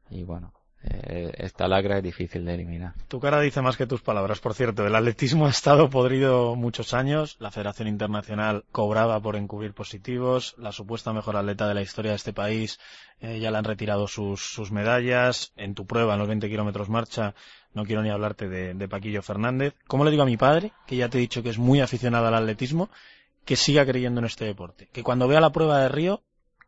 y 0.09 0.23
bueno 0.23 0.53
eh, 0.81 1.33
esta 1.37 1.67
lacra 1.67 1.97
es 1.97 2.03
difícil 2.03 2.45
de 2.45 2.53
eliminar. 2.53 2.93
Tu 3.09 3.19
cara 3.19 3.41
dice 3.41 3.61
más 3.61 3.75
que 3.75 3.85
tus 3.85 4.01
palabras. 4.01 4.39
Por 4.39 4.53
cierto, 4.53 4.87
el 4.87 4.95
atletismo 4.95 5.45
ha 5.47 5.49
estado 5.49 5.89
podrido 5.89 6.55
muchos 6.55 6.93
años. 6.93 7.35
La 7.39 7.51
Federación 7.51 7.89
Internacional 7.89 8.63
cobraba 8.71 9.19
por 9.19 9.35
encubrir 9.35 9.73
positivos. 9.73 10.55
La 10.57 10.71
supuesta 10.71 11.11
mejor 11.11 11.35
atleta 11.35 11.67
de 11.67 11.73
la 11.73 11.81
historia 11.81 12.11
de 12.11 12.17
este 12.17 12.31
país 12.31 12.79
eh, 13.19 13.39
ya 13.39 13.51
le 13.51 13.57
han 13.57 13.65
retirado 13.65 14.07
sus, 14.07 14.41
sus, 14.41 14.71
medallas. 14.71 15.51
En 15.57 15.75
tu 15.75 15.85
prueba, 15.85 16.13
en 16.13 16.19
los 16.19 16.29
20 16.29 16.49
kilómetros 16.49 16.87
marcha, 16.87 17.35
no 17.73 17.83
quiero 17.83 18.01
ni 18.01 18.09
hablarte 18.09 18.47
de, 18.47 18.73
de 18.73 18.87
Paquillo 18.87 19.21
Fernández. 19.21 19.75
¿Cómo 19.85 20.05
le 20.05 20.11
digo 20.11 20.23
a 20.23 20.27
mi 20.27 20.37
padre, 20.37 20.71
que 20.87 20.95
ya 20.95 21.09
te 21.09 21.17
he 21.17 21.21
dicho 21.21 21.43
que 21.43 21.49
es 21.49 21.57
muy 21.57 21.81
aficionado 21.81 22.27
al 22.27 22.35
atletismo, 22.35 22.89
que 23.49 23.55
siga 23.55 23.83
creyendo 23.83 24.19
en 24.19 24.27
este 24.27 24.45
deporte? 24.45 24.89
Que 24.93 25.01
cuando 25.01 25.27
vea 25.27 25.41
la 25.41 25.51
prueba 25.51 25.79
de 25.79 25.89
Río, 25.89 26.21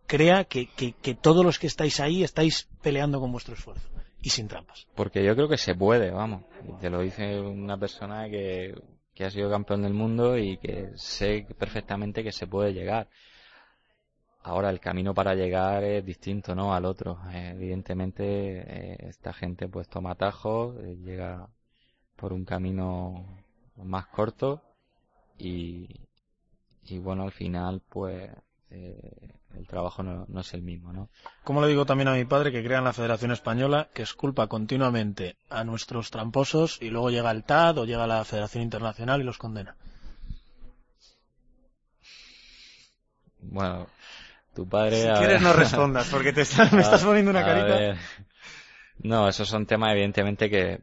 crea 0.08 0.46
que, 0.46 0.66
que, 0.66 0.94
que 0.94 1.14
todos 1.14 1.46
los 1.46 1.60
que 1.60 1.68
estáis 1.68 2.00
ahí 2.00 2.24
estáis 2.24 2.70
peleando 2.82 3.20
con 3.20 3.32
vuestro 3.32 3.54
esfuerzo 3.54 3.88
y 4.20 4.32
sin 4.32 4.48
trampas. 4.48 4.88
Porque 4.96 5.24
yo 5.24 5.36
creo 5.36 5.48
que 5.48 5.60
se 5.60 5.76
puede, 5.76 6.10
vamos. 6.10 6.44
Te 6.80 6.90
lo 6.90 7.02
dice 7.02 7.40
una 7.40 7.78
persona 7.78 8.28
que, 8.32 8.74
que 9.14 9.26
ha 9.26 9.30
sido 9.30 9.52
campeón 9.52 9.84
del 9.84 9.94
mundo 9.94 10.40
y 10.40 10.58
que 10.58 10.90
sé 10.96 11.46
perfectamente 11.60 12.24
que 12.24 12.32
se 12.32 12.48
puede 12.48 12.74
llegar. 12.74 13.08
Ahora 14.42 14.72
el 14.72 14.80
camino 14.80 15.14
para 15.14 15.36
llegar 15.36 15.84
es 15.84 16.04
distinto, 16.04 16.56
¿no? 16.56 16.74
Al 16.74 16.86
otro. 16.86 17.20
Eh, 17.32 17.52
evidentemente 17.54 18.24
eh, 18.26 18.98
esta 19.08 19.34
gente 19.34 19.68
pues 19.68 19.88
toma 19.88 20.14
atajos, 20.14 20.78
eh, 20.80 20.98
llega 20.98 21.48
por 22.16 22.34
un 22.34 22.44
camino 22.44 23.24
más 23.76 24.08
corto 24.08 24.64
y, 25.38 25.88
y 26.88 26.98
bueno 26.98 27.24
al 27.24 27.32
final 27.32 27.82
pues 27.88 28.30
eh, 28.70 29.34
el 29.58 29.68
trabajo 29.68 30.02
no, 30.02 30.26
no, 30.30 30.42
es 30.42 30.54
el 30.54 30.62
mismo, 30.62 30.94
¿no? 30.94 31.10
Como 31.44 31.62
le 31.62 31.68
digo 31.68 31.86
también 31.86 32.08
a 32.08 32.14
mi 32.14 32.26
padre 32.26 32.52
que 32.52 32.64
crea 32.64 32.78
en 32.78 32.86
la 32.86 32.94
Federación 32.94 33.32
Española 33.32 33.90
que 33.94 34.04
esculpa 34.04 34.48
continuamente 34.48 35.36
a 35.50 35.64
nuestros 35.64 36.10
tramposos 36.10 36.78
y 36.82 36.90
luego 36.90 37.10
llega 37.10 37.32
el 37.32 37.44
TAD 37.44 37.80
o 37.80 37.86
llega 37.86 38.08
la 38.08 38.24
Federación 38.24 38.64
Internacional 38.64 39.22
y 39.22 39.26
los 39.26 39.38
condena. 39.38 39.76
Bueno, 43.42 43.88
tu 44.54 44.68
padre... 44.68 45.02
Si 45.02 45.20
quieres 45.20 45.42
no 45.42 45.54
respondas 45.54 46.08
porque 46.10 46.32
te 46.32 46.42
estás, 46.42 46.72
me 46.74 46.82
estás 46.82 47.04
poniendo 47.04 47.32
una 47.32 47.44
carita. 47.44 47.66
Ver. 47.66 47.98
No, 49.00 49.28
esos 49.28 49.50
son 49.50 49.66
temas 49.66 49.92
evidentemente 49.92 50.50
que, 50.50 50.82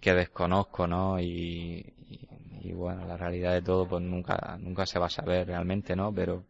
que 0.00 0.12
desconozco, 0.12 0.86
¿no? 0.86 1.20
Y, 1.20 1.94
y, 2.08 2.28
y, 2.60 2.72
bueno, 2.72 3.06
la 3.06 3.16
realidad 3.16 3.52
de 3.52 3.62
todo 3.62 3.88
pues 3.88 4.02
nunca, 4.02 4.58
nunca 4.60 4.86
se 4.86 4.98
va 4.98 5.06
a 5.06 5.10
saber 5.10 5.46
realmente, 5.46 5.96
¿no? 5.96 6.12
Pero 6.12 6.44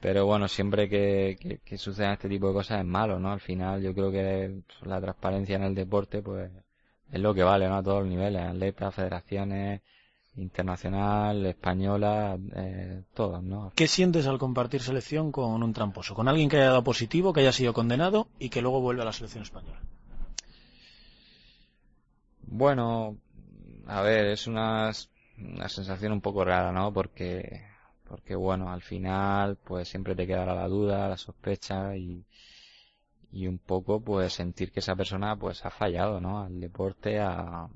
pero 0.00 0.26
bueno, 0.26 0.46
siempre 0.46 0.88
que, 0.88 1.36
que, 1.40 1.58
que 1.58 1.76
sucedan 1.76 2.12
este 2.12 2.28
tipo 2.28 2.48
de 2.48 2.54
cosas 2.54 2.80
es 2.80 2.86
malo, 2.86 3.18
¿no? 3.18 3.32
Al 3.32 3.40
final 3.40 3.82
yo 3.82 3.92
creo 3.94 4.12
que 4.12 4.62
la 4.82 5.00
transparencia 5.00 5.56
en 5.56 5.64
el 5.64 5.74
deporte, 5.74 6.22
pues, 6.22 6.50
es 7.10 7.20
lo 7.20 7.34
que 7.34 7.42
vale, 7.42 7.68
¿no? 7.68 7.78
A 7.78 7.82
todos 7.82 8.02
los 8.02 8.08
niveles, 8.08 8.42
atletas, 8.42 8.94
federaciones, 8.94 9.80
internacional, 10.36 11.46
española, 11.46 12.38
eh, 12.54 13.02
todas, 13.12 13.42
¿no? 13.42 13.72
¿Qué 13.74 13.88
sientes 13.88 14.26
al 14.28 14.38
compartir 14.38 14.82
selección 14.82 15.32
con 15.32 15.62
un 15.62 15.72
tramposo? 15.72 16.14
Con 16.14 16.28
alguien 16.28 16.48
que 16.48 16.58
haya 16.58 16.66
dado 16.66 16.84
positivo, 16.84 17.32
que 17.32 17.40
haya 17.40 17.52
sido 17.52 17.72
condenado 17.72 18.28
y 18.38 18.50
que 18.50 18.62
luego 18.62 18.80
vuelve 18.80 19.02
a 19.02 19.06
la 19.06 19.12
selección 19.12 19.42
española. 19.42 19.80
Bueno, 22.42 23.16
a 23.88 24.02
ver, 24.02 24.26
es 24.26 24.46
una, 24.46 24.92
una 25.38 25.68
sensación 25.68 26.12
un 26.12 26.20
poco 26.20 26.44
rara, 26.44 26.72
¿no? 26.72 26.92
Porque 26.92 27.62
porque 28.08 28.34
bueno, 28.34 28.70
al 28.72 28.82
final 28.82 29.56
pues 29.56 29.88
siempre 29.88 30.14
te 30.16 30.26
quedará 30.26 30.54
la 30.54 30.68
duda, 30.68 31.08
la 31.08 31.16
sospecha 31.16 31.96
y, 31.96 32.24
y 33.32 33.46
un 33.46 33.58
poco 33.58 34.00
pues 34.00 34.32
sentir 34.34 34.72
que 34.72 34.80
esa 34.80 34.96
persona 34.96 35.36
pues 35.36 35.64
ha 35.64 35.70
fallado, 35.70 36.20
¿no? 36.20 36.40
Al 36.42 36.60
deporte, 36.60 37.18
a, 37.20 37.68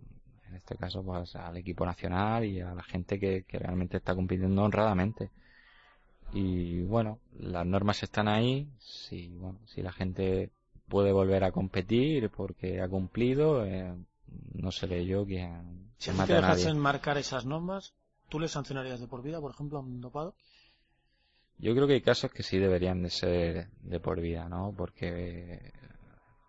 en 0.48 0.55
este 0.55 0.77
caso 0.77 1.03
pues 1.05 1.37
al 1.37 1.57
equipo 1.57 1.85
nacional 1.87 2.44
y 2.44 2.61
a 2.61 2.75
la 2.75 2.83
gente 2.83 3.18
que, 3.18 3.44
que 3.44 3.59
realmente 3.59 3.98
está 3.98 4.14
compitiendo 4.14 4.62
honradamente. 4.62 5.31
Y 6.33 6.83
bueno, 6.83 7.18
las 7.38 7.66
normas 7.66 8.03
están 8.03 8.29
ahí, 8.29 8.68
si, 8.79 9.29
bueno, 9.37 9.59
si 9.66 9.83
la 9.83 9.92
gente 9.92 10.51
puede 10.88 11.12
volver 11.12 11.44
a 11.44 11.53
competir 11.53 12.31
porque 12.31 12.81
ha 12.81 12.88
cumplido, 12.88 13.66
eh, 13.66 13.94
no 14.55 14.70
seré 14.70 15.05
yo 15.05 15.27
quien... 15.27 15.82
Si 16.03 16.11
te 16.27 16.35
dejas 16.35 16.75
marcar 16.75 17.19
esas 17.19 17.45
normas, 17.45 17.95
¿Tú 18.33 18.41
le 18.41 18.49
sancionarías 18.49 18.99
de 18.99 19.07
por 19.07 19.23
vida, 19.23 19.43
por 19.43 19.51
ejemplo, 19.51 19.77
a 19.77 19.83
un 19.83 20.01
dopado? 20.01 20.35
Yo 21.59 21.75
creo 21.75 21.87
que 21.87 21.93
hay 21.93 22.01
casos 22.01 22.31
que 22.33 22.43
sí 22.43 22.57
deberían 22.57 23.03
de 23.03 23.11
ser 23.11 23.69
de 23.83 24.01
por 24.01 24.23
vida, 24.23 24.49
¿no? 24.49 24.73
Porque 24.75 25.71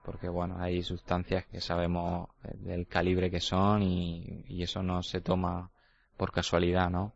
porque 0.06 0.30
bueno, 0.30 0.56
hay 0.60 0.82
sustancias 0.82 1.46
que 1.48 1.60
sabemos 1.60 2.30
del 2.54 2.88
calibre 2.88 3.30
que 3.30 3.42
son 3.42 3.84
y, 3.84 4.46
y 4.48 4.64
eso 4.64 4.82
no 4.82 5.04
se 5.04 5.20
toma 5.20 5.72
por 6.16 6.32
casualidad, 6.32 6.90
¿no? 6.90 7.12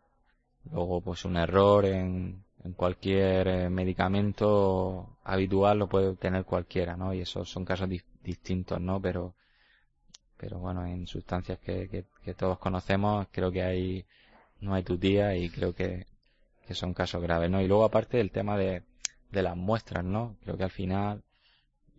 Luego, 0.70 1.00
pues 1.00 1.24
un 1.24 1.38
error 1.38 1.86
en, 1.86 2.44
en 2.66 2.74
cualquier 2.74 3.48
eh, 3.48 3.70
medicamento 3.70 5.18
habitual 5.24 5.80
lo 5.80 5.88
puede 5.88 6.14
tener 6.18 6.44
cualquiera, 6.44 6.98
¿no? 6.98 7.14
Y 7.14 7.22
esos 7.22 7.50
son 7.50 7.64
casos 7.64 7.88
distintos, 8.22 8.82
¿no? 8.82 9.02
Pero, 9.02 9.34
pero 10.38 10.60
bueno, 10.60 10.86
en 10.86 11.08
sustancias 11.08 11.60
que, 11.60 11.88
que, 11.90 12.06
que, 12.24 12.34
todos 12.34 12.60
conocemos, 12.60 13.28
creo 13.32 13.52
que 13.52 13.64
hay, 13.64 14.06
no 14.62 14.74
hay 14.74 14.84
tutía 14.84 15.36
y 15.36 15.50
creo 15.50 15.74
que, 15.74 16.06
que 16.68 16.74
son 16.74 16.94
casos 16.94 17.22
graves, 17.22 17.50
¿no? 17.50 17.62
Y 17.62 17.68
luego 17.68 17.86
aparte 17.86 18.18
del 18.18 18.32
tema 18.32 18.58
de, 18.58 18.84
de 19.32 19.42
las 19.44 19.58
muestras, 19.58 20.04
¿no? 20.04 20.36
Creo 20.44 20.58
que 20.58 20.64
al 20.64 20.72
final, 20.72 21.24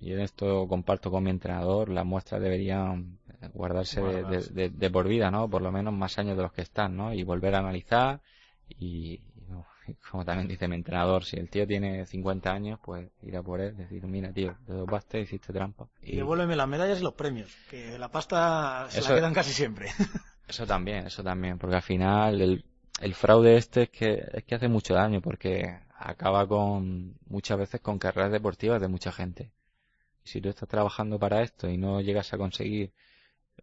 y 0.00 0.12
en 0.12 0.20
esto 0.20 0.66
comparto 0.68 1.10
con 1.10 1.24
mi 1.24 1.30
entrenador, 1.30 1.88
las 1.88 2.06
muestras 2.06 2.40
deberían 2.40 3.18
guardarse 3.54 4.00
de, 4.00 4.42
de, 4.42 4.70
de, 4.70 4.90
por 4.90 5.08
vida, 5.08 5.30
¿no? 5.30 5.48
Por 5.48 5.62
lo 5.62 5.72
menos 5.72 5.92
más 5.94 6.18
años 6.18 6.36
de 6.36 6.42
los 6.42 6.52
que 6.52 6.62
están, 6.62 6.96
¿no? 6.96 7.12
Y 7.12 7.22
volver 7.22 7.54
a 7.54 7.58
analizar 7.58 8.20
y, 8.68 9.20
como 10.10 10.24
también 10.24 10.48
dice 10.48 10.68
mi 10.68 10.76
entrenador, 10.76 11.24
si 11.24 11.36
el 11.36 11.48
tío 11.48 11.66
tiene 11.66 12.06
50 12.06 12.50
años, 12.50 12.80
pues 12.82 13.08
ir 13.22 13.36
a 13.36 13.42
por 13.42 13.60
él, 13.60 13.76
decir, 13.76 14.02
mira 14.06 14.32
tío, 14.32 14.56
te 14.66 14.72
dopaste, 14.72 15.20
hiciste 15.20 15.52
trampa. 15.52 15.88
Y, 16.02 16.16
devuélveme 16.16 16.56
las 16.56 16.68
medallas 16.68 17.00
y 17.00 17.02
los 17.02 17.14
premios, 17.14 17.54
que 17.70 17.98
la 17.98 18.10
pasta 18.10 18.86
se 18.90 19.02
la 19.02 19.14
quedan 19.14 19.34
casi 19.34 19.52
siempre. 19.52 19.88
eso 20.48 20.66
también, 20.66 21.06
eso 21.06 21.22
también, 21.22 21.58
porque 21.58 21.76
al 21.76 21.82
final 21.82 22.40
el, 22.40 22.64
el 23.00 23.14
fraude 23.14 23.56
este 23.56 23.82
es 23.84 23.90
que, 23.90 24.28
es 24.32 24.44
que 24.44 24.54
hace 24.54 24.68
mucho 24.68 24.94
daño, 24.94 25.20
porque 25.20 25.80
acaba 25.98 26.46
con, 26.46 27.16
muchas 27.26 27.58
veces 27.58 27.80
con 27.80 27.98
carreras 27.98 28.32
deportivas 28.32 28.80
de 28.80 28.88
mucha 28.88 29.12
gente. 29.12 29.50
Y 30.24 30.28
si 30.28 30.40
tú 30.40 30.48
estás 30.48 30.68
trabajando 30.68 31.18
para 31.18 31.42
esto 31.42 31.68
y 31.68 31.76
no 31.76 32.00
llegas 32.00 32.32
a 32.32 32.38
conseguir 32.38 32.92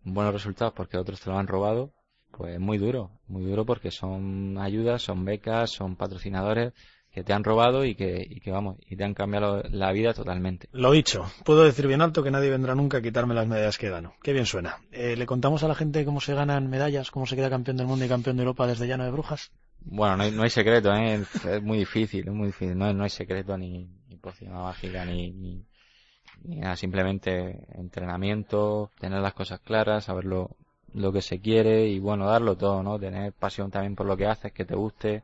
buenos 0.04 0.34
resultados 0.34 0.74
porque 0.74 0.98
otros 0.98 1.22
te 1.22 1.30
lo 1.30 1.38
han 1.38 1.48
robado, 1.48 1.94
pues 2.38 2.60
muy 2.60 2.78
duro, 2.78 3.12
muy 3.28 3.44
duro 3.44 3.66
porque 3.66 3.92
son 3.92 4.58
ayudas, 4.58 5.02
son 5.02 5.24
becas, 5.24 5.72
son 5.72 5.96
patrocinadores 5.96 6.74
que 7.12 7.24
te 7.24 7.32
han 7.32 7.46
robado 7.46 7.86
y 7.86 7.96
que, 7.96 8.28
y 8.30 8.42
que 8.42 8.52
vamos, 8.52 8.76
y 8.90 8.98
te 8.98 9.06
han 9.06 9.14
cambiado 9.14 9.64
la 9.70 9.94
vida 9.94 10.14
totalmente. 10.14 10.68
Lo 10.74 10.92
dicho, 10.92 11.32
puedo 11.46 11.64
decir 11.64 11.88
bien 11.88 12.02
alto 12.02 12.24
que 12.24 12.32
nadie 12.32 12.50
vendrá 12.50 12.76
nunca 12.76 12.98
a 12.98 13.02
quitarme 13.02 13.34
las 13.34 13.48
medallas 13.48 13.78
que 13.78 13.90
gano. 13.90 14.16
Qué 14.22 14.34
bien 14.34 14.46
suena. 14.46 14.80
Eh, 14.92 15.16
¿Le 15.16 15.26
contamos 15.26 15.64
a 15.64 15.70
la 15.70 15.76
gente 15.76 16.04
cómo 16.04 16.20
se 16.20 16.34
ganan 16.34 16.70
medallas, 16.70 17.12
cómo 17.12 17.26
se 17.26 17.38
queda 17.38 17.50
campeón 17.50 17.78
del 17.78 17.88
mundo 17.88 18.04
y 18.04 18.10
campeón 18.10 18.36
de 18.36 18.44
Europa 18.44 18.68
desde 18.68 18.86
Llano 18.86 19.06
de 19.06 19.12
Brujas? 19.12 19.52
Bueno, 19.80 20.18
no 20.18 20.24
hay, 20.24 20.32
no 20.32 20.44
hay 20.44 20.50
secreto, 20.50 20.94
¿eh? 20.94 21.24
es 21.50 21.64
muy 21.64 21.78
difícil, 21.78 22.28
es 22.28 22.34
muy 22.34 22.48
difícil. 22.48 22.78
No, 22.78 22.92
no 22.92 23.04
hay 23.06 23.10
secreto 23.10 23.58
ni, 23.58 23.88
ni 24.10 24.18
poción 24.18 24.52
mágica 24.52 25.06
ni, 25.06 25.32
ni, 25.32 25.66
ni 26.44 26.58
nada, 26.58 26.76
simplemente 26.76 27.66
entrenamiento, 27.76 28.92
tener 29.00 29.22
las 29.22 29.34
cosas 29.34 29.62
claras, 29.62 30.04
saberlo 30.04 30.58
lo 30.96 31.12
que 31.12 31.22
se 31.22 31.40
quiere 31.40 31.88
y 31.88 32.00
bueno, 32.00 32.26
darlo 32.26 32.56
todo, 32.56 32.82
¿no? 32.82 32.98
Tener 32.98 33.34
pasión 33.34 33.70
también 33.70 33.96
por 33.96 34.06
lo 34.06 34.16
que 34.18 34.26
haces, 34.26 34.52
que 34.52 34.66
te 34.66 34.76
guste. 34.76 35.24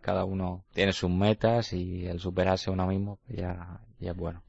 Cada 0.00 0.24
uno 0.24 0.64
tiene 0.74 0.92
sus 0.92 1.10
metas 1.10 1.72
y 1.72 2.06
el 2.06 2.20
superarse 2.20 2.70
uno 2.70 2.86
mismo 2.86 3.18
pues 3.26 3.38
ya, 3.38 3.80
ya 4.00 4.10
es 4.10 4.16
bueno. 4.16 4.42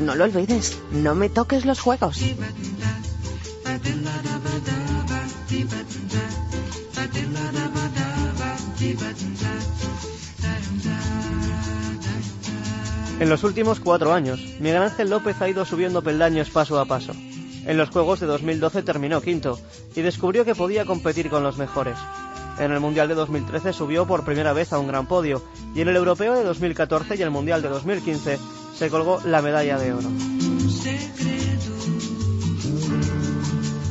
No 0.00 0.14
lo 0.14 0.24
olvides, 0.24 0.80
no 0.92 1.14
me 1.14 1.28
toques 1.28 1.64
los 1.64 1.80
juegos. 1.80 2.18
En 13.20 13.28
los 13.28 13.44
últimos 13.44 13.78
cuatro 13.80 14.14
años, 14.14 14.40
Miguel 14.58 14.82
Ángel 14.82 15.10
López 15.10 15.40
ha 15.42 15.48
ido 15.50 15.66
subiendo 15.66 16.02
peldaños 16.02 16.48
paso 16.48 16.80
a 16.80 16.86
paso. 16.86 17.12
En 17.66 17.76
los 17.76 17.90
Juegos 17.90 18.20
de 18.20 18.26
2012 18.26 18.82
terminó 18.82 19.20
quinto 19.20 19.60
y 19.94 20.00
descubrió 20.00 20.46
que 20.46 20.54
podía 20.54 20.86
competir 20.86 21.28
con 21.28 21.42
los 21.42 21.58
mejores. 21.58 21.98
En 22.58 22.72
el 22.72 22.80
Mundial 22.80 23.08
de 23.08 23.14
2013 23.14 23.74
subió 23.74 24.06
por 24.06 24.24
primera 24.24 24.54
vez 24.54 24.72
a 24.72 24.78
un 24.78 24.86
gran 24.86 25.06
podio 25.06 25.42
y 25.74 25.82
en 25.82 25.88
el 25.88 25.96
Europeo 25.96 26.34
de 26.34 26.44
2014 26.44 27.16
y 27.16 27.22
el 27.22 27.30
Mundial 27.30 27.60
de 27.60 27.68
2015 27.68 28.38
se 28.74 28.88
colgó 28.88 29.20
la 29.26 29.42
medalla 29.42 29.78
de 29.78 29.92
oro. 29.92 30.08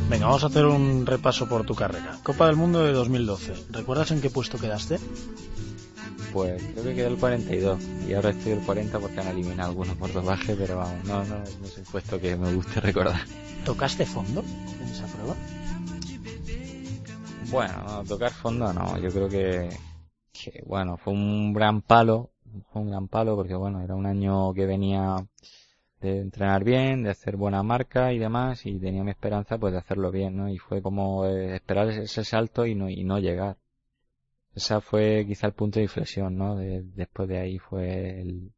Venga, 0.10 0.26
vamos 0.26 0.44
a 0.44 0.48
hacer 0.48 0.66
un 0.66 1.06
repaso 1.06 1.48
por 1.48 1.68
tu 1.68 1.76
carrera. 1.76 2.18
Copa 2.24 2.48
del 2.48 2.56
Mundo 2.56 2.84
de 2.84 2.94
2012. 2.94 3.68
¿Recuerdas 3.70 4.10
en 4.10 4.22
qué 4.22 4.32
puesto 4.32 4.58
quedaste? 4.58 4.98
Pues 6.34 6.64
creo 6.64 6.84
que 6.84 6.96
quedé 6.96 7.08
el 7.08 7.18
42 7.18 7.80
y 8.08 8.14
ahora 8.14 8.32
estoy 8.32 8.54
el 8.54 8.60
40 8.62 8.98
porque 9.00 9.20
han 9.20 9.28
eliminado 9.28 9.70
algunos 9.70 9.96
por 9.98 10.12
dopaje, 10.12 10.56
pero 10.56 10.78
vamos, 10.78 11.06
no, 11.06 11.24
no, 11.26 11.38
no 11.38 11.44
es 11.44 11.78
un 11.78 11.84
puesto 11.84 12.20
que 12.20 12.36
me 12.36 12.52
guste 12.56 12.80
recordar. 12.82 13.22
¿Tocaste 13.64 14.08
fondo 14.08 14.44
en 14.82 14.88
esa 14.88 15.06
prueba? 15.06 15.36
Bueno, 17.52 17.74
no, 17.84 18.04
tocar 18.04 18.32
fondo 18.32 18.74
no, 18.74 18.98
yo 18.98 19.12
creo 19.12 19.30
que, 19.30 19.70
que, 20.34 20.64
bueno, 20.66 20.98
fue 20.98 21.14
un 21.14 21.54
gran 21.54 21.84
palo, 21.84 22.32
fue 22.72 22.82
un 22.82 22.90
gran 22.90 23.08
palo 23.08 23.36
porque 23.36 23.54
bueno, 23.54 23.82
era 23.82 23.94
un 23.94 24.08
año 24.08 24.56
que 24.56 24.66
venía 24.66 25.18
de 26.02 26.20
entrenar 26.20 26.64
bien, 26.64 27.04
de 27.04 27.12
hacer 27.12 27.36
buena 27.36 27.64
marca 27.64 28.14
y 28.14 28.20
demás 28.20 28.66
y 28.66 28.80
tenía 28.80 29.04
mi 29.04 29.12
esperanza 29.12 29.58
pues 29.58 29.74
de 29.74 29.80
hacerlo 29.80 30.12
bien, 30.12 30.38
¿no? 30.38 30.50
Y 30.50 30.58
fue 30.58 30.82
como 30.82 31.26
eh, 31.26 31.56
esperar 31.56 31.90
ese 31.90 32.24
salto 32.24 32.66
y 32.66 32.76
no, 32.76 32.90
y 32.90 33.04
no 33.04 33.20
llegar 33.20 33.58
esa 34.56 34.82
fue 34.82 35.26
quizá 35.28 35.48
el 35.48 35.54
punto 35.54 35.80
de 35.80 35.84
inflexión, 35.84 36.38
¿no? 36.38 36.56
después 36.58 37.30
de 37.30 37.40
ahí 37.40 37.60
fue 37.60 38.22
el, 38.22 38.52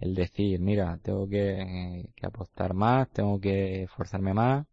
el 0.00 0.14
decir, 0.14 0.60
mira, 0.60 0.98
tengo 1.02 1.28
que, 1.28 2.08
que, 2.14 2.26
apostar 2.26 2.74
más, 2.74 3.08
tengo 3.10 3.40
que 3.40 3.84
esforzarme 3.84 4.34
más, 4.34 4.66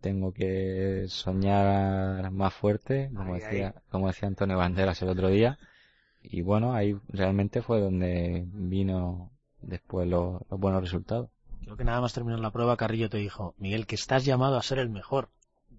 tengo 0.00 0.32
que 0.32 1.06
soñar 1.08 2.30
más 2.30 2.54
fuerte, 2.54 3.10
como 3.14 3.34
decía, 3.34 3.74
como 3.90 4.08
decía 4.08 4.28
Antonio 4.28 4.56
Banderas 4.58 5.00
el 5.02 5.08
otro 5.08 5.28
día. 5.28 5.58
Y 6.22 6.42
bueno, 6.42 6.74
ahí 6.74 6.96
realmente 7.08 7.62
fue 7.62 7.80
donde 7.80 8.44
vino 8.46 9.32
después 9.62 10.08
los, 10.08 10.42
los 10.50 10.60
buenos 10.60 10.82
resultados. 10.82 11.30
Creo 11.62 11.76
que 11.76 11.84
nada 11.84 12.00
más 12.00 12.12
terminar 12.12 12.40
la 12.40 12.50
prueba, 12.50 12.76
Carrillo 12.76 13.08
te 13.08 13.18
dijo, 13.18 13.54
Miguel, 13.58 13.86
que 13.86 13.94
estás 13.94 14.24
llamado 14.24 14.56
a 14.56 14.62
ser 14.62 14.78
el 14.78 14.90
mejor 14.90 15.28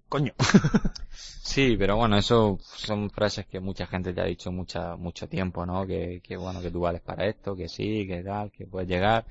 coño. 0.08 0.32
sí, 1.10 1.76
pero 1.78 1.96
bueno, 1.96 2.16
eso 2.16 2.58
son 2.60 3.10
frases 3.10 3.46
que 3.46 3.60
mucha 3.60 3.86
gente 3.86 4.12
te 4.12 4.20
ha 4.20 4.24
dicho 4.24 4.50
mucha, 4.50 4.96
mucho 4.96 5.28
tiempo, 5.28 5.66
¿no? 5.66 5.86
Que, 5.86 6.20
que 6.22 6.36
bueno, 6.36 6.60
que 6.60 6.70
tú 6.70 6.80
vales 6.80 7.02
para 7.02 7.26
esto, 7.26 7.54
que 7.54 7.68
sí, 7.68 8.06
que 8.06 8.22
tal, 8.22 8.50
que 8.50 8.66
puedes 8.66 8.88
llegar. 8.88 9.24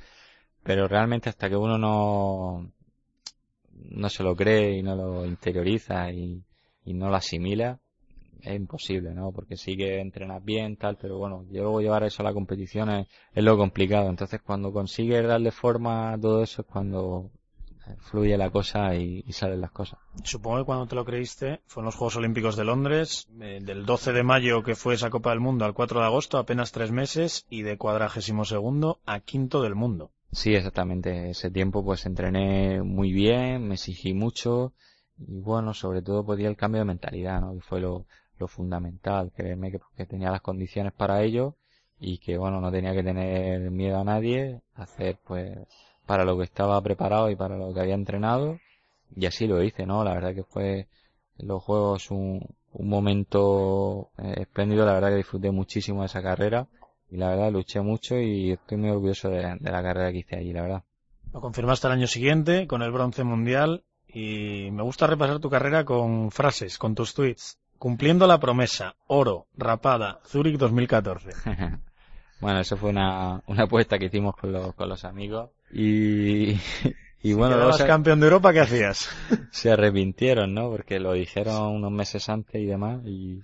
Pero 0.64 0.88
realmente 0.88 1.30
hasta 1.30 1.50
que 1.50 1.56
uno 1.56 1.78
no, 1.78 2.72
no 3.72 4.10
se 4.10 4.24
lo 4.24 4.36
cree 4.36 4.78
y 4.78 4.84
no 4.84 4.96
lo 4.96 5.26
interioriza 5.26 6.12
y, 6.12 6.44
y 6.86 6.94
no 6.94 7.10
lo 7.10 7.16
asimila, 7.16 7.80
es 8.44 8.56
imposible, 8.56 9.14
¿no? 9.14 9.32
Porque 9.32 9.58
sí 9.58 9.76
que 9.78 10.00
entrenas 10.00 10.44
bien, 10.44 10.76
tal, 10.76 10.98
pero 10.98 11.18
bueno, 11.18 11.46
luego 11.50 11.82
llevar 11.82 12.04
eso 12.04 12.22
a 12.22 12.26
la 12.26 12.34
competición 12.34 12.90
es, 12.90 13.08
es 13.34 13.44
lo 13.44 13.58
complicado. 13.58 14.10
Entonces 14.10 14.42
cuando 14.42 14.72
consigues 14.72 15.26
darle 15.26 15.52
forma 15.52 16.14
a 16.14 16.18
todo 16.20 16.44
eso 16.44 16.62
es 16.62 16.68
cuando 16.68 17.32
fluye 18.00 18.38
la 18.38 18.50
cosa 18.50 18.96
y, 18.96 19.24
salen 19.32 19.62
las 19.62 19.72
cosas. 19.72 20.00
Supongo 20.24 20.60
que 20.60 20.66
cuando 20.66 20.88
te 20.88 20.96
lo 20.96 21.06
creíste 21.06 21.62
fueron 21.66 21.88
los 21.88 21.96
Juegos 21.96 22.16
Olímpicos 22.16 22.56
de 22.56 22.64
Londres, 22.64 23.28
eh, 23.42 23.60
del 23.62 23.86
12 23.86 24.14
de 24.14 24.24
mayo 24.24 24.64
que 24.64 24.76
fue 24.76 24.94
esa 24.94 25.10
Copa 25.10 25.32
del 25.32 25.40
Mundo 25.40 25.66
al 25.66 25.74
4 25.74 26.00
de 26.00 26.06
agosto, 26.06 26.38
apenas 26.38 26.72
tres 26.72 26.92
meses, 26.92 27.46
y 27.50 27.64
de 27.64 27.78
cuadragésimo 27.78 28.46
segundo 28.46 29.00
a 29.06 29.20
quinto 29.20 29.62
del 29.62 29.76
mundo. 29.76 30.12
Sí, 30.32 30.56
exactamente. 30.56 31.30
Ese 31.30 31.52
tiempo 31.52 31.84
pues 31.84 32.06
entrené 32.06 32.82
muy 32.82 33.12
bien, 33.12 33.68
me 33.68 33.76
exigí 33.76 34.14
mucho 34.14 34.74
y 35.18 35.42
bueno, 35.42 35.74
sobre 35.74 36.02
todo 36.02 36.26
podía 36.26 36.50
el 36.50 36.58
cambio 36.58 36.80
de 36.80 36.86
mentalidad, 36.86 37.42
¿no? 37.42 37.54
Que 37.54 37.62
fue 37.62 37.80
lo, 37.82 38.06
lo 38.40 38.48
fundamental, 38.48 39.32
creerme 39.36 39.72
que, 39.72 39.80
que 39.96 40.06
tenía 40.06 40.32
las 40.32 40.42
condiciones 40.42 40.94
para 40.94 41.22
ello 41.22 41.56
y 42.00 42.18
que 42.18 42.38
bueno, 42.38 42.60
no 42.60 42.72
tenía 42.72 42.94
que 42.94 43.04
tener 43.04 43.72
miedo 43.72 44.00
a 44.00 44.04
nadie, 44.04 44.62
hacer 44.76 45.18
pues 45.26 45.58
para 46.06 46.26
lo 46.26 46.38
que 46.38 46.44
estaba 46.44 46.82
preparado 46.82 47.30
y 47.30 47.36
para 47.36 47.58
lo 47.58 47.74
que 47.74 47.80
había 47.80 47.96
entrenado 47.96 48.60
y 49.16 49.26
así 49.26 49.48
lo 49.48 49.62
hice, 49.62 49.86
¿no? 49.86 50.04
La 50.04 50.14
verdad 50.14 50.34
que 50.34 50.44
fue 50.44 50.88
los 51.38 51.64
juegos 51.64 52.12
un, 52.12 52.46
un 52.74 52.90
momento 52.90 54.10
eh, 54.18 54.42
espléndido, 54.42 54.86
la 54.86 54.94
verdad 54.94 55.10
que 55.10 55.18
disfruté 55.18 55.52
muchísimo 55.52 56.02
de 56.02 56.08
esa 56.08 56.22
carrera 56.22 56.68
y 57.10 57.18
la 57.18 57.30
verdad 57.30 57.52
luché 57.52 57.82
mucho 57.82 58.18
y 58.18 58.52
estoy 58.52 58.78
muy 58.78 58.90
orgulloso 58.90 59.30
de, 59.30 59.58
de 59.60 59.72
la 59.72 59.84
carrera 59.84 60.12
que 60.12 60.20
hice 60.20 60.36
allí, 60.36 60.52
la 60.52 60.62
verdad. 60.64 60.84
Lo 61.32 61.42
confirmaste 61.42 61.88
el 61.88 61.94
año 61.94 62.08
siguiente 62.08 62.68
con 62.68 62.82
el 62.82 62.92
bronce 62.92 63.24
mundial 63.24 63.84
y 64.08 64.70
me 64.72 64.84
gusta 64.84 65.08
repasar 65.08 65.40
tu 65.40 65.50
carrera 65.50 65.86
con 65.86 66.32
frases, 66.32 66.78
con 66.78 66.94
tus 66.94 67.14
tweets. 67.14 67.58
Cumpliendo 67.84 68.28
la 68.28 68.40
promesa, 68.40 68.96
oro, 69.08 69.48
rapada, 69.58 70.22
Zurich 70.26 70.56
2014. 70.58 71.32
bueno, 72.40 72.62
eso 72.62 72.78
fue 72.78 72.92
una, 72.92 73.44
una 73.46 73.64
apuesta 73.64 74.00
que 74.00 74.06
hicimos 74.06 74.38
con 74.38 74.54
los, 74.54 74.74
con 74.74 74.88
los 74.88 75.04
amigos 75.04 75.50
y, 75.70 76.56
Y 77.22 77.34
bueno, 77.34 77.74
Si 77.74 77.84
campeón 77.84 78.22
de 78.22 78.28
Europa, 78.28 78.54
¿qué 78.54 78.62
hacías? 78.62 79.10
se 79.52 79.70
arrepintieron, 79.70 80.54
¿no? 80.54 80.70
Porque 80.70 81.02
lo 81.02 81.12
dijeron 81.12 81.76
unos 81.76 81.92
meses 81.92 82.30
antes 82.30 82.56
y 82.56 82.66
demás. 82.66 83.02
Y, 83.06 83.42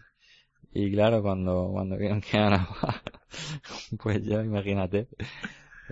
y 0.71 0.89
claro, 0.89 1.21
cuando, 1.21 1.67
cuando 1.73 1.97
vieron 1.97 2.21
que 2.21 2.37
ganaba, 2.37 3.01
pues 4.01 4.23
ya 4.23 4.41
imagínate. 4.41 5.09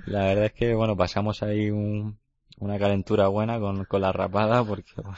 La 0.06 0.24
verdad 0.24 0.46
es 0.46 0.54
que, 0.54 0.74
bueno, 0.74 0.96
pasamos 0.96 1.44
ahí 1.44 1.70
un, 1.70 2.18
una 2.60 2.80
calentura 2.80 3.28
buena 3.28 3.60
con, 3.60 3.84
con 3.84 4.00
la 4.00 4.14
rapada 4.14 4.64
porque 4.64 4.94
bueno, 4.96 5.18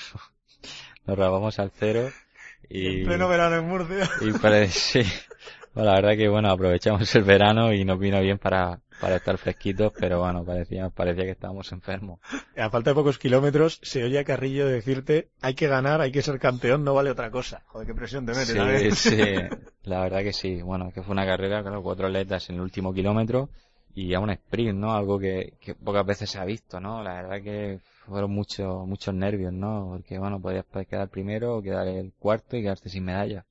nos 1.06 1.16
rapamos 1.16 1.60
al 1.60 1.70
cero. 1.70 2.10
Y, 2.68 3.00
En 3.00 3.06
pleno 3.06 3.28
verano 3.28 3.58
en 3.58 3.68
Murcia. 3.68 4.10
y 4.22 4.68
sí. 4.68 5.04
Bueno, 5.74 5.92
la 5.92 5.96
verdad 5.96 6.18
que 6.18 6.28
bueno, 6.28 6.50
aprovechamos 6.50 7.14
el 7.16 7.24
verano 7.24 7.72
y 7.74 7.86
nos 7.86 8.00
vino 8.00 8.20
bien 8.22 8.40
para, 8.40 8.80
para 9.00 9.18
estar 9.18 9.38
fresquitos, 9.38 9.94
pero 9.98 10.20
bueno, 10.20 10.44
parecía, 10.44 10.90
parecía 10.90 11.26
que 11.26 11.32
estábamos 11.32 11.72
enfermos. 11.72 12.20
A 12.58 12.70
falta 12.70 12.92
de 12.92 12.96
pocos 12.96 13.18
kilómetros, 13.18 13.80
se 13.84 14.04
oye 14.04 14.20
a 14.20 14.24
Carrillo 14.24 14.68
decirte, 14.68 15.30
hay 15.42 15.54
que 15.54 15.68
ganar, 15.68 16.02
hay 16.02 16.12
que 16.12 16.22
ser 16.22 16.40
campeón, 16.40 16.84
no 16.84 16.94
vale 16.94 17.12
otra 17.12 17.30
cosa. 17.30 17.64
Joder, 17.68 17.88
qué 17.88 17.94
presión 17.94 18.26
te 18.26 18.34
metes, 18.34 18.98
Sí, 18.98 19.12
sí, 19.12 19.18
la 19.84 20.02
verdad 20.02 20.22
que 20.22 20.34
sí. 20.34 20.62
Bueno, 20.62 20.92
que 20.92 21.04
fue 21.04 21.14
una 21.14 21.26
carrera, 21.26 21.62
claro, 21.62 21.84
cuatro 21.84 22.08
atletas 22.08 22.50
en 22.50 22.56
el 22.56 22.62
último 22.62 22.94
kilómetro 22.94 23.50
y 23.96 24.14
a 24.14 24.20
un 24.20 24.30
sprint, 24.30 24.78
¿no? 24.78 24.94
Algo 24.94 25.20
que, 25.20 25.54
que 25.60 25.76
pocas 25.76 26.06
veces 26.06 26.30
se 26.30 26.40
ha 26.40 26.46
visto, 26.46 26.80
¿no? 26.80 27.04
La 27.04 27.16
verdad 27.16 27.42
que 27.42 27.80
fueron 28.08 28.32
muchos, 28.32 28.88
muchos 28.88 29.14
nervios, 29.14 29.54
¿no? 29.54 29.90
Porque 29.92 30.20
bueno, 30.20 30.40
podías 30.42 30.66
quedar 30.90 31.10
primero 31.10 31.58
o 31.58 31.62
quedar 31.62 31.88
el 31.88 32.14
cuarto 32.14 32.58
y 32.58 32.62
quedarte 32.62 32.90
sin 32.90 33.06
medalla. 33.06 33.46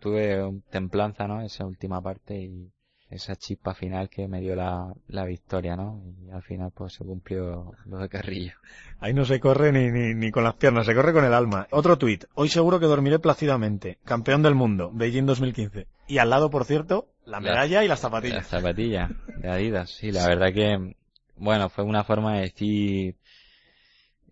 Tuve 0.00 0.62
templanza, 0.70 1.26
¿no? 1.26 1.42
Esa 1.42 1.66
última 1.66 2.00
parte 2.00 2.36
y 2.38 2.70
esa 3.10 3.36
chispa 3.36 3.74
final 3.74 4.10
que 4.10 4.28
me 4.28 4.40
dio 4.40 4.54
la, 4.54 4.92
la 5.08 5.24
victoria, 5.24 5.76
¿no? 5.76 6.02
Y 6.26 6.30
al 6.30 6.42
final 6.42 6.70
pues 6.74 6.92
se 6.94 7.04
cumplió 7.04 7.72
lo 7.86 7.98
de 7.98 8.08
Carrillo. 8.08 8.52
Ahí 9.00 9.14
no 9.14 9.24
se 9.24 9.40
corre 9.40 9.72
ni, 9.72 9.90
ni, 9.90 10.14
ni 10.14 10.30
con 10.30 10.44
las 10.44 10.54
piernas, 10.54 10.84
se 10.86 10.94
corre 10.94 11.12
con 11.12 11.24
el 11.24 11.32
alma. 11.32 11.66
Otro 11.70 11.96
tuit. 11.96 12.24
Hoy 12.34 12.48
seguro 12.48 12.78
que 12.80 12.86
dormiré 12.86 13.18
plácidamente. 13.18 13.98
Campeón 14.04 14.42
del 14.42 14.54
mundo, 14.54 14.90
Beijing 14.92 15.24
2015. 15.26 15.86
Y 16.06 16.18
al 16.18 16.30
lado, 16.30 16.50
por 16.50 16.64
cierto, 16.64 17.08
la 17.24 17.40
La- 17.40 17.50
medalla 17.52 17.82
y 17.84 17.88
las 17.88 17.98
La 18.00 18.08
zapatillas. 18.08 18.46
zapatilla 18.46 19.08
de 19.38 19.48
Adidas, 19.48 19.90
sí, 19.90 20.12
la 20.12 20.26
verdad 20.26 20.52
que, 20.52 20.94
bueno, 21.36 21.70
fue 21.70 21.84
una 21.84 22.04
forma 22.04 22.34
de 22.34 22.40
decir, 22.42 23.16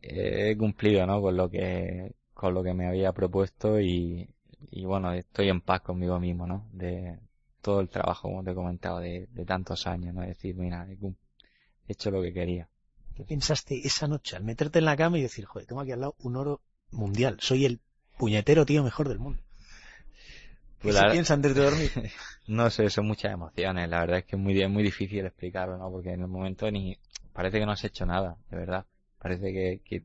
eh, 0.03 0.51
he 0.51 0.57
cumplido, 0.57 1.07
¿no? 1.07 1.21
Con 1.21 1.37
lo 1.37 1.49
que, 1.51 2.13
con 2.35 2.55
lo 2.55 2.63
que 2.63 2.75
me 2.75 2.87
había 2.87 3.13
propuesto 3.13 3.81
y, 3.81 4.29
y 4.71 4.85
bueno, 4.85 5.13
estoy 5.13 5.49
en 5.49 5.61
paz 5.61 5.81
conmigo 5.83 6.19
mismo, 6.21 6.47
¿no? 6.47 6.67
De 6.73 7.19
todo 7.67 7.81
el 7.81 7.89
trabajo, 7.89 8.29
como 8.29 8.45
te 8.45 8.53
he 8.53 8.55
comentado, 8.55 8.99
de, 9.01 9.27
de 9.39 9.45
tantos 9.45 9.87
años, 9.87 10.15
¿no? 10.15 10.23
Decir, 10.23 10.55
mira, 10.57 10.87
he, 10.91 10.97
cum- 10.97 11.17
he 11.89 11.93
hecho 11.95 12.11
lo 12.11 12.23
que 12.23 12.33
quería. 12.33 12.69
¿Qué 13.17 13.25
pensaste 13.25 13.87
esa 13.87 14.07
noche 14.09 14.37
al 14.37 14.45
meterte 14.45 14.79
en 14.79 14.85
la 14.85 14.97
cama 14.97 15.19
y 15.19 15.23
decir, 15.23 15.45
joder, 15.47 15.67
tengo 15.67 15.81
aquí 15.83 15.93
al 15.93 16.01
lado 16.03 16.15
un 16.21 16.37
oro 16.37 16.61
mundial, 16.93 17.39
soy 17.41 17.65
el 17.67 17.81
puñetero 18.19 18.65
tío 18.67 18.85
mejor 18.85 19.09
del 19.09 19.19
mundo? 19.19 19.43
¿Qué 20.81 20.83
Pues 20.83 20.97
se 20.97 21.07
la- 21.07 21.11
piensa 21.13 21.35
antes 21.35 21.55
de 21.55 21.63
dormir? 21.63 21.91
No 22.47 22.71
sé, 22.71 22.91
son 22.91 23.07
muchas 23.07 23.33
emociones. 23.33 23.89
La 23.89 24.01
verdad 24.01 24.19
es 24.19 24.25
que 24.25 24.37
es 24.37 24.43
muy, 24.43 24.61
es 24.61 24.71
muy 24.71 24.83
difícil 24.83 25.27
explicarlo, 25.27 25.77
¿no? 25.79 25.91
Porque 25.91 26.11
en 26.13 26.21
el 26.23 26.29
momento 26.29 26.71
ni, 26.71 26.97
parece 27.33 27.59
que 27.59 27.67
no 27.67 27.73
has 27.73 27.85
hecho 27.85 28.07
nada, 28.07 28.37
de 28.51 28.57
verdad. 28.57 28.87
Parece 29.19 29.53
que, 29.53 29.81
que, 29.85 30.05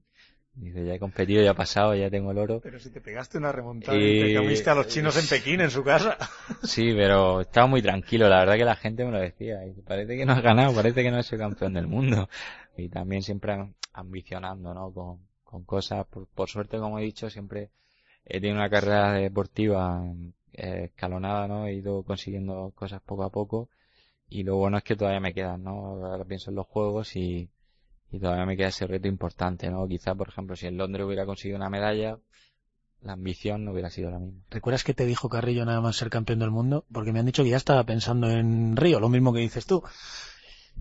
dice, 0.54 0.86
ya 0.86 0.94
he 0.96 1.00
competido, 1.00 1.44
ya 1.44 1.52
he 1.52 1.56
pasado, 1.56 1.96
ya 1.96 2.10
tengo 2.10 2.32
el 2.32 2.38
oro. 2.38 2.60
Pero 2.62 2.80
si 2.80 2.90
te 2.90 3.02
pegaste 3.02 3.38
una 3.38 3.52
remontada 3.52 3.98
Y- 3.98 4.20
te 4.34 4.36
comiste 4.38 4.70
a 4.70 4.76
los 4.76 4.88
chinos 4.88 5.18
en 5.18 5.28
Pekín, 5.28 5.62
en 5.62 5.72
su 5.72 5.84
casa. 5.84 6.18
Sí, 6.64 6.94
pero 6.96 7.42
estaba 7.42 7.68
muy 7.68 7.82
tranquilo. 7.82 8.28
La 8.30 8.40
verdad 8.40 8.56
que 8.58 8.66
la 8.66 8.76
gente 8.76 9.06
me 9.06 9.12
lo 9.12 9.20
decía. 9.20 9.66
Y 9.66 9.72
parece 9.82 10.16
que 10.18 10.26
no 10.26 10.34
has 10.34 10.42
ganado, 10.44 10.74
parece 10.74 11.04
que 11.04 11.12
no 11.12 11.18
has 11.18 11.26
sido 11.26 11.40
campeón 11.40 11.74
del 11.74 11.88
mundo. 11.88 12.30
Y 12.78 12.90
también 12.90 13.24
siempre 13.24 13.54
am- 13.54 13.74
ambicionando, 13.94 14.74
¿no? 14.74 14.92
Con, 14.92 15.20
con 15.44 15.64
cosas. 15.64 16.06
Por, 16.08 16.28
por 16.28 16.50
suerte, 16.50 16.78
como 16.78 17.00
he 17.00 17.04
dicho, 17.04 17.30
siempre 17.30 17.70
he 18.26 18.40
tenido 18.40 18.56
una 18.58 18.70
carrera 18.70 19.14
deportiva 19.14 20.04
eh, 20.54 20.86
escalonada, 20.94 21.48
¿no? 21.48 21.66
He 21.68 21.74
ido 21.74 22.04
consiguiendo 22.04 22.72
cosas 22.76 23.02
poco 23.02 23.24
a 23.24 23.30
poco. 23.32 23.70
Y 24.30 24.44
lo 24.44 24.56
bueno 24.58 24.78
es 24.78 24.84
que 24.84 24.96
todavía 24.96 25.20
me 25.20 25.34
quedan, 25.34 25.64
¿no? 25.64 26.06
Ahora 26.06 26.24
pienso 26.26 26.52
en 26.52 26.56
los 26.58 26.68
juegos 26.68 27.16
y, 27.16 27.50
y 28.12 28.20
todavía 28.20 28.46
me 28.46 28.58
queda 28.58 28.68
ese 28.68 28.88
reto 28.88 29.08
importante, 29.08 29.70
¿no? 29.70 29.88
Quizá, 29.88 30.14
por 30.16 30.28
ejemplo, 30.28 30.56
si 30.56 30.68
en 30.68 30.78
Londres 30.78 31.06
hubiera 31.06 31.26
conseguido 31.26 31.58
una 31.58 31.70
medalla, 31.70 32.18
la 33.02 33.14
ambición 33.14 33.64
no 33.64 33.72
hubiera 33.72 33.90
sido 33.90 34.12
la 34.12 34.20
misma. 34.20 34.42
¿Recuerdas 34.50 34.84
que 34.84 34.94
te 34.94 35.06
dijo 35.06 35.30
Carrillo 35.30 35.66
nada 35.66 35.82
más 35.82 35.96
ser 35.96 36.10
campeón 36.10 36.40
del 36.40 36.52
mundo? 36.52 36.86
Porque 36.92 37.14
me 37.14 37.20
han 37.20 37.26
dicho 37.26 37.44
que 37.44 37.50
ya 37.50 37.58
estaba 37.58 37.84
pensando 37.86 38.30
en 38.30 38.76
Río, 38.76 39.00
lo 39.00 39.10
mismo 39.10 39.34
que 39.34 39.40
dices 39.40 39.66
tú. 39.66 39.82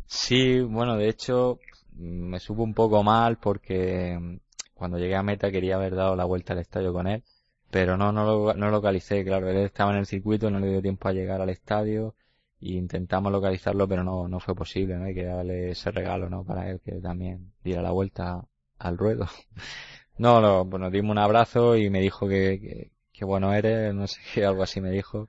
Sí, 0.07 0.61
bueno, 0.61 0.97
de 0.97 1.09
hecho 1.09 1.61
me 1.93 2.41
supo 2.41 2.63
un 2.63 2.75
poco 2.75 3.03
mal 3.03 3.39
porque 3.39 4.41
cuando 4.75 4.99
llegué 4.99 5.15
a 5.15 5.23
meta 5.23 5.53
quería 5.53 5.77
haber 5.77 5.95
dado 5.95 6.17
la 6.17 6.25
vuelta 6.25 6.53
al 6.53 6.59
estadio 6.59 6.93
con 6.93 7.07
él, 7.07 7.23
pero 7.71 7.97
no, 7.97 8.11
no 8.11 8.25
lo, 8.25 8.55
no 8.55 8.67
lo 8.67 8.73
localicé, 8.73 9.25
claro, 9.25 9.49
él 9.49 9.59
estaba 9.59 9.93
en 9.93 9.99
el 9.99 10.07
circuito, 10.07 10.51
no 10.51 10.59
le 10.59 10.69
dio 10.69 10.83
tiempo 10.83 11.09
a 11.09 11.13
llegar 11.13 11.41
al 11.41 11.51
estadio 11.51 12.17
e 12.61 12.73
intentamos 12.73 13.33
localizarlo, 13.33 13.89
pero 13.89 14.05
no, 14.05 14.29
no 14.29 14.41
fue 14.41 14.55
posible, 14.55 14.97
¿no? 14.97 15.09
Y 15.09 15.15
quería 15.15 15.37
darle 15.37 15.71
ese 15.71 15.91
regalo, 15.91 16.29
¿no? 16.29 16.45
Para 16.45 16.71
él 16.71 16.81
que 16.85 16.93
también 17.01 17.53
diera 17.65 17.83
la 17.83 17.91
vuelta 17.91 18.45
al 18.79 18.99
ruedo. 18.99 19.27
No, 20.19 20.39
no, 20.43 20.69
pues 20.69 20.79
nos 20.83 20.93
dimos 20.93 21.13
un 21.13 21.19
abrazo 21.19 21.79
y 21.79 21.89
me 21.89 22.03
dijo 22.03 22.29
que, 22.29 22.61
que, 22.61 22.91
que 23.11 23.25
bueno 23.25 23.55
eres, 23.55 23.95
no 23.95 24.07
sé 24.07 24.21
qué, 24.35 24.45
algo 24.45 24.63
así 24.63 24.79
me 24.79 24.91
dijo. 24.91 25.29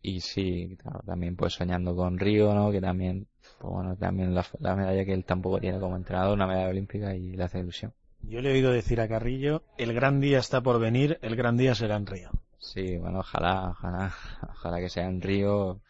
Y 0.00 0.20
sí, 0.20 0.78
claro, 0.80 1.00
también 1.04 1.36
pues 1.36 1.52
soñando 1.52 1.94
con 1.94 2.18
Río, 2.18 2.54
¿no? 2.54 2.70
Que 2.70 2.80
también, 2.80 3.26
pues 3.58 3.70
bueno, 3.70 3.96
también 3.96 4.34
la, 4.34 4.46
la 4.58 4.76
medalla 4.76 5.04
que 5.04 5.12
él 5.12 5.26
tampoco 5.26 5.60
tiene 5.60 5.78
como 5.78 5.94
entrenador, 5.94 6.32
una 6.32 6.46
medalla 6.46 6.70
olímpica 6.70 7.14
y 7.14 7.32
le 7.32 7.44
hace 7.44 7.58
ilusión. 7.58 7.92
Yo 8.22 8.40
le 8.40 8.48
he 8.48 8.52
oído 8.54 8.72
decir 8.72 9.02
a 9.02 9.08
Carrillo, 9.08 9.62
el 9.76 9.92
gran 9.92 10.20
día 10.20 10.38
está 10.38 10.62
por 10.62 10.80
venir, 10.80 11.18
el 11.20 11.36
gran 11.36 11.58
día 11.58 11.74
será 11.74 11.96
en 11.96 12.06
Río. 12.06 12.30
Sí, 12.58 12.96
bueno, 12.96 13.20
ojalá, 13.20 13.70
ojalá, 13.70 14.14
ojalá 14.48 14.78
que 14.78 14.88
sea 14.88 15.06
en 15.06 15.20
Río 15.20 15.80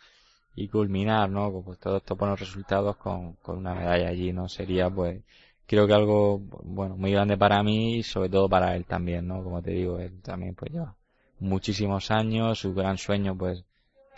y 0.61 0.68
culminar, 0.68 1.30
¿no? 1.30 1.62
Pues 1.64 1.78
todos 1.78 2.02
estos 2.02 2.18
buenos 2.18 2.38
resultados 2.38 2.96
con, 2.96 3.32
con 3.36 3.56
una 3.58 3.74
medalla 3.74 4.08
allí, 4.08 4.30
¿no? 4.32 4.46
Sería 4.46 4.90
pues, 4.90 5.22
creo 5.66 5.86
que 5.86 5.94
algo, 5.94 6.38
bueno, 6.64 6.96
muy 6.96 7.12
grande 7.12 7.38
para 7.38 7.62
mí 7.62 7.96
y 7.96 8.02
sobre 8.02 8.28
todo 8.28 8.46
para 8.48 8.76
él 8.76 8.84
también, 8.84 9.26
¿no? 9.26 9.42
Como 9.42 9.62
te 9.62 9.70
digo, 9.70 9.98
él 9.98 10.20
también 10.20 10.54
pues 10.54 10.70
lleva 10.70 10.94
muchísimos 11.38 12.11
años, 12.11 12.58
su 12.58 12.74
gran 12.74 12.98
sueño 12.98 13.34
pues 13.36 13.64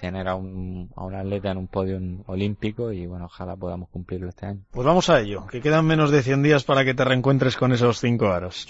tener 0.00 0.26
a 0.26 0.34
un, 0.34 0.90
a 0.96 1.04
un 1.04 1.14
atleta 1.14 1.52
en 1.52 1.58
un 1.58 1.68
podio 1.68 2.00
olímpico 2.26 2.90
y 2.90 3.06
bueno, 3.06 3.26
ojalá 3.26 3.54
podamos 3.54 3.88
cumplirlo 3.88 4.28
este 4.28 4.46
año. 4.46 4.62
Pues 4.72 4.84
vamos 4.84 5.08
a 5.10 5.20
ello, 5.20 5.46
que 5.46 5.60
quedan 5.60 5.86
menos 5.86 6.10
de 6.10 6.24
100 6.24 6.42
días 6.42 6.64
para 6.64 6.84
que 6.84 6.94
te 6.94 7.04
reencuentres 7.04 7.56
con 7.56 7.70
esos 7.72 8.00
cinco 8.00 8.26
aros. 8.26 8.66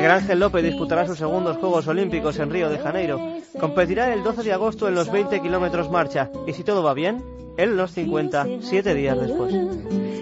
Miguel 0.00 0.12
Ángel 0.12 0.40
López 0.40 0.64
disputará 0.64 1.06
sus 1.06 1.18
segundos 1.18 1.58
Juegos 1.58 1.86
Olímpicos 1.86 2.38
en 2.38 2.48
Río 2.48 2.70
de 2.70 2.78
Janeiro. 2.78 3.20
Competirá 3.60 4.14
el 4.14 4.22
12 4.22 4.44
de 4.44 4.54
agosto 4.54 4.88
en 4.88 4.94
los 4.94 5.12
20 5.12 5.42
kilómetros 5.42 5.90
marcha 5.90 6.30
y 6.46 6.54
si 6.54 6.64
todo 6.64 6.82
va 6.82 6.94
bien, 6.94 7.22
él 7.58 7.76
los 7.76 7.90
50, 7.90 8.46
siete 8.62 8.94
días 8.94 9.20
después. 9.20 9.54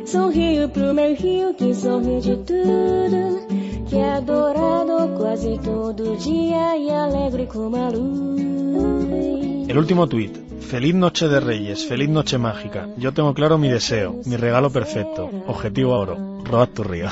Sorriu 0.05 0.69
pro 0.71 0.93
meu 0.93 1.15
rio 1.15 1.55
que 1.57 1.73
sorriu 1.75 2.21
de 2.21 2.37
tudo, 2.39 3.47
que 3.89 3.99
é 3.99 4.11
adorado 4.19 5.15
quase 5.17 5.61
todo 5.63 6.17
dia 6.17 6.77
e 6.77 6.91
alegre 6.91 7.47
como 7.47 7.77
a 7.77 7.91
luz. 7.91 9.69
El 9.69 9.79
último 9.79 10.09
tuit. 10.09 10.37
Feliz 10.59 10.95
noche 10.97 11.29
de 11.29 11.39
Reyes, 11.39 11.87
feliz 11.87 12.09
noche 12.09 12.37
mágica. 12.37 12.89
Yo 12.97 13.13
tengo 13.13 13.33
claro 13.33 13.59
mi 13.59 13.69
deseo, 13.69 14.17
mi 14.27 14.37
regalo 14.37 14.71
perfecto. 14.71 15.31
Objetivo 15.47 15.97
oro. 15.97 16.43
Robad 16.45 16.71
tu 16.71 16.83
río. 16.83 17.09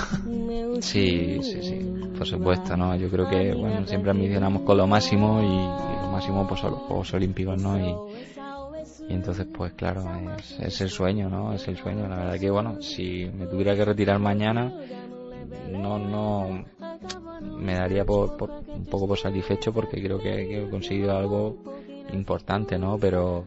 Sí, 0.81 1.39
sí, 1.43 1.62
sí, 1.62 1.95
por 2.17 2.27
supuesto, 2.27 2.77
¿no? 2.77 2.97
Yo 2.97 3.09
creo 3.09 3.29
que, 3.29 3.53
bueno, 3.55 3.87
siempre 3.87 4.11
ambicionamos 4.11 4.62
con 4.62 4.77
lo 4.77 4.87
máximo 4.87 5.41
y, 5.43 5.47
y 5.47 6.03
lo 6.03 6.09
máximo 6.12 6.47
pues 6.49 6.61
son 6.61 6.73
los 6.73 6.81
Juegos 6.83 7.12
Olímpicos, 7.14 7.61
¿no? 7.62 7.79
Y, 7.79 7.95
y 9.09 9.12
entonces, 9.14 9.47
pues 9.53 9.73
claro, 9.75 10.05
es, 10.39 10.59
es 10.61 10.81
el 10.81 10.89
sueño, 10.91 11.29
¿no? 11.29 11.53
Es 11.53 11.67
el 11.69 11.77
sueño. 11.77 12.09
La 12.09 12.17
verdad 12.17 12.39
que, 12.41 12.51
bueno, 12.51 12.81
si 12.83 13.31
me 13.33 13.47
tuviera 13.47 13.75
que 13.77 13.85
retirar 13.85 14.19
mañana, 14.19 14.73
no, 15.73 15.99
no, 15.99 16.64
me 17.59 17.75
daría 17.75 18.05
por, 18.05 18.37
por- 18.37 18.51
un 18.69 18.87
poco 18.87 19.07
por 19.09 19.19
satisfecho 19.19 19.73
porque 19.73 20.03
creo 20.03 20.19
que, 20.19 20.31
que 20.49 20.64
he 20.64 20.71
conseguido 20.71 21.17
algo 21.17 21.57
importante, 22.12 22.79
¿no? 22.79 22.99
Pero 22.99 23.45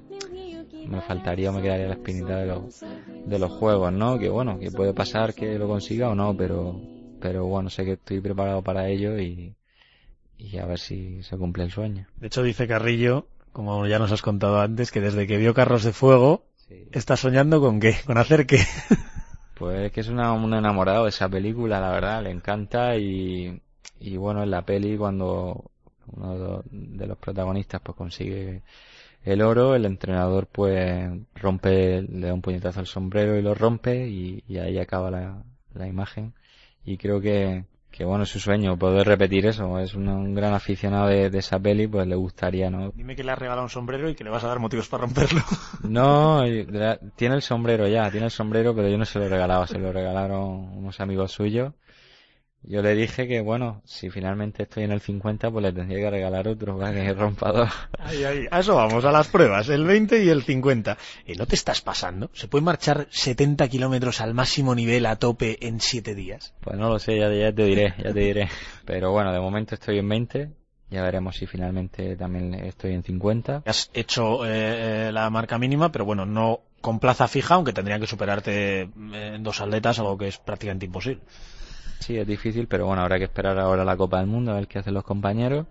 me 0.87 1.01
faltaría 1.01 1.49
o 1.49 1.53
me 1.53 1.61
quedaría 1.61 1.87
la 1.87 1.93
espinita 1.93 2.37
de 2.37 2.47
los, 2.47 2.83
de 3.25 3.39
los 3.39 3.51
juegos, 3.51 3.91
¿no? 3.93 4.17
Que 4.17 4.29
bueno, 4.29 4.57
que 4.59 4.71
puede 4.71 4.93
pasar 4.93 5.33
que 5.33 5.57
lo 5.59 5.67
consiga 5.67 6.09
o 6.09 6.15
no, 6.15 6.35
pero, 6.35 6.75
pero 7.19 7.45
bueno, 7.45 7.69
sé 7.69 7.85
que 7.85 7.93
estoy 7.93 8.21
preparado 8.21 8.61
para 8.61 8.87
ello 8.87 9.19
y, 9.19 9.55
y 10.37 10.57
a 10.57 10.65
ver 10.65 10.79
si 10.79 11.21
se 11.23 11.37
cumple 11.37 11.63
el 11.63 11.71
sueño. 11.71 12.07
De 12.17 12.27
hecho, 12.27 12.43
dice 12.43 12.67
Carrillo, 12.67 13.27
como 13.51 13.85
ya 13.87 13.99
nos 13.99 14.11
has 14.11 14.21
contado 14.21 14.61
antes, 14.61 14.91
que 14.91 15.01
desde 15.01 15.27
que 15.27 15.37
vio 15.37 15.53
Carros 15.53 15.83
de 15.83 15.93
Fuego, 15.93 16.45
sí. 16.67 16.87
¿Estás 16.91 17.19
soñando 17.19 17.61
con 17.61 17.79
qué? 17.79 17.97
¿Con 18.05 18.17
hacer 18.17 18.45
qué? 18.45 18.59
Pues 19.59 19.87
es 19.87 19.91
que 19.91 19.99
es 19.99 20.07
una, 20.07 20.31
un 20.31 20.53
enamorado 20.53 21.03
de 21.03 21.09
esa 21.09 21.27
película, 21.27 21.81
la 21.81 21.91
verdad, 21.91 22.23
le 22.23 22.31
encanta 22.31 22.95
y, 22.95 23.61
y 23.99 24.15
bueno, 24.15 24.41
en 24.41 24.51
la 24.51 24.61
peli 24.61 24.95
cuando 24.95 25.65
uno 26.13 26.63
de 26.71 27.05
los 27.05 27.17
protagonistas 27.17 27.81
pues 27.81 27.97
consigue 27.97 28.61
el 29.25 29.41
oro, 29.41 29.75
el 29.75 29.83
entrenador 29.83 30.47
pues 30.47 31.11
rompe, 31.35 32.01
le 32.03 32.27
da 32.27 32.33
un 32.33 32.41
puñetazo 32.41 32.79
al 32.79 32.87
sombrero 32.87 33.37
y 33.37 33.41
lo 33.41 33.53
rompe 33.53 34.07
y, 34.07 34.45
y 34.47 34.59
ahí 34.59 34.79
acaba 34.79 35.11
la, 35.11 35.43
la 35.73 35.87
imagen 35.87 36.33
y 36.85 36.97
creo 36.97 37.21
que, 37.21 37.65
que 37.91 38.05
bueno, 38.05 38.23
es 38.23 38.29
su 38.29 38.39
sueño 38.39 38.77
poder 38.77 39.07
repetir 39.07 39.45
eso. 39.45 39.79
Es 39.79 39.93
un, 39.93 40.07
un 40.07 40.33
gran 40.33 40.53
aficionado 40.53 41.07
de, 41.07 41.29
de, 41.29 41.37
esa 41.39 41.59
peli, 41.59 41.87
pues 41.87 42.07
le 42.07 42.15
gustaría, 42.15 42.69
¿no? 42.69 42.91
Dime 42.91 43.15
que 43.15 43.23
le 43.23 43.31
has 43.31 43.39
regalado 43.39 43.63
un 43.63 43.69
sombrero 43.69 44.09
y 44.09 44.15
que 44.15 44.23
le 44.23 44.29
vas 44.29 44.43
a 44.43 44.47
dar 44.47 44.59
motivos 44.59 44.87
para 44.87 45.01
romperlo. 45.01 45.41
No, 45.83 46.43
tiene 47.15 47.35
el 47.35 47.41
sombrero 47.41 47.87
ya, 47.87 48.09
tiene 48.11 48.25
el 48.25 48.31
sombrero, 48.31 48.75
pero 48.75 48.89
yo 48.89 48.97
no 48.97 49.05
se 49.05 49.19
lo 49.19 49.29
regalaba, 49.29 49.67
se 49.67 49.79
lo 49.79 49.91
regalaron 49.91 50.77
unos 50.77 50.99
amigos 50.99 51.31
suyos 51.31 51.73
yo 52.63 52.81
le 52.81 52.93
dije 52.93 53.27
que, 53.27 53.41
bueno, 53.41 53.81
si 53.85 54.09
finalmente 54.09 54.63
estoy 54.63 54.83
en 54.83 54.91
el 54.91 54.99
50, 54.99 55.49
pues 55.49 55.63
le 55.63 55.71
tendría 55.71 55.99
que 55.99 56.09
regalar 56.09 56.47
otro 56.47 56.77
para 56.77 56.93
que 56.93 57.13
rompa 57.13 57.51
dos. 57.51 57.69
Ahí, 57.97 58.23
ahí. 58.23 58.45
A 58.51 58.59
eso 58.59 58.75
vamos, 58.75 59.05
a 59.05 59.11
las 59.11 59.27
pruebas, 59.29 59.69
el 59.69 59.85
20 59.85 60.23
y 60.23 60.29
el 60.29 60.43
50. 60.43 60.97
¿Y 61.25 61.33
no 61.33 61.45
te 61.45 61.55
estás 61.55 61.81
pasando? 61.81 62.29
¿Se 62.33 62.47
puede 62.47 62.65
marchar 62.65 63.07
70 63.09 63.67
kilómetros 63.69 64.21
al 64.21 64.33
máximo 64.33 64.75
nivel 64.75 65.05
a 65.05 65.15
tope 65.15 65.57
en 65.65 65.79
7 65.79 66.13
días? 66.15 66.53
Pues 66.59 66.77
no 66.77 66.89
lo 66.89 66.99
sé, 66.99 67.17
ya, 67.17 67.31
ya 67.31 67.53
te 67.53 67.63
diré, 67.63 67.93
ya 67.97 68.13
te 68.13 68.19
diré. 68.19 68.49
Pero 68.85 69.11
bueno, 69.11 69.31
de 69.31 69.39
momento 69.39 69.75
estoy 69.75 69.99
en 69.99 70.09
20. 70.09 70.49
Ya 70.91 71.03
veremos 71.03 71.37
si 71.37 71.45
finalmente 71.45 72.15
también 72.15 72.53
estoy 72.55 72.93
en 72.93 73.03
50. 73.03 73.63
Has 73.65 73.91
hecho 73.93 74.41
eh, 74.45 75.11
la 75.13 75.29
marca 75.29 75.57
mínima, 75.59 75.91
pero 75.91 76.03
bueno, 76.03 76.25
no 76.25 76.61
con 76.81 76.99
plaza 76.99 77.27
fija, 77.27 77.55
aunque 77.55 77.73
tendrían 77.73 78.01
que 78.01 78.07
superarte 78.07 78.81
en 78.81 79.43
dos 79.43 79.61
atletas, 79.61 79.99
algo 79.99 80.17
que 80.17 80.27
es 80.27 80.37
prácticamente 80.37 80.85
imposible. 80.85 81.21
Sí, 81.99 82.17
es 82.17 82.27
difícil, 82.27 82.67
pero 82.67 82.85
bueno, 82.85 83.01
habrá 83.01 83.17
que 83.17 83.25
esperar 83.25 83.59
ahora 83.59 83.83
la 83.83 83.97
Copa 83.97 84.19
del 84.19 84.27
Mundo 84.27 84.51
a 84.51 84.55
ver 84.55 84.67
qué 84.67 84.79
hacen 84.79 84.93
los 84.93 85.03
compañeros. 85.03 85.67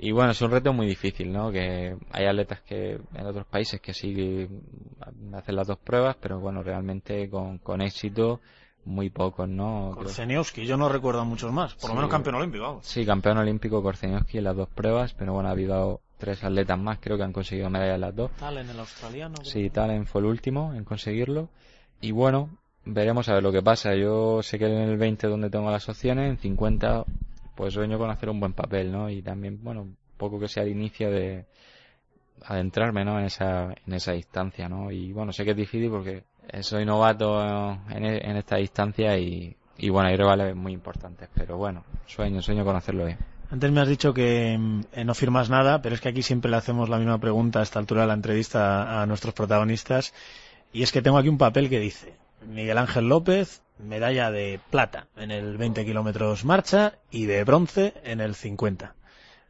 Y 0.00 0.12
bueno, 0.12 0.30
es 0.30 0.40
un 0.42 0.52
reto 0.52 0.72
muy 0.72 0.86
difícil, 0.86 1.32
¿no? 1.32 1.50
Que 1.50 1.96
hay 2.12 2.26
atletas 2.26 2.60
que 2.60 3.00
en 3.14 3.26
otros 3.26 3.46
países 3.46 3.80
que 3.80 3.92
sí 3.92 4.48
hacen 5.32 5.56
las 5.56 5.66
dos 5.66 5.78
pruebas, 5.78 6.16
pero 6.20 6.38
bueno, 6.38 6.62
realmente 6.62 7.28
con, 7.28 7.58
con 7.58 7.80
éxito 7.80 8.40
muy 8.84 9.10
pocos, 9.10 9.48
¿no? 9.48 9.92
Korzeniowski, 9.94 10.64
yo 10.66 10.76
no 10.76 10.88
recuerdo 10.88 11.24
muchos 11.24 11.52
más, 11.52 11.74
por 11.74 11.82
sí, 11.82 11.88
lo 11.88 11.94
menos 11.94 12.10
campeón 12.10 12.36
olímpico. 12.36 12.64
Vamos. 12.64 12.86
Sí, 12.86 13.04
campeón 13.04 13.38
olímpico 13.38 13.82
Korzeniowski 13.82 14.38
en 14.38 14.44
las 14.44 14.56
dos 14.56 14.68
pruebas, 14.68 15.14
pero 15.14 15.32
bueno, 15.32 15.48
ha 15.48 15.52
habido 15.52 16.00
tres 16.16 16.44
atletas 16.44 16.78
más, 16.78 16.98
creo 17.00 17.16
que 17.16 17.24
han 17.24 17.32
conseguido 17.32 17.68
medallas 17.68 17.98
las 17.98 18.14
dos. 18.14 18.30
Talen, 18.32 18.70
el 18.70 18.78
australiano. 18.78 19.36
Sí, 19.42 19.68
Talen 19.68 20.06
fue 20.06 20.20
el 20.20 20.26
último 20.28 20.74
en 20.74 20.84
conseguirlo. 20.84 21.48
Y 22.00 22.12
bueno, 22.12 22.50
veremos 22.88 23.28
a 23.28 23.34
ver 23.34 23.42
lo 23.42 23.52
que 23.52 23.62
pasa. 23.62 23.94
Yo 23.94 24.42
sé 24.42 24.58
que 24.58 24.66
en 24.66 24.88
el 24.88 24.96
20 24.96 25.26
donde 25.26 25.50
tengo 25.50 25.70
las 25.70 25.88
opciones, 25.88 26.30
en 26.30 26.38
50 26.38 27.04
pues 27.54 27.74
sueño 27.74 27.98
con 27.98 28.10
hacer 28.10 28.30
un 28.30 28.38
buen 28.38 28.52
papel, 28.52 28.92
¿no? 28.92 29.10
Y 29.10 29.20
también, 29.20 29.58
bueno, 29.62 29.88
poco 30.16 30.38
que 30.38 30.48
sea 30.48 30.62
el 30.62 30.70
inicio 30.70 31.10
de 31.10 31.44
adentrarme, 32.44 33.04
¿no? 33.04 33.18
En 33.18 33.26
esa, 33.26 33.74
en 33.86 33.94
esa 33.94 34.12
distancia, 34.12 34.68
¿no? 34.68 34.92
Y 34.92 35.12
bueno, 35.12 35.32
sé 35.32 35.44
que 35.44 35.50
es 35.50 35.56
difícil 35.56 35.90
porque 35.90 36.22
soy 36.60 36.84
novato 36.84 37.42
en, 37.90 38.04
en 38.04 38.36
esta 38.36 38.56
distancia 38.56 39.18
y, 39.18 39.56
y 39.76 39.90
bueno, 39.90 40.08
hay 40.08 40.16
rivales 40.16 40.54
muy 40.54 40.72
importantes, 40.72 41.28
pero 41.34 41.56
bueno, 41.56 41.84
sueño, 42.06 42.42
sueño 42.42 42.64
con 42.64 42.76
hacerlo 42.76 43.06
bien. 43.06 43.18
Antes 43.50 43.72
me 43.72 43.80
has 43.80 43.88
dicho 43.88 44.12
que 44.12 44.54
eh, 44.92 45.04
no 45.04 45.14
firmas 45.14 45.48
nada, 45.48 45.80
pero 45.80 45.94
es 45.94 46.00
que 46.00 46.10
aquí 46.10 46.22
siempre 46.22 46.50
le 46.50 46.58
hacemos 46.58 46.88
la 46.88 46.98
misma 46.98 47.18
pregunta 47.18 47.60
a 47.60 47.62
esta 47.62 47.78
altura 47.78 48.02
de 48.02 48.08
la 48.08 48.14
entrevista 48.14 49.00
a 49.00 49.06
nuestros 49.06 49.32
protagonistas. 49.32 50.12
Y 50.72 50.82
es 50.82 50.92
que 50.92 51.00
tengo 51.00 51.16
aquí 51.16 51.28
un 51.28 51.38
papel 51.38 51.70
que 51.70 51.80
dice, 51.80 52.14
Miguel 52.46 52.78
Ángel 52.78 53.08
López, 53.08 53.62
medalla 53.78 54.30
de 54.30 54.60
plata 54.70 55.08
en 55.16 55.30
el 55.30 55.56
20 55.56 55.84
kilómetros 55.84 56.44
marcha 56.44 56.94
y 57.10 57.26
de 57.26 57.44
bronce 57.44 57.94
en 58.04 58.20
el 58.20 58.34
50. 58.34 58.94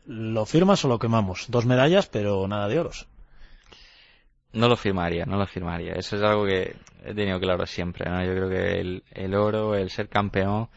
¿Lo 0.07 0.47
firmas 0.47 0.85
o 0.85 0.89
lo 0.89 0.99
quemamos? 0.99 1.47
Dos 1.49 1.67
medallas, 1.67 2.07
pero 2.09 2.47
nada 2.49 2.69
de 2.69 2.81
oros. 2.81 3.09
No 4.53 4.69
lo 4.69 4.77
firmaría, 4.77 5.27
no 5.27 5.37
lo 5.37 5.47
firmaría. 5.47 5.93
Eso 5.93 6.17
es 6.17 6.23
algo 6.23 6.47
que 6.47 6.77
he 7.05 7.15
tenido 7.15 7.39
claro 7.39 7.67
siempre, 7.67 8.11
¿no? 8.11 8.25
Yo 8.25 8.33
creo 8.33 8.49
que 8.49 9.03
el, 9.15 9.35
oro, 9.35 9.75
el 9.75 9.91
ser 9.91 10.09
campeón, 10.09 10.71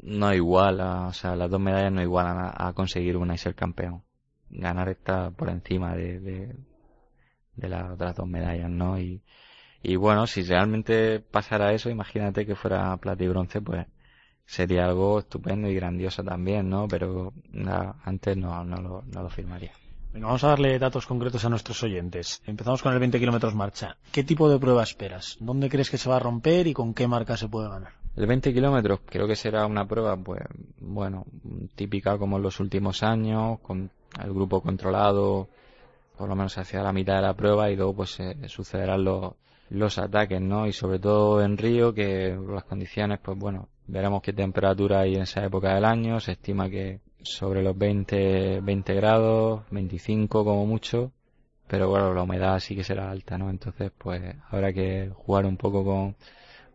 no 0.00 0.34
iguala, 0.34 1.06
o 1.06 1.12
sea, 1.12 1.34
las 1.34 1.50
dos 1.50 1.60
medallas 1.60 1.92
no 1.92 2.02
igualan 2.02 2.52
a, 2.54 2.72
conseguir 2.74 3.16
una 3.16 3.34
y 3.34 3.38
ser 3.38 3.54
campeón. 3.54 4.04
Ganar 4.50 4.90
está 4.90 5.30
por 5.30 5.48
encima 5.48 5.94
de, 5.94 6.20
de, 6.20 6.56
de 7.56 7.68
las 7.68 7.90
otras 7.90 8.14
dos 8.14 8.28
medallas, 8.28 8.70
¿no? 8.70 8.98
Y, 9.00 9.22
y 9.82 9.96
bueno, 9.96 10.26
si 10.26 10.42
realmente 10.42 11.20
pasara 11.20 11.72
eso, 11.72 11.90
imagínate 11.90 12.44
que 12.44 12.56
fuera 12.56 12.96
plata 12.96 13.24
y 13.24 13.28
bronce, 13.28 13.60
pues 13.60 13.86
sería 14.44 14.86
algo 14.86 15.20
estupendo 15.20 15.68
y 15.68 15.74
grandioso 15.74 16.24
también, 16.24 16.68
¿no? 16.68 16.88
Pero 16.88 17.32
antes 18.04 18.36
no, 18.36 18.64
no, 18.64 18.76
lo, 18.80 19.02
no 19.02 19.22
lo 19.22 19.28
firmaría. 19.28 19.72
Venga, 20.12 20.26
vamos 20.26 20.42
a 20.44 20.48
darle 20.48 20.78
datos 20.78 21.06
concretos 21.06 21.44
a 21.44 21.50
nuestros 21.50 21.82
oyentes. 21.82 22.42
Empezamos 22.46 22.82
con 22.82 22.92
el 22.94 22.98
20 22.98 23.20
kilómetros 23.20 23.54
marcha. 23.54 23.98
¿Qué 24.10 24.24
tipo 24.24 24.48
de 24.48 24.58
prueba 24.58 24.82
esperas? 24.82 25.36
¿Dónde 25.38 25.68
crees 25.68 25.90
que 25.90 25.98
se 25.98 26.08
va 26.08 26.16
a 26.16 26.20
romper 26.20 26.66
y 26.66 26.72
con 26.72 26.94
qué 26.94 27.06
marca 27.06 27.36
se 27.36 27.48
puede 27.48 27.68
ganar? 27.68 27.92
El 28.16 28.26
20 28.26 28.52
kilómetros 28.52 29.00
creo 29.04 29.28
que 29.28 29.36
será 29.36 29.66
una 29.66 29.86
prueba, 29.86 30.16
pues, 30.16 30.40
bueno, 30.80 31.26
típica 31.76 32.18
como 32.18 32.38
en 32.38 32.42
los 32.42 32.58
últimos 32.58 33.02
años, 33.02 33.60
con 33.60 33.90
el 34.20 34.32
grupo 34.32 34.62
controlado, 34.62 35.48
por 36.16 36.28
lo 36.28 36.34
menos 36.34 36.56
hacia 36.58 36.82
la 36.82 36.92
mitad 36.92 37.16
de 37.16 37.22
la 37.22 37.34
prueba 37.34 37.70
y 37.70 37.76
luego 37.76 37.94
pues 37.94 38.18
eh, 38.18 38.34
sucederán 38.48 39.04
los, 39.04 39.34
los 39.70 39.98
ataques, 39.98 40.40
¿no? 40.40 40.66
Y 40.66 40.72
sobre 40.72 40.98
todo 40.98 41.42
en 41.42 41.56
Río, 41.56 41.92
que 41.92 42.36
las 42.48 42.64
condiciones, 42.64 43.18
pues 43.22 43.38
bueno, 43.38 43.68
veremos 43.86 44.22
qué 44.22 44.32
temperatura 44.32 45.00
hay 45.00 45.14
en 45.14 45.22
esa 45.22 45.44
época 45.44 45.74
del 45.74 45.84
año. 45.84 46.20
Se 46.20 46.32
estima 46.32 46.68
que 46.68 47.00
sobre 47.22 47.62
los 47.62 47.76
20, 47.76 48.60
20 48.60 48.94
grados, 48.94 49.62
25 49.70 50.44
como 50.44 50.66
mucho. 50.66 51.12
Pero 51.66 51.88
bueno, 51.90 52.14
la 52.14 52.22
humedad 52.22 52.58
sí 52.60 52.74
que 52.74 52.84
será 52.84 53.10
alta, 53.10 53.36
¿no? 53.36 53.50
Entonces, 53.50 53.92
pues 53.96 54.22
habrá 54.50 54.72
que 54.72 55.10
jugar 55.14 55.44
un 55.44 55.58
poco 55.58 55.84
con, 55.84 56.16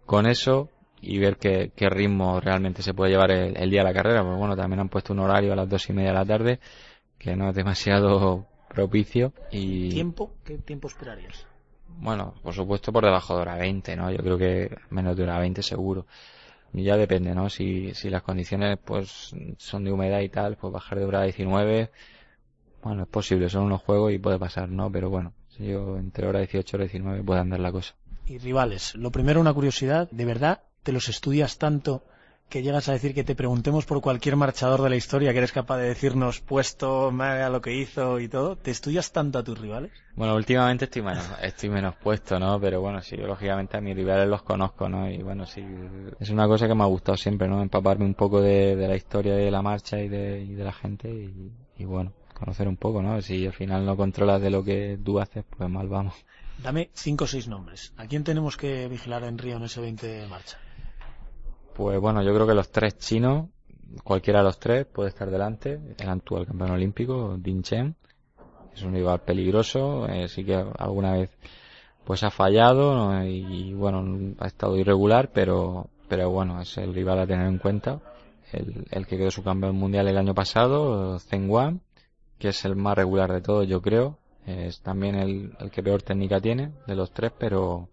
con 0.06 0.28
eso 0.28 0.70
y 1.02 1.18
ver 1.18 1.38
qué, 1.38 1.72
qué 1.76 1.90
ritmo 1.90 2.40
realmente 2.40 2.84
se 2.84 2.94
puede 2.94 3.12
llevar 3.12 3.32
el, 3.32 3.70
día 3.70 3.82
de 3.82 3.88
la 3.88 3.94
carrera. 3.94 4.24
Pues 4.24 4.38
bueno, 4.38 4.56
también 4.56 4.80
han 4.82 4.90
puesto 4.90 5.14
un 5.14 5.20
horario 5.20 5.54
a 5.54 5.56
las 5.56 5.68
dos 5.68 5.90
y 5.90 5.94
media 5.94 6.10
de 6.12 6.18
la 6.18 6.26
tarde, 6.26 6.60
que 7.18 7.36
no 7.36 7.50
es 7.50 7.56
demasiado 7.56 8.46
propicio. 8.70 9.34
Y... 9.52 9.90
¿Tiempo? 9.90 10.36
¿Qué 10.44 10.60
tiempo 10.60 10.88
esperarías? 10.88 11.48
Bueno, 12.00 12.34
por 12.42 12.54
supuesto 12.54 12.92
por 12.92 13.06
debajo 13.06 13.36
de 13.36 13.42
hora 13.42 13.56
20, 13.56 13.96
¿no? 13.96 14.12
Yo 14.12 14.18
creo 14.18 14.38
que 14.38 14.78
menos 14.90 15.16
de 15.16 15.24
hora 15.24 15.40
20 15.40 15.62
seguro. 15.64 16.06
Y 16.74 16.84
ya 16.84 16.98
depende, 16.98 17.36
¿no? 17.36 17.50
Si, 17.50 17.94
si 17.94 18.10
las 18.10 18.24
condiciones 18.24 18.80
pues 18.84 19.36
son 19.58 19.84
de 19.84 19.92
humedad 19.92 20.22
y 20.22 20.30
tal, 20.30 20.58
pues 20.58 20.74
bajar 20.74 21.00
de 21.00 21.06
hora 21.06 21.24
19, 21.24 21.92
bueno, 22.84 23.04
es 23.04 23.10
posible, 23.10 23.50
son 23.50 23.64
unos 23.64 23.82
juegos 23.82 24.12
y 24.12 24.18
puede 24.18 24.40
pasar, 24.40 24.70
¿no? 24.70 24.92
Pero 24.92 25.10
bueno, 25.10 25.34
si 25.50 25.68
yo 25.68 25.98
entre 25.98 26.28
hora 26.28 26.40
18 26.40 26.76
y 26.76 26.78
hora 26.78 26.86
19 26.86 27.24
puede 27.24 27.40
andar 27.42 27.60
la 27.60 27.72
cosa. 27.72 27.94
Y 28.26 28.38
rivales, 28.38 28.96
lo 28.96 29.12
primero 29.12 29.40
una 29.40 29.54
curiosidad, 29.54 30.10
¿de 30.12 30.26
verdad 30.26 30.64
te 30.82 30.92
los 30.92 31.10
estudias 31.10 31.58
tanto 31.58 32.04
que 32.50 32.62
llegas 32.62 32.88
a 32.88 32.94
decir 32.94 33.14
que 33.16 33.24
te 33.24 33.36
preguntemos 33.36 33.86
por 33.86 34.02
cualquier 34.02 34.36
marchador 34.36 34.82
de 34.82 34.90
la 34.90 34.96
historia 34.96 35.32
que 35.32 35.40
eres 35.40 35.52
capaz 35.52 35.78
de 35.78 35.88
decirnos 35.88 36.40
puesto, 36.40 37.12
maga, 37.12 37.50
lo 37.50 37.62
que 37.62 37.74
hizo 37.74 38.20
y 38.20 38.28
todo? 38.28 38.56
¿Te 38.56 38.72
estudias 38.72 39.12
tanto 39.12 39.40
a 39.40 39.44
tus 39.44 39.60
rivales? 39.60 39.92
Bueno, 40.16 40.36
últimamente 40.36 40.86
estoy 40.86 41.02
menos, 41.02 41.26
estoy 41.42 41.70
menos 41.70 41.96
puesto, 41.96 42.38
¿no? 42.40 42.60
Pero 42.60 42.80
bueno, 42.82 43.02
sí, 43.02 43.18
lógicamente 43.18 43.78
a 43.78 43.82
mis 43.82 43.96
rivales 43.96 44.28
los 44.28 44.44
conozco, 44.44 44.88
¿no? 44.88 45.10
Y 45.10 45.24
bueno, 45.24 45.46
sí, 45.46 45.66
es 46.20 46.30
una 46.30 46.48
cosa 46.48 46.68
que 46.68 46.76
me 46.76 46.84
ha 46.84 46.88
gustado 46.88 47.18
siempre, 47.18 47.48
¿no? 47.48 47.62
Empaparme 47.62 48.06
un 48.06 48.14
poco 48.14 48.40
de, 48.42 48.76
de 48.76 48.88
la 48.88 48.96
historia 48.96 49.36
de 49.36 49.50
la 49.50 49.62
marcha 49.62 50.00
y 50.00 50.08
de, 50.08 50.42
y 50.42 50.54
de 50.54 50.64
la 50.64 50.74
gente 50.74 51.10
y, 51.10 51.52
y 51.78 51.86
bueno, 51.86 52.14
conocer 52.34 52.68
un 52.68 52.78
poco, 52.78 53.02
¿no? 53.02 53.22
Si 53.22 53.48
al 53.48 53.54
final 53.54 53.86
no 53.86 53.98
controlas 53.98 54.42
de 54.42 54.52
lo 54.52 54.64
que 54.64 55.00
tú 55.04 55.20
haces, 55.20 55.44
pues 55.50 55.70
mal 55.70 55.88
vamos. 55.88 56.14
Dame 56.62 56.92
cinco 56.94 57.24
o 57.24 57.28
seis 57.28 57.48
nombres. 57.48 57.94
¿A 57.98 58.06
quién 58.06 58.24
tenemos 58.24 58.58
que 58.58 58.88
vigilar 58.88 59.24
en 59.24 59.38
Río 59.38 59.58
en 59.58 59.64
ese 59.64 59.82
20 59.82 60.06
de 60.06 60.28
marcha? 60.28 60.58
Pues 61.76 62.00
bueno, 62.00 62.22
yo 62.22 62.34
creo 62.34 62.46
que 62.46 62.54
los 62.54 62.72
tres 62.72 62.98
chinos, 63.00 63.50
cualquiera 64.04 64.40
de 64.40 64.46
los 64.46 64.60
tres 64.60 64.86
puede 64.86 65.10
estar 65.10 65.30
delante. 65.30 65.80
El 65.98 66.10
actual 66.10 66.46
campeón 66.46 66.72
olímpico, 66.72 67.36
Din 67.38 67.64
Chen, 67.64 67.96
es 68.76 68.84
un 68.84 68.94
rival 68.94 69.22
peligroso, 69.22 70.08
eh, 70.08 70.28
sí 70.28 70.44
que 70.44 70.56
alguna 70.56 71.14
vez 71.14 71.32
pues 72.04 72.22
ha 72.24 72.32
fallado 72.32 73.24
y, 73.24 73.74
bueno, 73.74 74.36
ha 74.40 74.48
estado 74.48 74.78
irregular, 74.78 75.32
pero, 75.34 75.88
pero 76.10 76.30
bueno, 76.30 76.62
es 76.62 76.78
el 76.78 76.94
rival 76.94 77.20
a 77.20 77.28
tener 77.28 77.48
en 77.48 77.58
cuenta. 77.60 78.02
El, 78.52 78.86
el 78.92 79.08
que 79.08 79.18
quedó 79.18 79.32
su 79.32 79.44
campeón 79.44 79.76
mundial 79.78 80.08
el 80.08 80.18
año 80.18 80.36
pasado, 80.36 81.18
Zheng 81.20 81.50
Wan, 81.50 81.82
que 82.38 82.50
es 82.50 82.66
el 82.66 82.76
más 82.76 82.96
regular 82.98 83.32
de 83.32 83.42
todos, 83.42 83.68
yo 83.68 83.82
creo. 83.82 84.18
Es 84.46 84.82
también 84.82 85.16
el, 85.16 85.56
el 85.60 85.72
que 85.72 85.82
peor 85.82 86.02
técnica 86.04 86.42
tiene 86.42 86.72
de 86.86 86.96
los 86.96 87.12
tres, 87.12 87.32
pero, 87.38 87.88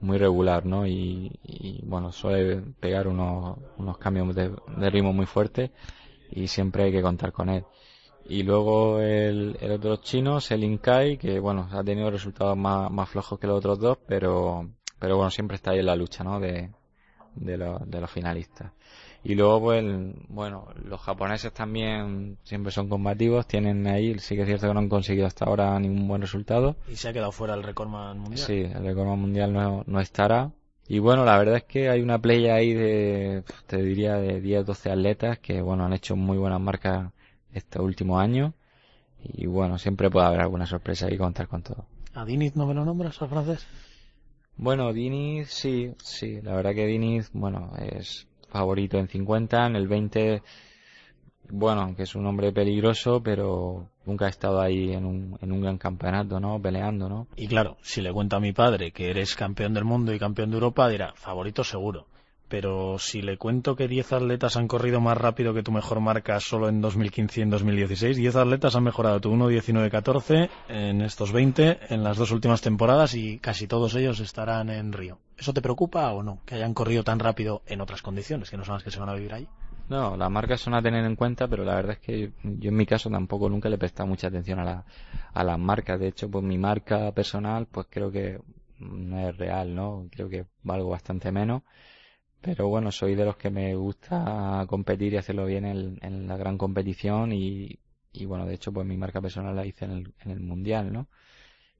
muy 0.00 0.18
regular, 0.18 0.64
¿no? 0.66 0.86
Y, 0.86 1.38
y 1.42 1.82
bueno, 1.84 2.12
suele 2.12 2.62
pegar 2.80 3.08
unos, 3.08 3.58
unos 3.78 3.98
cambios 3.98 4.34
de, 4.34 4.50
de, 4.76 4.90
ritmo 4.90 5.12
muy 5.12 5.26
fuertes 5.26 5.70
y 6.30 6.48
siempre 6.48 6.84
hay 6.84 6.92
que 6.92 7.02
contar 7.02 7.32
con 7.32 7.48
él. 7.48 7.64
Y 8.26 8.42
luego 8.42 9.00
el, 9.00 9.56
el 9.60 9.72
otro 9.72 9.96
chino, 9.96 10.40
Selin 10.40 10.78
Kai, 10.78 11.16
que 11.18 11.40
bueno, 11.40 11.68
ha 11.72 11.82
tenido 11.82 12.10
resultados 12.10 12.56
más, 12.56 12.90
más 12.90 13.08
flojos 13.08 13.38
que 13.38 13.46
los 13.46 13.58
otros 13.58 13.78
dos, 13.78 13.98
pero, 14.06 14.70
pero 14.98 15.16
bueno, 15.16 15.30
siempre 15.30 15.56
está 15.56 15.72
ahí 15.72 15.80
en 15.80 15.86
la 15.86 15.96
lucha, 15.96 16.22
¿no? 16.24 16.38
De, 16.40 16.70
de, 17.34 17.56
los, 17.56 17.90
de 17.90 18.00
los 18.00 18.10
finalistas. 18.10 18.72
Y 19.22 19.34
luego, 19.34 19.60
pues, 19.60 19.84
bueno, 20.28 20.68
los 20.82 21.00
japoneses 21.00 21.52
también 21.52 22.38
siempre 22.42 22.72
son 22.72 22.88
combativos, 22.88 23.46
tienen 23.46 23.86
ahí, 23.86 24.18
sí 24.18 24.34
que 24.34 24.42
es 24.42 24.46
cierto 24.46 24.66
que 24.66 24.74
no 24.74 24.80
han 24.80 24.88
conseguido 24.88 25.26
hasta 25.26 25.44
ahora 25.44 25.78
ningún 25.78 26.08
buen 26.08 26.22
resultado. 26.22 26.76
Y 26.88 26.96
se 26.96 27.08
ha 27.08 27.12
quedado 27.12 27.30
fuera 27.30 27.54
el 27.54 27.62
recordman 27.62 28.18
mundial. 28.18 28.46
Sí, 28.46 28.60
el 28.60 28.82
recordman 28.82 29.20
mundial 29.20 29.52
no, 29.52 29.84
no 29.86 30.00
estará. 30.00 30.52
Y 30.88 30.98
bueno, 30.98 31.24
la 31.24 31.38
verdad 31.38 31.56
es 31.56 31.64
que 31.64 31.90
hay 31.90 32.00
una 32.00 32.18
playa 32.18 32.54
ahí 32.54 32.72
de, 32.72 33.44
te 33.66 33.76
diría, 33.82 34.16
de 34.16 34.40
10, 34.40 34.66
12 34.66 34.90
atletas 34.90 35.38
que, 35.38 35.60
bueno, 35.60 35.84
han 35.84 35.92
hecho 35.92 36.16
muy 36.16 36.38
buenas 36.38 36.60
marcas 36.60 37.12
estos 37.52 37.82
últimos 37.82 38.20
años. 38.20 38.54
Y 39.22 39.46
bueno, 39.46 39.78
siempre 39.78 40.10
puede 40.10 40.26
haber 40.26 40.40
alguna 40.40 40.66
sorpresa 40.66 41.12
y 41.12 41.18
contar 41.18 41.46
con 41.46 41.62
todo. 41.62 41.84
¿A 42.14 42.24
Diniz 42.24 42.56
no 42.56 42.66
me 42.66 42.74
lo 42.74 42.84
nombras 42.84 43.20
al 43.20 43.28
francés? 43.28 43.66
Bueno, 44.56 44.92
Diniz, 44.92 45.50
sí, 45.50 45.94
sí. 46.02 46.40
La 46.42 46.56
verdad 46.56 46.74
que 46.74 46.86
Diniz, 46.86 47.30
bueno, 47.32 47.72
es 47.78 48.26
favorito 48.50 48.98
en 48.98 49.08
50, 49.08 49.66
en 49.66 49.76
el 49.76 49.88
20, 49.88 50.42
bueno, 51.50 51.82
aunque 51.82 52.02
es 52.04 52.14
un 52.14 52.26
hombre 52.26 52.52
peligroso, 52.52 53.22
pero 53.22 53.88
nunca 54.04 54.26
ha 54.26 54.28
estado 54.28 54.60
ahí 54.60 54.92
en 54.92 55.04
un, 55.04 55.38
en 55.40 55.52
un 55.52 55.60
gran 55.60 55.78
campeonato, 55.78 56.40
¿no? 56.40 56.60
Peleando, 56.60 57.08
¿no? 57.08 57.26
Y 57.36 57.46
claro, 57.48 57.76
si 57.82 58.00
le 58.00 58.12
cuento 58.12 58.36
a 58.36 58.40
mi 58.40 58.52
padre 58.52 58.92
que 58.92 59.10
eres 59.10 59.34
campeón 59.34 59.74
del 59.74 59.84
mundo 59.84 60.12
y 60.12 60.18
campeón 60.18 60.50
de 60.50 60.56
Europa, 60.56 60.88
dirá, 60.88 61.12
favorito 61.14 61.64
seguro. 61.64 62.06
Pero 62.50 62.98
si 62.98 63.22
le 63.22 63.38
cuento 63.38 63.76
que 63.76 63.86
10 63.86 64.12
atletas 64.12 64.56
han 64.56 64.66
corrido 64.66 65.00
más 65.00 65.16
rápido 65.16 65.54
que 65.54 65.62
tu 65.62 65.70
mejor 65.70 66.00
marca 66.00 66.40
solo 66.40 66.68
en 66.68 66.80
2015 66.80 67.38
y 67.38 67.42
en 67.44 67.50
2016, 67.50 68.16
10 68.16 68.34
atletas 68.34 68.74
han 68.74 68.82
mejorado 68.82 69.20
tu 69.20 69.30
1.19.14 69.32 70.50
en 70.68 71.00
estos 71.00 71.30
20 71.30 71.78
en 71.90 72.02
las 72.02 72.16
dos 72.16 72.32
últimas 72.32 72.60
temporadas 72.60 73.14
y 73.14 73.38
casi 73.38 73.68
todos 73.68 73.94
ellos 73.94 74.18
estarán 74.18 74.68
en 74.68 74.92
Río. 74.92 75.20
¿Eso 75.38 75.54
te 75.54 75.62
preocupa 75.62 76.10
o 76.10 76.24
no? 76.24 76.40
Que 76.44 76.56
hayan 76.56 76.74
corrido 76.74 77.04
tan 77.04 77.20
rápido 77.20 77.62
en 77.66 77.80
otras 77.80 78.02
condiciones, 78.02 78.50
que 78.50 78.56
no 78.56 78.64
son 78.64 78.74
las 78.74 78.82
que 78.82 78.90
se 78.90 78.98
van 78.98 79.10
a 79.10 79.14
vivir 79.14 79.32
ahí. 79.32 79.46
No, 79.88 80.16
las 80.16 80.30
marcas 80.30 80.60
son 80.60 80.74
a 80.74 80.82
tener 80.82 81.04
en 81.04 81.14
cuenta, 81.14 81.46
pero 81.46 81.64
la 81.64 81.76
verdad 81.76 81.92
es 81.92 81.98
que 82.00 82.32
yo 82.42 82.70
en 82.70 82.76
mi 82.76 82.84
caso 82.84 83.08
tampoco 83.10 83.48
nunca 83.48 83.68
le 83.68 83.76
he 83.76 83.78
prestado 83.78 84.08
mucha 84.08 84.26
atención 84.26 84.58
a, 84.58 84.64
la, 84.64 84.84
a 85.32 85.44
las 85.44 85.58
marcas. 85.58 86.00
De 86.00 86.08
hecho, 86.08 86.28
pues 86.28 86.44
mi 86.44 86.58
marca 86.58 87.12
personal, 87.12 87.66
pues 87.66 87.86
creo 87.88 88.10
que 88.10 88.40
no 88.80 89.28
es 89.28 89.36
real, 89.36 89.72
¿no? 89.72 90.08
Creo 90.10 90.28
que 90.28 90.46
valgo 90.64 90.90
bastante 90.90 91.30
menos. 91.30 91.62
Pero 92.40 92.68
bueno, 92.68 92.90
soy 92.90 93.14
de 93.14 93.24
los 93.24 93.36
que 93.36 93.50
me 93.50 93.74
gusta 93.74 94.64
competir 94.68 95.12
y 95.12 95.16
hacerlo 95.18 95.44
bien 95.46 95.64
en, 95.66 96.26
la 96.26 96.36
gran 96.36 96.56
competición 96.58 97.32
y, 97.32 97.78
y, 98.12 98.24
bueno, 98.24 98.46
de 98.46 98.54
hecho, 98.54 98.72
pues 98.72 98.86
mi 98.86 98.96
marca 98.96 99.20
personal 99.20 99.54
la 99.54 99.66
hice 99.66 99.84
en 99.84 99.90
el, 99.92 100.14
en 100.24 100.30
el 100.30 100.40
mundial, 100.40 100.92
¿no? 100.92 101.08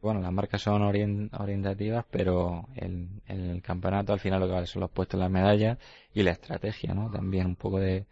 Bueno, 0.03 0.21
las 0.21 0.33
marcas 0.33 0.63
son 0.63 0.83
orient, 0.83 1.33
orientativas, 1.35 2.07
pero 2.11 2.69
en, 2.77 3.23
en, 3.29 3.41
el 3.51 3.63
campeonato 3.63 4.13
al 4.13 4.21
final 4.21 4.41
lo 4.41 4.47
que 4.47 4.55
vale 4.55 4.67
son 4.67 4.81
los 4.81 4.91
puestos 4.91 5.15
en 5.15 5.21
las 5.21 5.31
medallas 5.31 5.79
y 6.15 6.23
la 6.23 6.33
estrategia, 6.33 6.95
¿no? 6.95 7.11
También 7.11 7.47
un 7.47 7.57
poco 7.57 7.81
de 7.81 8.07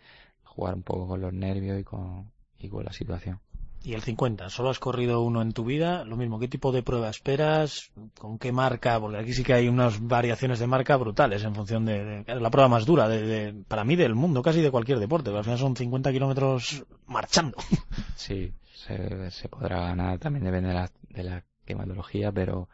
jugar 0.44 0.74
un 0.74 0.82
poco 0.82 1.08
con 1.08 1.20
los 1.20 1.32
nervios 1.32 1.80
y 1.80 1.84
con, 1.84 2.30
y 2.58 2.68
con 2.68 2.84
la 2.84 2.92
situación. 2.92 3.40
Y 3.84 3.94
el 3.94 4.02
50, 4.02 4.50
solo 4.50 4.70
has 4.70 4.78
corrido 4.78 5.22
uno 5.22 5.40
en 5.40 5.52
tu 5.52 5.64
vida, 5.64 6.04
lo 6.04 6.16
mismo, 6.16 6.38
¿qué 6.38 6.48
tipo 6.48 6.72
de 6.72 6.82
prueba 6.82 7.08
esperas? 7.08 7.90
¿Con 8.18 8.38
qué 8.38 8.52
marca? 8.52 8.98
Porque 8.98 9.18
aquí 9.18 9.32
sí 9.32 9.44
que 9.44 9.54
hay 9.54 9.68
unas 9.68 10.00
variaciones 10.06 10.58
de 10.58 10.66
marca 10.66 10.96
brutales 10.96 11.44
en 11.44 11.54
función 11.54 11.84
de, 11.84 12.24
de 12.24 12.40
la 12.40 12.50
prueba 12.50 12.68
más 12.68 12.84
dura, 12.84 13.08
de, 13.08 13.54
para 13.68 13.84
mí 13.84 13.94
del 13.94 14.14
mundo, 14.14 14.42
casi 14.42 14.60
de 14.60 14.70
cualquier 14.70 14.98
deporte, 14.98 15.30
al 15.30 15.44
final 15.44 15.58
son 15.58 15.76
50 15.76 16.12
kilómetros 16.12 16.84
marchando. 17.06 17.56
Sí, 18.16 18.52
se, 18.74 19.30
se, 19.30 19.48
podrá 19.48 19.80
ganar, 19.80 20.18
también 20.18 20.44
depende 20.44 20.68
de 20.68 20.74
la, 20.74 20.90
de 21.08 21.22
la 21.22 21.44
climatología, 21.64 22.32
pero, 22.32 22.68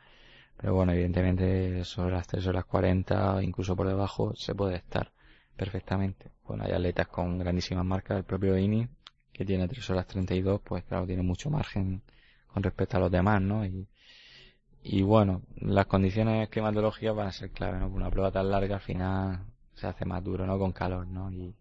pero 0.57 0.75
bueno, 0.75 0.93
evidentemente 0.93 1.85
sobre 1.85 2.13
las 2.15 2.27
3 2.27 2.47
horas 2.47 2.65
40, 2.65 3.43
incluso 3.43 3.77
por 3.77 3.87
debajo, 3.87 4.35
se 4.35 4.55
puede 4.55 4.77
estar 4.77 5.13
perfectamente. 5.57 6.33
Bueno, 6.47 6.65
hay 6.65 6.73
atletas 6.73 7.09
con 7.09 7.39
grandísimas 7.39 7.85
marcas, 7.85 8.19
el 8.19 8.25
propio 8.25 8.57
Ini, 8.57 8.89
que 9.35 9.47
tiene 9.47 9.69
3 9.69 9.91
horas 9.91 10.07
32, 10.09 10.63
pues 10.65 10.85
claro, 10.85 11.07
tiene 11.07 11.23
mucho 11.25 11.51
margen 11.51 12.03
con 12.49 12.65
respecto 12.65 12.99
a 12.99 13.01
los 13.01 13.13
demás, 13.13 13.43
¿no? 13.43 13.67
Y, 13.67 13.89
y 14.85 15.03
bueno, 15.03 15.43
las 15.57 15.87
condiciones 15.87 16.49
climatológicas 16.51 17.17
van 17.17 17.29
a 17.29 17.33
ser 17.33 17.51
clave, 17.51 17.79
¿no? 17.81 17.89
Una 17.89 18.11
prueba 18.11 18.31
tan 18.33 18.51
larga 18.51 18.77
al 18.77 18.81
final 18.83 19.41
se 19.75 19.87
hace 19.89 20.05
más 20.05 20.23
duro, 20.25 20.47
¿no? 20.47 20.59
Con 20.59 20.73
calor, 20.73 21.07
¿no? 21.09 21.31
Y, 21.33 21.55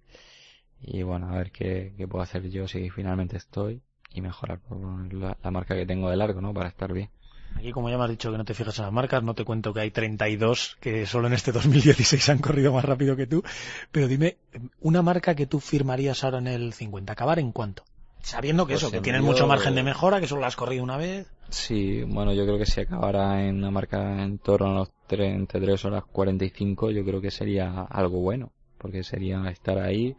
y 0.82 1.04
bueno, 1.04 1.30
a 1.30 1.38
ver 1.38 1.52
qué, 1.52 1.94
qué 1.98 2.08
puedo 2.08 2.24
hacer 2.24 2.50
yo 2.50 2.68
si 2.68 2.90
finalmente 2.92 3.38
estoy 3.38 3.82
y 4.14 4.22
mejorar 4.22 4.60
por 4.60 5.14
la, 5.14 5.38
la 5.44 5.52
marca 5.52 5.76
que 5.76 5.86
tengo 5.88 6.10
de 6.10 6.18
largo, 6.18 6.42
¿no? 6.42 6.54
Para 6.54 6.70
estar 6.70 6.94
bien. 6.94 7.10
Aquí, 7.56 7.72
como 7.72 7.90
ya 7.90 7.98
me 7.98 8.04
has 8.04 8.10
dicho 8.10 8.32
que 8.32 8.38
no 8.38 8.46
te 8.46 8.54
fijas 8.54 8.78
en 8.80 8.86
las 8.86 8.94
marcas, 8.94 9.24
no 9.24 9.34
te 9.36 9.46
cuento 9.46 9.74
que 9.74 9.82
hay 9.82 9.92
32 9.92 10.78
que 10.80 11.06
solo 11.06 11.28
en 11.28 11.34
este 11.34 11.52
2016 11.52 12.30
han 12.30 12.40
corrido 12.40 12.74
más 12.74 12.86
rápido 12.86 13.16
que 13.16 13.28
tú. 13.28 13.44
Pero 13.92 14.08
dime, 14.08 14.38
una 14.82 15.02
marca 15.02 15.36
que 15.36 15.46
tú 15.46 15.60
firmarías 15.60 16.24
ahora 16.24 16.40
en 16.40 16.48
el 16.48 16.74
50, 16.74 17.14
¿acabar 17.14 17.40
en 17.40 17.52
cuánto? 17.52 17.84
Sabiendo 18.22 18.66
que 18.66 18.74
pues 18.74 18.84
eso, 18.84 18.92
que 18.92 19.02
tienes 19.02 19.22
mucho 19.22 19.48
margen 19.48 19.76
de 19.76 19.84
mejora, 19.84 20.22
que 20.22 20.28
solo 20.28 20.42
la 20.42 20.48
has 20.48 20.56
corrido 20.56 20.84
una 20.84 20.98
vez. 20.98 21.28
Sí, 21.50 22.04
bueno, 22.04 22.34
yo 22.34 22.46
creo 22.46 22.58
que 22.58 22.66
si 22.66 22.82
acabara 22.82 23.46
en 23.46 23.58
una 23.58 23.70
marca 23.70 24.24
en 24.24 24.40
torno 24.40 24.72
a 24.72 24.74
los 24.76 24.92
3, 25.08 25.36
entre 25.36 25.60
3 25.60 25.86
horas 25.86 26.04
45, 26.06 26.92
yo 26.92 27.04
creo 27.04 27.20
que 27.20 27.32
sería 27.32 27.82
algo 27.82 28.20
bueno. 28.20 28.52
Porque 28.78 29.04
sería 29.04 29.50
estar 29.50 29.78
ahí 29.78 30.16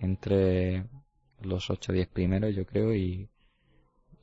entre 0.00 0.84
los 1.42 1.70
8 1.70 1.92
o 1.92 1.94
10 1.94 2.08
primeros, 2.08 2.54
yo 2.54 2.66
creo, 2.66 2.94
y, 2.94 3.28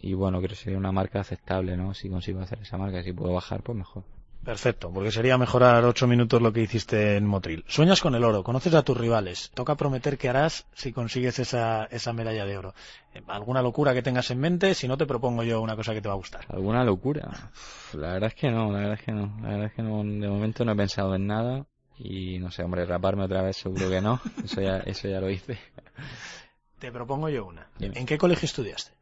y 0.06 0.14
bueno, 0.14 0.38
creo 0.38 0.50
que 0.50 0.56
sería 0.56 0.78
una 0.78 0.92
marca 0.92 1.20
aceptable, 1.20 1.76
¿no? 1.76 1.96
Si 1.96 2.10
consigo 2.10 2.40
hacer 2.40 2.60
esa 2.62 2.78
marca, 2.78 3.02
si 3.02 3.12
puedo 3.12 3.34
bajar, 3.34 3.64
pues 3.64 3.76
mejor. 3.76 4.04
Perfecto, 4.44 4.92
porque 4.94 5.12
sería 5.12 5.36
mejorar 5.40 5.84
ocho 5.84 6.06
minutos 6.06 6.44
lo 6.44 6.54
que 6.54 6.62
hiciste 6.62 7.18
en 7.18 7.26
Motril. 7.26 7.66
Sueñas 7.68 8.02
con 8.02 8.14
el 8.14 8.24
oro, 8.24 8.44
conoces 8.44 8.76
a 8.76 8.84
tus 8.84 8.96
rivales. 8.96 9.50
Toca 9.56 9.74
prometer 9.74 10.20
qué 10.20 10.30
harás 10.30 10.68
si 10.76 10.94
consigues 10.94 11.40
esa, 11.40 11.86
esa 11.86 12.14
medalla 12.14 12.46
de 12.46 12.56
oro. 12.56 12.76
¿Alguna 13.26 13.64
locura 13.64 13.96
que 13.96 14.04
tengas 14.04 14.30
en 14.30 14.40
mente? 14.40 14.76
Si 14.76 14.88
no, 14.88 14.96
te 14.96 15.08
propongo 15.08 15.42
yo 15.42 15.60
una 15.60 15.76
cosa 15.76 15.96
que 15.96 16.02
te 16.04 16.08
va 16.08 16.14
a 16.14 16.18
gustar. 16.18 16.46
¿Alguna 16.50 16.84
locura? 16.84 17.52
La 17.94 18.14
verdad 18.14 18.28
es 18.28 18.36
que 18.36 18.52
no, 18.52 18.72
la 18.72 18.78
verdad 18.78 19.00
es 19.00 19.02
que 19.02 19.12
no. 19.12 19.34
La 19.42 19.50
verdad 19.50 19.66
es 19.66 19.74
que 19.74 19.82
no, 19.82 20.04
de 20.04 20.30
momento 20.30 20.64
no 20.66 20.74
he 20.74 20.76
pensado 20.76 21.16
en 21.16 21.26
nada. 21.26 21.66
Y 21.98 22.38
no 22.38 22.52
sé, 22.52 22.62
hombre, 22.62 22.86
raparme 22.86 23.24
otra 23.24 23.42
vez 23.42 23.58
seguro 23.58 23.90
que 23.90 24.02
no. 24.02 24.22
Eso 24.44 24.62
ya, 24.62 24.78
eso 24.86 25.08
ya 25.08 25.20
lo 25.20 25.32
hice. 25.32 25.58
Te 26.78 26.92
propongo 26.92 27.30
yo 27.30 27.48
una. 27.48 27.68
Dime. 27.80 27.98
¿En 27.98 28.06
qué 28.06 28.20
colegio 28.20 28.46
estudiaste? 28.46 28.95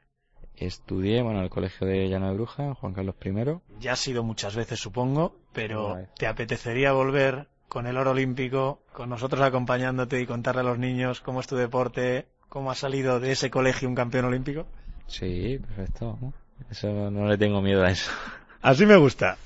Estudié, 0.66 1.22
bueno, 1.22 1.40
en 1.40 1.46
el 1.46 1.50
colegio 1.50 1.86
de 1.86 2.08
Llano 2.08 2.30
de 2.30 2.36
Bruja, 2.36 2.74
Juan 2.76 2.94
Carlos 2.94 3.16
I. 3.24 3.32
Ya 3.80 3.94
has 3.94 4.00
sido 4.00 4.24
muchas 4.24 4.56
veces, 4.56 4.80
supongo, 4.80 5.36
pero 5.52 5.98
¿te 6.18 6.28
apetecería 6.28 6.94
volver 6.94 7.48
con 7.68 7.88
el 7.88 7.98
oro 7.98 8.12
olímpico, 8.12 8.80
con 8.94 9.10
nosotros 9.10 9.42
acompañándote 9.42 10.22
y 10.22 10.26
contarle 10.26 10.62
a 10.62 10.66
los 10.66 10.80
niños 10.80 11.22
cómo 11.22 11.40
es 11.40 11.48
tu 11.48 11.56
deporte, 11.56 12.28
cómo 12.48 12.72
ha 12.72 12.76
salido 12.76 13.20
de 13.20 13.32
ese 13.32 13.50
colegio 13.50 13.90
un 13.90 13.96
campeón 13.96 14.26
olímpico? 14.26 14.68
Sí, 15.08 15.60
perfecto. 15.60 16.18
Eso 16.70 17.12
no 17.12 17.28
le 17.28 17.38
tengo 17.38 17.62
miedo 17.62 17.84
a 17.84 17.92
eso. 17.92 18.12
Así 18.62 18.86
me 18.86 18.96
gusta. 18.96 19.38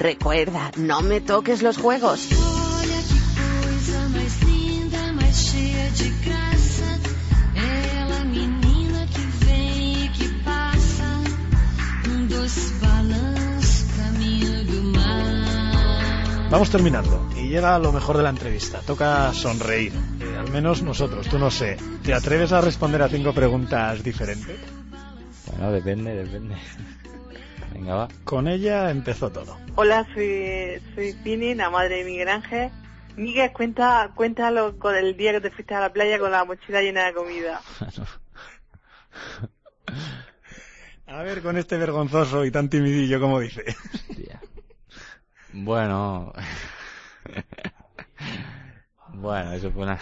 Recuerda, 0.00 0.72
no 0.78 1.02
me 1.02 1.20
toques 1.20 1.60
los 1.60 1.76
juegos. 1.76 2.30
Vamos 16.50 16.70
terminando 16.70 17.28
y 17.36 17.48
llega 17.50 17.78
lo 17.78 17.92
mejor 17.92 18.16
de 18.16 18.22
la 18.22 18.30
entrevista. 18.30 18.80
Toca 18.80 19.34
sonreír. 19.34 19.92
Eh, 20.20 20.36
al 20.38 20.50
menos 20.50 20.82
nosotros, 20.82 21.28
tú 21.28 21.38
no 21.38 21.50
sé. 21.50 21.76
¿Te 22.02 22.14
atreves 22.14 22.52
a 22.52 22.62
responder 22.62 23.02
a 23.02 23.08
cinco 23.10 23.34
preguntas 23.34 24.02
diferentes? 24.02 24.58
Bueno, 25.46 25.70
depende, 25.70 26.14
depende. 26.14 26.56
Venga, 27.72 27.94
va. 27.94 28.08
Con 28.24 28.48
ella 28.48 28.90
empezó 28.90 29.30
todo. 29.30 29.56
Hola, 29.76 30.06
soy, 30.14 30.80
soy 30.94 31.14
Pini, 31.24 31.54
la 31.54 31.70
madre 31.70 31.98
de 31.98 32.04
Miguel 32.04 32.28
Ángel. 32.28 32.70
Miguel, 33.16 33.52
cuenta, 33.52 34.10
cuéntalo 34.14 34.78
con 34.78 34.94
el 34.94 35.16
día 35.16 35.32
que 35.32 35.40
te 35.40 35.50
fuiste 35.50 35.74
a 35.74 35.80
la 35.80 35.92
playa 35.92 36.18
con 36.18 36.30
la 36.30 36.44
mochila 36.44 36.80
llena 36.80 37.06
de 37.06 37.14
comida. 37.14 37.60
a 41.06 41.22
ver, 41.22 41.42
con 41.42 41.56
este 41.56 41.76
vergonzoso 41.76 42.44
y 42.44 42.50
tan 42.50 42.68
timidillo 42.68 43.20
como 43.20 43.40
dice. 43.40 43.64
Hostia. 44.08 44.40
Bueno. 45.52 46.32
bueno, 49.14 49.52
eso 49.52 49.70
fue 49.70 49.82
una... 49.82 49.98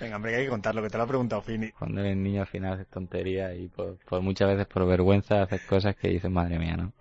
Venga, 0.00 0.16
hombre, 0.16 0.32
que 0.32 0.36
hay 0.38 0.44
que 0.44 0.50
contarlo, 0.50 0.82
que 0.82 0.90
te 0.90 0.96
lo 0.98 1.04
ha 1.04 1.06
preguntado 1.06 1.42
Fini. 1.42 1.70
Cuando 1.72 2.00
eres 2.00 2.16
niño 2.16 2.40
al 2.42 2.46
final 2.46 2.74
haces 2.74 2.86
tonterías 2.88 3.54
y 3.56 3.68
por, 3.68 3.98
muchas 4.22 4.48
veces 4.48 4.66
por 4.66 4.86
vergüenza 4.86 5.42
haces 5.42 5.60
cosas 5.62 5.96
que 5.96 6.08
dices, 6.08 6.30
madre 6.30 6.58
mía, 6.58 6.76
¿no? 6.76 6.92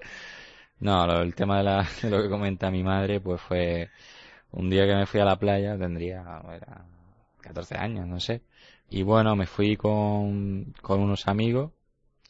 No, 0.80 1.08
lo- 1.08 1.22
el 1.22 1.36
tema 1.36 1.60
de, 1.60 1.64
la, 1.64 1.88
de 2.04 2.10
lo 2.10 2.22
que 2.24 2.30
comenta 2.30 2.72
mi 2.72 2.84
madre, 2.84 3.22
pues 3.22 3.42
fue 3.42 3.90
un 4.52 4.70
día 4.70 4.86
que 4.88 4.96
me 4.96 5.06
fui 5.08 5.20
a 5.22 5.26
la 5.26 5.38
playa, 5.40 5.78
tendría 5.78 6.22
era 6.54 6.86
14 7.42 7.78
años, 7.78 8.08
no 8.08 8.20
sé. 8.20 8.44
Y 8.90 9.04
bueno, 9.04 9.36
me 9.36 9.48
fui 9.48 9.78
con, 9.78 10.74
con 10.82 11.02
unos 11.02 11.28
amigos 11.28 11.72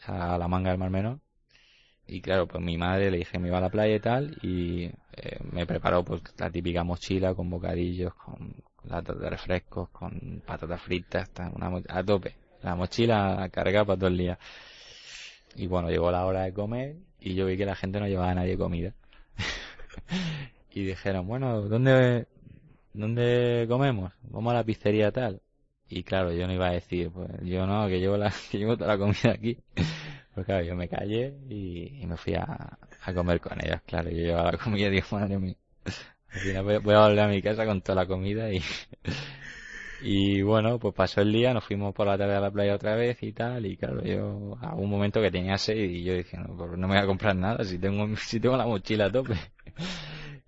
a 0.06 0.38
la 0.38 0.48
manga 0.48 0.72
del 0.72 0.80
Mar 0.80 0.92
Menor. 0.92 1.20
Y 2.08 2.22
claro, 2.22 2.48
pues 2.48 2.64
mi 2.64 2.78
madre 2.78 3.10
le 3.12 3.18
dije 3.20 3.40
me 3.40 3.48
iba 3.48 3.58
a 3.60 3.62
la 3.62 3.70
playa 3.70 3.96
y 3.96 4.00
tal, 4.00 4.38
y 4.42 4.86
eh, 5.14 5.40
me 5.52 5.66
preparó 5.66 6.04
pues 6.04 6.22
la 6.38 6.50
típica 6.52 6.84
mochila 6.84 7.34
con 7.36 7.50
bocadillos, 7.50 8.14
con 8.16 8.54
latas 8.86 9.20
de 9.20 9.30
refrescos, 9.30 9.90
con 9.90 10.42
patatas 10.46 10.82
fritas, 10.82 11.30
ta- 11.32 11.52
una 11.56 11.72
a 11.90 12.04
tope. 12.04 12.36
La 12.64 12.76
mochila 12.76 13.50
cargada 13.52 13.86
para 13.86 13.98
todo 14.00 14.10
el 14.10 14.18
día. 14.18 14.40
Y 15.56 15.68
bueno, 15.68 15.90
llegó 15.90 16.12
la 16.12 16.26
hora 16.26 16.44
de 16.44 16.54
comer 16.54 16.96
y 17.20 17.36
yo 17.36 17.46
vi 17.46 17.58
que 17.58 17.66
la 17.66 17.76
gente 17.76 18.00
no 18.00 18.08
llevaba 18.08 18.32
a 18.32 18.36
nadie 18.36 18.58
comida. 18.58 18.94
y 20.74 20.86
dijeron, 20.86 21.28
bueno, 21.28 21.62
¿dónde, 21.64 22.28
¿dónde 22.94 23.66
comemos? 23.70 24.14
Vamos 24.24 24.52
a 24.52 24.58
la 24.58 24.64
pizzería 24.64 25.12
tal. 25.12 25.42
Y 25.90 26.04
claro, 26.04 26.32
yo 26.34 26.48
no 26.48 26.54
iba 26.54 26.70
a 26.70 26.74
decir, 26.74 27.12
pues 27.12 27.30
yo 27.44 27.68
no, 27.68 27.88
que 27.88 28.00
llevo, 28.00 28.18
la, 28.18 28.34
que 28.52 28.58
llevo 28.60 28.78
toda 28.78 28.96
la 28.96 29.00
comida 29.00 29.32
aquí. 29.34 29.58
Pues 30.36 30.46
claro, 30.46 30.66
yo 30.66 30.76
me 30.76 30.90
callé 30.90 31.36
y, 31.50 32.02
y 32.04 32.08
me 32.08 32.18
fui 32.18 32.36
a, 32.36 32.78
a 33.06 33.14
comer 33.14 33.42
con 33.42 33.60
ellos. 33.66 33.82
Claro, 33.86 34.10
yo 34.10 34.18
llevaba 34.18 34.54
la 34.54 34.58
comida 34.60 34.88
y 34.88 34.92
digo, 34.94 35.08
madre 35.12 35.40
mía. 35.40 35.56
Al 36.34 36.40
final 36.40 36.82
voy, 36.82 36.96
a 36.96 37.08
volver 37.08 37.20
a 37.20 37.28
mi 37.28 37.42
casa 37.42 37.66
con 37.66 37.82
toda 37.82 38.04
la 38.04 38.06
comida 38.06 38.52
y, 38.52 38.62
y 40.02 40.42
bueno, 40.42 40.80
pues 40.80 40.94
pasó 40.94 41.22
el 41.22 41.32
día, 41.32 41.54
nos 41.54 41.66
fuimos 41.66 41.94
por 41.94 42.08
la 42.08 42.18
tarde 42.18 42.36
a 42.36 42.40
la 42.40 42.52
playa 42.52 42.76
otra 42.76 42.96
vez 42.96 43.22
y 43.22 43.34
tal, 43.34 43.66
y 43.66 43.76
claro, 43.76 44.02
yo 44.04 44.58
a 44.62 44.76
un 44.76 44.90
momento 44.90 45.22
que 45.22 45.30
tenía 45.30 45.58
sed 45.58 45.76
y 45.76 46.04
yo 46.04 46.14
dije, 46.14 46.38
no, 46.38 46.56
pues 46.56 46.72
no 46.72 46.88
me 46.88 46.96
voy 46.96 47.04
a 47.04 47.08
comprar 47.08 47.36
nada 47.36 47.64
si 47.66 47.78
tengo, 47.78 48.16
si 48.18 48.40
tengo 48.40 48.56
la 48.56 48.66
mochila 48.66 49.06
a 49.06 49.12
tope. 49.12 49.36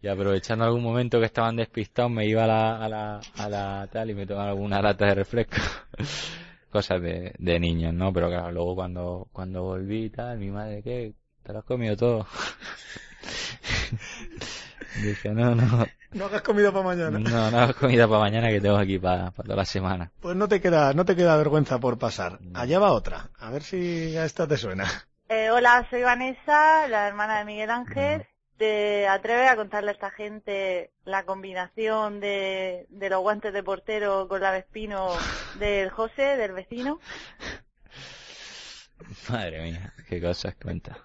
Y 0.01 0.07
aprovechando 0.07 0.65
algún 0.65 0.83
momento 0.83 1.19
que 1.19 1.27
estaban 1.27 1.55
despistados 1.55 2.11
me 2.11 2.27
iba 2.27 2.43
a 2.43 2.47
la, 2.47 2.83
a 2.83 2.89
la, 2.89 3.21
a 3.37 3.49
la 3.49 3.87
tal 3.91 4.09
y 4.09 4.13
me 4.13 4.25
tomaba 4.25 4.49
alguna 4.49 4.81
lata 4.81 5.05
de 5.05 5.15
refresco. 5.15 5.57
Cosas 6.69 7.01
de, 7.01 7.33
de 7.37 7.59
niños, 7.59 7.93
¿no? 7.93 8.11
Pero 8.11 8.29
claro, 8.29 8.51
luego 8.51 8.75
cuando, 8.75 9.27
cuando 9.31 9.63
volví 9.63 10.05
y 10.05 10.09
tal, 10.09 10.39
mi 10.39 10.49
madre, 10.49 10.81
¿qué? 10.81 11.13
¿Te 11.43 11.53
lo 11.53 11.59
has 11.59 11.65
comido 11.65 11.95
todo? 11.95 12.25
Dije, 15.01 15.29
no, 15.29 15.55
no, 15.55 15.85
No 16.11 16.25
hagas 16.25 16.41
comida 16.41 16.71
para 16.71 16.83
mañana. 16.85 17.17
no, 17.19 17.51
no 17.51 17.57
hago 17.59 17.73
comida 17.73 18.07
para 18.07 18.19
mañana 18.19 18.49
que 18.49 18.61
tengo 18.61 18.77
aquí 18.77 18.99
para, 18.99 19.31
para 19.31 19.43
toda 19.43 19.55
la 19.55 19.65
semana. 19.65 20.11
Pues 20.19 20.35
no 20.35 20.47
te 20.47 20.61
queda, 20.61 20.93
no 20.93 21.05
te 21.05 21.15
queda 21.15 21.35
vergüenza 21.37 21.79
por 21.79 21.97
pasar. 21.97 22.39
Allá 22.53 22.79
va 22.79 22.91
otra. 22.91 23.29
A 23.39 23.49
ver 23.51 23.63
si 23.63 24.15
a 24.17 24.25
esta 24.25 24.47
te 24.47 24.57
suena. 24.57 24.85
Eh, 25.29 25.49
hola, 25.49 25.87
soy 25.89 26.03
Vanessa, 26.03 26.87
la 26.87 27.07
hermana 27.07 27.39
de 27.39 27.45
Miguel 27.45 27.71
Ángel. 27.71 28.25
¿Te 28.57 29.07
atreves 29.07 29.49
a 29.49 29.55
contarle 29.55 29.89
a 29.89 29.93
esta 29.93 30.11
gente 30.11 30.91
la 31.05 31.23
combinación 31.25 32.19
de, 32.19 32.85
de 32.89 33.09
los 33.09 33.19
guantes 33.21 33.51
de 33.51 33.63
portero 33.63 34.27
con 34.27 34.41
la 34.41 34.51
vespino 34.51 35.09
del 35.59 35.89
José, 35.89 36.37
del 36.37 36.51
vecino? 36.51 36.99
Madre 39.29 39.61
mía, 39.63 39.93
qué 40.07 40.21
cosas 40.21 40.55
cuenta. 40.61 40.97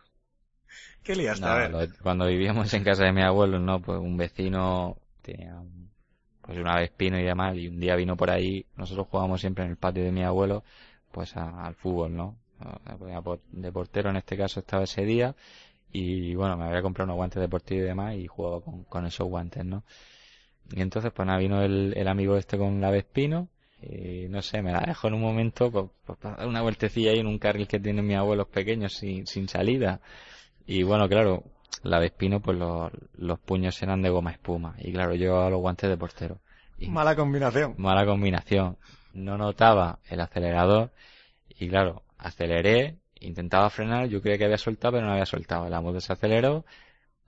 ¿Qué 1.08 1.16
liaste? 1.16 1.40
No, 1.40 1.48
a 1.48 1.56
ver. 1.56 1.70
lo- 1.70 1.88
cuando 2.02 2.26
vivíamos 2.26 2.72
en 2.74 2.84
casa 2.84 3.04
de 3.04 3.12
mi 3.12 3.22
abuelo, 3.22 3.58
no, 3.58 3.80
pues 3.80 3.98
un 3.98 4.16
vecino 4.18 4.96
tenía 5.22 5.58
un- 5.58 5.88
pues 6.42 6.58
una 6.58 6.76
vespino 6.76 7.18
y 7.18 7.22
demás, 7.24 7.56
y 7.56 7.68
un 7.68 7.80
día 7.80 7.96
vino 7.96 8.16
por 8.16 8.30
ahí, 8.30 8.66
nosotros 8.76 9.06
jugábamos 9.10 9.40
siempre 9.40 9.64
en 9.64 9.70
el 9.70 9.76
patio 9.76 10.04
de 10.04 10.12
mi 10.12 10.22
abuelo, 10.22 10.64
pues 11.12 11.36
a- 11.36 11.64
al 11.66 11.74
fútbol, 11.74 12.14
¿no? 12.16 12.36
De 13.52 13.72
portero 13.72 14.10
en 14.10 14.16
este 14.16 14.36
caso 14.36 14.60
estaba 14.60 14.84
ese 14.84 15.04
día, 15.04 15.34
y 15.92 16.34
bueno, 16.34 16.56
me 16.56 16.64
había 16.66 16.82
comprado 16.82 17.06
unos 17.06 17.16
guantes 17.16 17.40
deportivos 17.40 17.84
y 17.84 17.88
demás, 17.88 18.16
y 18.16 18.26
jugaba 18.26 18.60
con, 18.62 18.84
con 18.84 19.06
esos 19.06 19.28
guantes, 19.28 19.64
¿no? 19.64 19.84
Y 20.72 20.80
entonces, 20.82 21.12
pues 21.14 21.26
nada, 21.26 21.38
vino 21.38 21.62
el, 21.62 21.94
el 21.96 22.08
amigo 22.08 22.36
este 22.36 22.58
con 22.58 22.80
la 22.80 22.90
vespino, 22.90 23.48
y 23.82 24.28
no 24.28 24.42
sé, 24.42 24.62
me 24.62 24.72
la 24.72 24.80
dejó 24.80 25.08
en 25.08 25.14
un 25.14 25.22
momento, 25.22 25.70
pues, 25.70 25.86
pues, 26.06 26.18
para 26.18 26.36
dar 26.36 26.48
una 26.48 26.62
vueltecilla 26.62 27.12
ahí 27.12 27.20
en 27.20 27.26
un 27.28 27.38
carril 27.38 27.68
que 27.68 27.80
tienen 27.80 28.06
mis 28.06 28.16
abuelos 28.16 28.48
pequeños 28.48 28.94
sin, 28.94 29.26
sin 29.26 29.48
salida. 29.48 30.00
Y 30.68 30.82
bueno, 30.82 31.08
claro, 31.08 31.42
la 31.82 31.98
Vespino, 31.98 32.40
pues 32.40 32.56
los, 32.58 32.92
los 33.16 33.38
puños 33.40 33.82
eran 33.82 34.02
de 34.02 34.10
goma 34.10 34.32
espuma. 34.32 34.74
Y 34.78 34.92
claro, 34.92 35.14
yo 35.14 35.18
llevaba 35.26 35.50
los 35.50 35.60
guantes 35.60 35.88
de 35.90 35.96
portero. 35.96 36.38
Y 36.78 36.88
Mala 36.88 37.16
combinación. 37.16 37.74
mala 37.78 38.04
combinación. 38.06 38.76
No 39.14 39.36
notaba 39.38 39.98
el 40.10 40.20
acelerador. 40.20 40.90
Y 41.48 41.68
claro, 41.68 42.02
aceleré, 42.18 42.96
intentaba 43.20 43.70
frenar, 43.70 44.06
yo 44.08 44.20
creía 44.22 44.38
que 44.38 44.44
había 44.44 44.58
soltado, 44.58 44.92
pero 44.92 45.06
no 45.06 45.12
había 45.12 45.26
soltado. 45.26 45.68
La 45.68 45.80
moto 45.80 46.00
se 46.00 46.12
aceleró, 46.12 46.64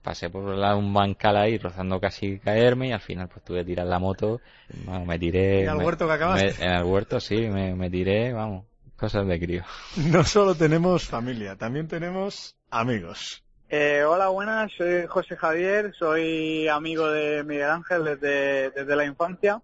pasé 0.03 0.29
por 0.29 0.43
un 0.43 0.93
bancal 0.93 1.35
ahí, 1.37 1.57
rozando 1.57 1.99
casi 1.99 2.39
caerme, 2.39 2.89
y 2.89 2.91
al 2.93 3.01
final 3.01 3.27
pues 3.27 3.43
tuve 3.43 3.59
que 3.59 3.65
tirar 3.65 3.87
la 3.87 3.99
moto. 3.99 4.39
Bueno, 4.85 5.05
me 5.05 5.19
tiré. 5.19 5.63
¿Y 5.63 5.65
al 5.67 5.77
me- 5.77 5.85
huerto 5.85 6.07
que 6.07 6.13
acabaste? 6.13 6.55
me- 6.59 6.65
en 6.65 6.71
el 6.73 6.83
huerto, 6.85 7.19
sí, 7.19 7.35
me, 7.37 7.75
me 7.75 7.89
tiré, 7.89 8.33
vamos, 8.33 8.65
cosas 9.01 9.27
de 9.27 9.39
crío. 9.39 9.63
No 9.97 10.23
solo 10.23 10.55
tenemos 10.55 11.05
familia, 11.05 11.57
también 11.57 11.87
tenemos 11.89 12.55
amigos. 12.69 13.43
Eh, 13.69 14.03
hola, 14.03 14.27
buenas, 14.29 14.71
soy 14.77 15.05
José 15.07 15.35
Javier, 15.35 15.93
soy 15.97 16.67
amigo 16.67 17.09
de 17.09 17.43
Miguel 17.43 17.69
Ángel 17.69 18.03
desde, 18.05 18.69
desde 18.71 18.95
la 18.95 19.05
infancia. 19.05 19.61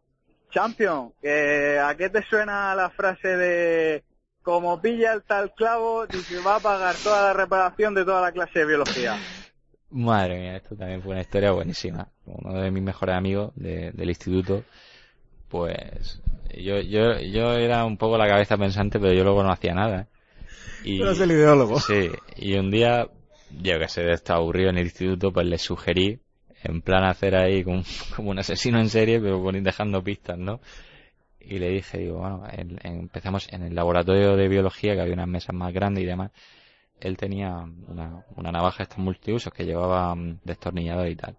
Champion, 0.50 1.12
que 1.22 1.78
¿a 1.78 1.94
qué 1.96 2.10
te 2.10 2.24
suena 2.24 2.74
la 2.74 2.90
frase 2.90 3.36
de 3.36 4.04
como 4.44 4.82
pilla 4.82 5.12
el 5.14 5.24
tal 5.24 5.54
clavo, 5.54 6.08
dice 6.08 6.40
va 6.40 6.56
a 6.56 6.60
pagar 6.62 6.96
toda 7.04 7.22
la 7.22 7.34
reparación 7.34 7.94
de 7.94 8.06
toda 8.06 8.22
la 8.22 8.32
clase 8.32 8.60
de 8.60 8.66
biología? 8.66 9.18
Madre 9.90 10.40
mía, 10.40 10.56
esto 10.56 10.76
también 10.78 11.02
fue 11.02 11.12
una 11.12 11.22
historia 11.22 11.52
buenísima. 11.52 12.08
Uno 12.26 12.62
de 12.62 12.72
mis 12.72 12.82
mejores 12.82 13.14
amigos 13.16 13.52
de- 13.56 13.92
del 13.92 14.08
instituto, 14.10 14.64
pues 15.50 16.22
yo, 16.56 16.80
yo, 16.82 17.20
yo 17.20 17.54
era 17.54 17.86
un 17.86 17.98
poco 17.98 18.18
la 18.18 18.28
cabeza 18.28 18.58
pensante, 18.58 19.00
pero 19.00 19.14
yo 19.14 19.24
luego 19.24 19.44
no 19.44 19.52
hacía 19.52 19.74
nada. 19.74 20.08
Y, 20.84 21.00
Tú 21.00 21.04
eres 21.06 21.20
el 21.22 21.32
ideólogo. 21.32 21.80
Sí, 21.80 22.12
y 22.38 22.56
un 22.56 22.72
día, 22.72 23.08
yo 23.62 23.80
que 23.80 23.88
sé, 23.88 24.12
estaba 24.12 24.40
aburrido 24.40 24.70
en 24.70 24.78
el 24.78 24.86
instituto, 24.86 25.32
pues 25.32 25.46
le 25.48 25.58
sugerí, 25.58 26.20
en 26.64 26.82
plan 26.82 27.04
hacer 27.06 27.36
ahí 27.36 27.64
como, 27.64 27.84
como 28.16 28.32
un 28.32 28.40
asesino 28.40 28.80
en 28.80 28.90
serie, 28.90 29.20
pero 29.20 29.42
poni- 29.44 29.62
dejando 29.62 30.04
pistas, 30.04 30.38
¿no? 30.38 30.60
Y 31.40 31.60
le 31.60 31.70
dije, 31.70 32.00
digo, 32.00 32.20
bueno, 32.20 32.44
en- 32.52 32.80
en- 32.84 33.00
empezamos 33.02 33.48
en 33.54 33.64
el 33.64 33.76
laboratorio 33.76 34.36
de 34.36 34.48
biología, 34.48 34.96
que 34.96 35.02
había 35.02 35.14
unas 35.14 35.28
mesas 35.28 35.56
más 35.56 35.74
grandes 35.74 36.04
y 36.04 36.08
demás. 36.08 36.32
Él 37.00 37.18
tenía 37.18 37.66
una, 37.88 38.26
una 38.36 38.52
navaja 38.52 38.84
estos 38.84 39.00
multiusos 39.00 39.54
que 39.54 39.66
llevaba 39.66 40.16
mm, 40.16 40.40
destornillador 40.44 41.08
y 41.10 41.16
tal. 41.16 41.38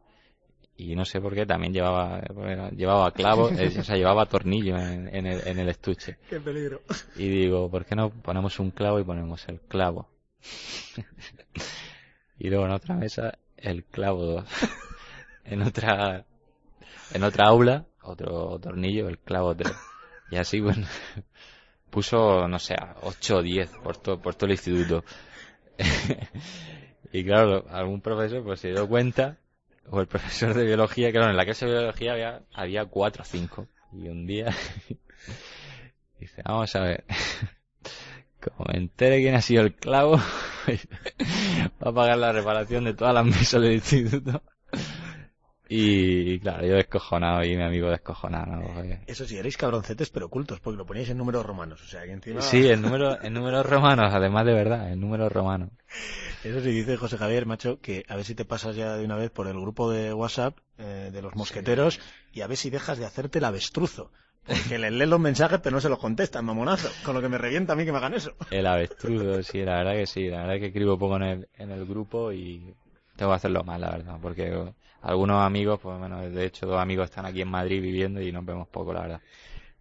Y 0.81 0.95
no 0.95 1.05
sé 1.05 1.21
por 1.21 1.35
qué 1.35 1.45
también 1.45 1.73
llevaba, 1.73 2.23
llevaba 2.71 3.11
clavos, 3.11 3.51
eh, 3.59 3.81
o 3.81 3.83
sea, 3.83 3.97
llevaba 3.97 4.27
tornillos 4.27 4.81
en, 4.81 5.13
en 5.13 5.27
el, 5.27 5.45
en 5.45 5.59
el 5.59 5.69
estuche. 5.71 6.19
Qué 6.31 6.39
peligro. 6.39 6.83
Y 7.17 7.29
digo, 7.29 7.69
¿por 7.69 7.85
qué 7.85 7.97
no 7.97 8.11
ponemos 8.11 8.61
un 8.61 8.71
clavo 8.71 9.01
y 9.01 9.05
ponemos 9.05 9.49
el 9.49 9.61
clavo? 9.61 10.09
y 12.39 12.49
luego 12.49 12.67
en 12.67 12.71
otra 12.71 12.95
mesa, 12.95 13.37
el 13.57 13.83
clavo 13.87 14.25
2. 14.25 14.45
en 15.47 15.63
otra, 15.63 16.25
en 17.13 17.25
otra 17.25 17.49
aula, 17.49 17.85
otro 18.01 18.61
tornillo, 18.61 19.09
el 19.09 19.19
clavo 19.19 19.57
3. 19.57 19.73
Y 20.31 20.37
así, 20.37 20.61
bueno, 20.61 20.87
puso, 21.91 22.47
no 22.47 22.61
sé, 22.61 22.77
8 23.03 23.37
o 23.39 23.43
10 23.43 23.71
por 23.83 23.97
todo, 23.97 24.23
por 24.23 24.37
todo 24.37 24.47
el 24.47 24.53
instituto. 24.53 25.05
y 27.13 27.25
claro, 27.25 27.65
algún 27.69 28.01
profesor 28.01 28.45
pues 28.45 28.61
se 28.61 28.69
dio 28.69 28.89
cuenta, 28.89 29.39
o 29.91 30.01
el 30.01 30.07
profesor 30.07 30.55
de 30.55 30.65
biología, 30.65 31.11
claro, 31.11 31.31
en 31.31 31.37
la 31.37 31.45
clase 31.45 31.67
de 31.67 31.73
biología 31.73 32.13
había, 32.13 32.43
había 32.53 32.85
4 32.85 33.23
o 33.23 33.25
5. 33.25 33.67
Y 33.93 34.09
un 34.09 34.27
día, 34.27 34.55
dice, 36.21 36.43
vamos 36.45 36.75
a 36.77 36.81
ver, 36.81 37.05
como 38.41 38.71
me 38.73 38.79
entere 38.79 39.21
quién 39.21 39.35
ha 39.35 39.43
sido 39.43 39.63
el 39.63 39.75
clavo, 39.75 40.17
va 41.83 41.91
a 41.91 41.93
pagar 41.93 42.19
la 42.19 42.33
reparación 42.33 42.85
de 42.85 42.95
todas 42.95 43.15
las 43.15 43.25
mesas 43.25 43.63
del 43.63 43.75
instituto. 43.75 44.43
Y, 45.71 46.41
claro, 46.41 46.67
yo 46.67 46.77
descojonado 46.77 47.45
y 47.45 47.55
mi 47.55 47.63
amigo 47.63 47.91
descojonado. 47.91 48.63
Eso 49.07 49.27
sí, 49.27 49.37
erais 49.37 49.57
cabroncetes 49.57 50.09
pero 50.09 50.27
ocultos, 50.27 50.61
porque 50.61 50.79
lo 50.79 50.87
poníais 50.87 51.11
en 51.11 51.19
números 51.19 51.45
romanos. 51.45 51.83
O 51.83 51.87
sea, 51.87 52.05
que 52.05 52.13
encima... 52.13 52.41
Sí, 52.41 52.69
en 52.69 52.81
números, 52.81 53.19
en 53.23 53.35
números 53.35 53.67
romanos, 53.67 54.13
además 54.15 54.47
de 54.47 54.55
verdad, 54.55 54.91
en 54.91 55.01
números 55.01 55.31
romanos. 55.31 55.71
Eso 56.43 56.61
sí, 56.61 56.71
dice 56.71 56.97
José 56.97 57.19
Javier, 57.19 57.45
macho, 57.45 57.81
que 57.81 58.05
a 58.09 58.17
ver 58.17 58.25
si 58.25 58.35
te 58.35 58.47
pasas 58.47 58.77
ya 58.77 58.97
de 58.97 59.05
una 59.05 59.17
vez 59.17 59.31
por 59.31 59.47
el 59.47 59.61
grupo 59.61 59.91
de 59.91 60.15
WhatsApp 60.15 60.57
eh, 60.79 61.11
de 61.13 61.21
los 61.21 61.37
mosqueteros 61.37 62.01
y 62.33 62.41
a 62.41 62.47
ver 62.47 62.57
si 62.57 62.71
dejas 62.71 62.99
de 62.99 63.05
hacerte 63.05 63.39
el 63.39 63.45
avestruzo. 63.45 64.11
Porque 64.47 64.79
les 64.79 64.93
lees 64.93 65.11
los 65.11 65.21
mensajes 65.21 65.61
pero 65.63 65.75
no 65.75 65.81
se 65.83 65.91
los 65.91 65.99
contestan, 65.99 66.47
mamonazo. 66.47 66.89
Con 67.05 67.15
lo 67.15 67.21
que 67.21 67.29
me 67.29 67.37
revienta 67.37 67.75
a 67.75 67.77
mí 67.77 67.85
que 67.85 67.93
me 67.93 67.99
hagan 67.99 68.15
eso. 68.15 68.33
El 68.51 68.67
avestrudo, 68.67 69.43
sí, 69.43 69.59
la 69.59 69.77
verdad 69.79 69.93
que 69.93 70.07
sí, 70.07 70.29
la 70.29 70.39
verdad 70.39 70.61
que 70.61 70.67
escribo 70.69 70.99
poco 70.99 71.17
en 71.17 71.23
el, 71.23 71.49
en 71.59 71.71
el 71.71 71.85
grupo 71.85 72.33
y 72.33 72.75
tengo 73.19 73.33
que 73.33 73.37
hacerlo 73.37 73.65
más, 73.65 73.81
la 73.81 73.91
verdad, 73.91 74.17
porque 74.23 74.73
algunos 75.03 75.45
amigos, 75.45 75.81
pues 75.83 75.99
bueno, 75.99 76.21
de 76.21 76.47
hecho 76.47 76.67
dos 76.67 76.81
amigos 76.81 77.07
están 77.07 77.27
aquí 77.27 77.43
en 77.43 77.49
Madrid 77.49 77.83
viviendo 77.83 78.23
y 78.23 78.31
nos 78.31 78.45
vemos 78.45 78.69
poco, 78.69 78.93
la 78.93 79.03
verdad. 79.03 79.21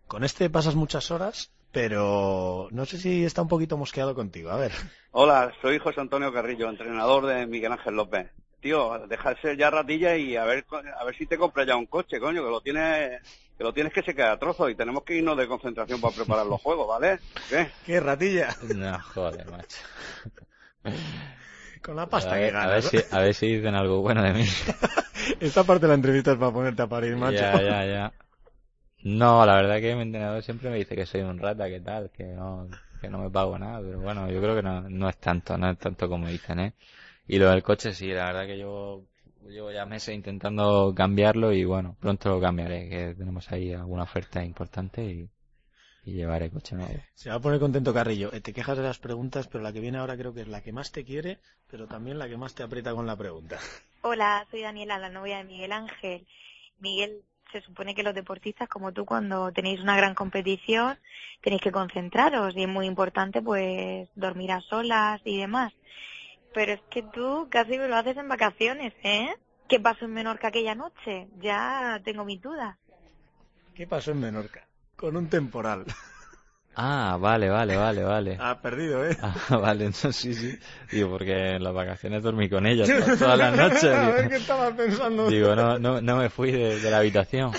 Con 0.07 0.23
este 0.23 0.49
pasas 0.49 0.73
muchas 0.73 1.11
horas, 1.11 1.51
pero 1.71 2.67
no 2.71 2.85
sé 2.85 2.97
si 2.97 3.23
está 3.23 3.43
un 3.43 3.47
poquito 3.47 3.77
mosqueado 3.77 4.15
contigo. 4.15 4.49
A 4.49 4.57
ver. 4.57 4.71
Hola, 5.11 5.53
soy 5.61 5.77
José 5.77 6.01
Antonio 6.01 6.33
Carrillo, 6.33 6.67
entrenador 6.67 7.27
de 7.27 7.45
Miguel 7.45 7.73
Ángel 7.73 7.95
López. 7.95 8.31
Tío, 8.59 9.05
deja 9.07 9.35
de 9.35 9.41
ser 9.41 9.57
ya 9.57 9.69
ratilla 9.69 10.17
y 10.17 10.35
a 10.35 10.43
ver, 10.43 10.65
a 10.99 11.05
ver 11.05 11.15
si 11.15 11.27
te 11.27 11.37
compras 11.37 11.67
ya 11.67 11.75
un 11.75 11.85
coche, 11.85 12.19
coño, 12.19 12.43
que 12.43 12.49
lo 12.49 12.61
tienes, 12.61 13.21
que 13.55 13.63
lo 13.63 13.71
tienes 13.71 13.93
que 13.93 14.01
se 14.01 14.15
queda 14.15 14.31
a 14.31 14.39
trozos 14.39 14.71
y 14.71 14.75
tenemos 14.75 15.03
que 15.03 15.15
irnos 15.15 15.37
de 15.37 15.47
concentración 15.47 16.01
para 16.01 16.15
preparar 16.15 16.47
los 16.47 16.59
juegos, 16.59 16.87
¿vale? 16.87 17.19
¿Qué? 17.49 17.69
¿Qué 17.85 17.99
ratilla? 17.99 18.55
No, 18.75 18.99
joder, 18.99 19.45
macho. 19.51 19.77
Con 21.87 21.95
la 21.95 22.05
pasta 22.05 22.31
a 22.31 22.33
que 22.35 22.41
ver, 22.41 22.55
a 22.57 22.67
ver 22.67 22.83
ganas. 22.83 22.83
si, 22.83 22.97
a 23.15 23.19
ver 23.19 23.33
si 23.33 23.47
dicen 23.47 23.73
algo 23.73 24.01
bueno 24.01 24.21
de 24.21 24.33
mí. 24.33 24.43
Esta 25.39 25.63
parte 25.63 25.85
de 25.85 25.87
la 25.87 25.93
entrevista 25.93 26.33
es 26.33 26.37
para 26.37 26.51
ponerte 26.51 26.81
a 26.81 26.87
parir, 26.87 27.15
macho. 27.15 27.37
Ya, 27.37 27.61
ya, 27.61 27.85
ya. 27.85 28.13
No, 29.03 29.45
la 29.45 29.55
verdad 29.55 29.79
que 29.79 29.95
mi 29.95 30.01
entrenador 30.01 30.43
siempre 30.43 30.69
me 30.69 30.75
dice 30.75 30.97
que 30.97 31.05
soy 31.05 31.21
un 31.21 31.39
rata, 31.39 31.69
que 31.69 31.79
tal, 31.79 32.11
que 32.11 32.25
no, 32.25 32.67
que 32.99 33.07
no 33.07 33.19
me 33.19 33.29
pago 33.29 33.57
nada, 33.57 33.79
pero 33.79 34.01
bueno, 34.01 34.29
yo 34.29 34.41
creo 34.41 34.53
que 34.53 34.63
no, 34.63 34.81
no 34.81 35.07
es 35.07 35.15
tanto, 35.15 35.57
no 35.57 35.69
es 35.69 35.77
tanto 35.77 36.09
como 36.09 36.27
dicen, 36.27 36.59
¿eh? 36.59 36.73
Y 37.25 37.39
lo 37.39 37.49
del 37.51 37.63
coche 37.63 37.93
sí, 37.93 38.07
la 38.07 38.25
verdad 38.25 38.47
que 38.47 38.57
yo 38.57 39.05
llevo 39.47 39.71
ya 39.71 39.85
meses 39.85 40.13
intentando 40.13 40.93
cambiarlo 40.93 41.53
y 41.53 41.63
bueno, 41.63 41.95
pronto 42.01 42.27
lo 42.27 42.41
cambiaré, 42.41 42.89
que 42.89 43.15
tenemos 43.17 43.49
ahí 43.53 43.71
alguna 43.71 44.03
oferta 44.03 44.43
importante 44.43 45.05
y, 45.05 45.29
y 46.07 46.13
llevaré 46.13 46.49
coche 46.49 46.73
nuevo. 46.75 46.93
Se 47.13 47.29
va 47.29 47.35
a 47.35 47.39
poner 47.41 47.59
contento 47.59 47.93
Carrillo. 47.93 48.31
Eh, 48.31 48.39
Te 48.39 48.53
quejas 48.53 48.77
de 48.77 48.83
las 48.83 48.97
preguntas, 48.97 49.47
pero 49.47 49.61
la 49.61 49.73
que 49.73 49.81
viene 49.81 49.97
ahora 49.97 50.15
creo 50.15 50.33
que 50.33 50.41
es 50.41 50.47
la 50.47 50.61
que 50.61 50.71
más 50.71 50.93
te 50.93 51.03
quiere, 51.03 51.39
pero 51.69 51.85
también 51.85 52.17
la 52.17 52.29
que 52.29 52.37
más 52.37 52.55
te 52.55 52.63
aprieta 52.63 52.93
con 52.93 53.05
la 53.05 53.17
pregunta. 53.17 53.59
Hola, 54.03 54.47
soy 54.49 54.61
Daniela, 54.61 54.97
la 54.99 55.09
novia 55.09 55.39
de 55.39 55.43
Miguel 55.43 55.73
Ángel. 55.73 56.25
Miguel, 56.79 57.23
se 57.51 57.59
supone 57.61 57.93
que 57.93 58.03
los 58.03 58.15
deportistas 58.15 58.69
como 58.69 58.93
tú 58.93 59.05
cuando 59.05 59.51
tenéis 59.51 59.81
una 59.81 59.97
gran 59.97 60.15
competición 60.15 60.97
tenéis 61.41 61.61
que 61.61 61.71
concentraros 61.71 62.55
y 62.55 62.63
es 62.63 62.69
muy 62.69 62.87
importante 62.87 63.41
pues 63.41 64.07
dormir 64.15 64.53
a 64.53 64.61
solas 64.61 65.19
y 65.25 65.37
demás. 65.37 65.73
Pero 66.53 66.71
es 66.71 66.81
que 66.89 67.03
tú 67.03 67.47
casi 67.51 67.77
me 67.77 67.89
lo 67.89 67.97
haces 67.97 68.15
en 68.15 68.29
vacaciones, 68.29 68.93
¿eh? 69.03 69.29
¿Qué 69.67 69.81
pasó 69.81 70.05
en 70.05 70.13
Menorca 70.13 70.47
aquella 70.47 70.73
noche? 70.73 71.27
Ya 71.41 71.99
tengo 72.05 72.23
mis 72.23 72.41
dudas. 72.41 72.77
¿Qué 73.75 73.85
pasó 73.85 74.11
en 74.11 74.21
Menorca? 74.21 74.66
Con 74.97 75.15
un 75.15 75.27
temporal. 75.29 75.85
Ah, 76.75 77.17
vale, 77.19 77.49
vale, 77.49 77.75
vale, 77.75 78.03
vale. 78.03 78.37
Ha 78.41 78.61
perdido, 78.61 79.03
¿eh? 79.05 79.17
Ah, 79.21 79.57
vale, 79.57 79.85
entonces 79.85 80.15
sí, 80.15 80.33
sí. 80.33 80.59
Digo, 80.91 81.09
porque 81.09 81.55
en 81.55 81.63
las 81.63 81.73
vacaciones 81.73 82.21
dormí 82.21 82.49
con 82.49 82.65
ella 82.67 82.85
to- 83.05 83.17
todas 83.17 83.37
las 83.37 83.55
noches. 83.55 83.83
A 83.85 83.99
Digo. 84.01 84.13
ver 84.13 84.29
qué 84.29 84.35
estabas 84.37 84.73
pensando. 84.75 85.27
Digo, 85.29 85.55
no, 85.55 85.79
no, 85.79 86.01
no 86.01 86.17
me 86.17 86.29
fui 86.29 86.51
de, 86.51 86.79
de 86.79 86.91
la 86.91 86.97
habitación. 86.97 87.51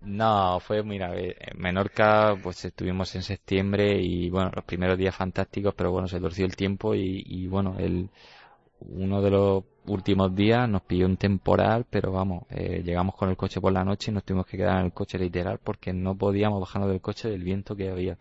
No, 0.00 0.60
fue, 0.60 0.82
mira, 0.82 1.14
eh, 1.16 1.34
en 1.38 1.58
Menorca, 1.60 2.36
pues 2.42 2.62
estuvimos 2.64 3.14
en 3.14 3.22
septiembre 3.22 3.98
y 4.02 4.28
bueno, 4.28 4.50
los 4.54 4.64
primeros 4.64 4.98
días 4.98 5.16
fantásticos, 5.16 5.74
pero 5.74 5.90
bueno, 5.92 6.08
se 6.08 6.20
torció 6.20 6.44
el 6.44 6.56
tiempo 6.56 6.94
y, 6.94 7.22
y 7.26 7.46
bueno, 7.46 7.76
el, 7.78 8.10
uno 8.80 9.22
de 9.22 9.30
los 9.30 9.64
últimos 9.86 10.34
días 10.34 10.68
nos 10.68 10.82
pilló 10.82 11.06
un 11.06 11.16
temporal, 11.16 11.86
pero 11.88 12.12
vamos, 12.12 12.44
eh, 12.50 12.82
llegamos 12.84 13.14
con 13.14 13.30
el 13.30 13.36
coche 13.36 13.60
por 13.60 13.72
la 13.72 13.84
noche 13.84 14.10
y 14.10 14.14
nos 14.14 14.24
tuvimos 14.24 14.46
que 14.46 14.56
quedar 14.56 14.80
en 14.80 14.86
el 14.86 14.92
coche 14.92 15.18
literal 15.18 15.58
porque 15.62 15.92
no 15.92 16.16
podíamos 16.16 16.60
bajarnos 16.60 16.90
del 16.90 17.00
coche 17.00 17.28
del 17.28 17.42
viento 17.42 17.76
que 17.76 17.90
había. 17.90 18.14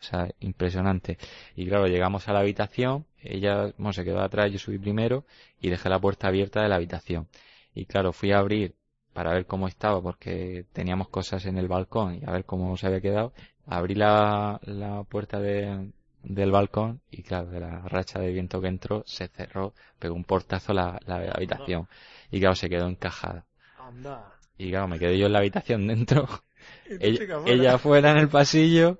O 0.00 0.02
sea, 0.02 0.28
impresionante. 0.40 1.18
Y 1.56 1.66
claro, 1.66 1.86
llegamos 1.86 2.26
a 2.28 2.32
la 2.32 2.40
habitación, 2.40 3.04
ella, 3.20 3.72
bueno, 3.76 3.92
se 3.92 4.04
quedó 4.04 4.20
atrás, 4.22 4.50
yo 4.50 4.58
subí 4.58 4.78
primero 4.78 5.24
y 5.60 5.68
dejé 5.68 5.90
la 5.90 5.98
puerta 6.00 6.28
abierta 6.28 6.62
de 6.62 6.68
la 6.70 6.76
habitación. 6.76 7.28
Y 7.74 7.84
claro, 7.86 8.12
fui 8.12 8.32
a 8.32 8.38
abrir 8.38 8.74
para 9.12 9.32
ver 9.34 9.46
cómo 9.46 9.68
estaba 9.68 10.00
porque 10.00 10.64
teníamos 10.72 11.08
cosas 11.08 11.44
en 11.46 11.58
el 11.58 11.68
balcón 11.68 12.14
y 12.16 12.24
a 12.26 12.32
ver 12.32 12.44
cómo 12.46 12.76
se 12.78 12.86
había 12.86 13.00
quedado. 13.02 13.32
Abrí 13.66 13.94
la, 13.94 14.58
la 14.64 15.04
puerta 15.04 15.38
de, 15.38 15.90
del 16.22 16.50
balcón 16.50 17.00
y 17.10 17.22
claro, 17.22 17.46
de 17.46 17.60
la 17.60 17.80
racha 17.82 18.18
de 18.18 18.32
viento 18.32 18.60
que 18.60 18.68
entró 18.68 19.02
se 19.06 19.28
cerró, 19.28 19.74
pegó 19.98 20.14
un 20.14 20.24
portazo 20.24 20.72
la, 20.72 21.00
la 21.06 21.16
habitación 21.32 21.88
y 22.30 22.40
claro, 22.40 22.54
se 22.54 22.68
quedó 22.68 22.86
encajada. 22.86 23.46
Anda. 23.78 24.34
Y 24.58 24.70
claro, 24.70 24.88
me 24.88 24.98
quedé 24.98 25.18
yo 25.18 25.26
en 25.26 25.32
la 25.32 25.38
habitación 25.38 25.86
dentro, 25.86 26.28
ella 26.86 27.78
fuera 27.78 28.10
en 28.10 28.18
el 28.18 28.28
pasillo 28.28 28.98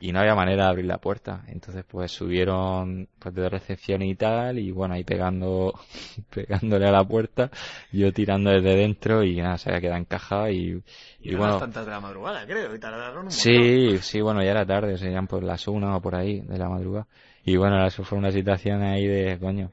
y 0.00 0.12
no 0.12 0.20
había 0.20 0.34
manera 0.34 0.64
de 0.64 0.70
abrir 0.70 0.86
la 0.86 0.98
puerta. 0.98 1.42
Entonces 1.48 1.84
pues 1.88 2.12
subieron 2.12 3.08
pues 3.18 3.34
de 3.34 3.48
recepción 3.48 4.02
y 4.02 4.14
tal 4.14 4.58
y 4.58 4.70
bueno, 4.70 4.94
ahí 4.94 5.04
pegando, 5.04 5.78
pegándole 6.30 6.86
a 6.86 6.92
la 6.92 7.04
puerta, 7.04 7.50
yo 7.92 8.12
tirando 8.12 8.50
desde 8.50 8.76
dentro 8.76 9.24
y 9.24 9.36
nada, 9.36 9.58
se 9.58 9.70
había 9.70 9.80
quedado 9.80 9.98
encajada 9.98 10.50
y, 10.50 10.82
Y, 11.20 11.34
bueno, 11.34 11.58
tantas 11.58 11.84
de 11.84 11.90
la 11.90 12.00
madrugada, 12.00 12.46
creo, 12.46 12.74
y 12.74 12.78
tardaron 12.78 13.18
un 13.18 13.24
montón. 13.24 13.30
Sí, 13.32 13.98
sí, 13.98 14.20
bueno, 14.20 14.42
ya 14.42 14.50
era 14.50 14.66
tarde, 14.66 14.96
serían 14.98 15.26
por 15.26 15.42
las 15.42 15.66
una 15.68 15.96
o 15.96 16.00
por 16.00 16.14
ahí 16.14 16.40
de 16.40 16.58
la 16.58 16.68
madrugada. 16.68 17.06
Y 17.44 17.56
bueno, 17.56 17.84
eso 17.86 18.04
fue 18.04 18.18
una 18.18 18.30
situación 18.30 18.82
ahí 18.82 19.06
de, 19.06 19.38
coño, 19.38 19.70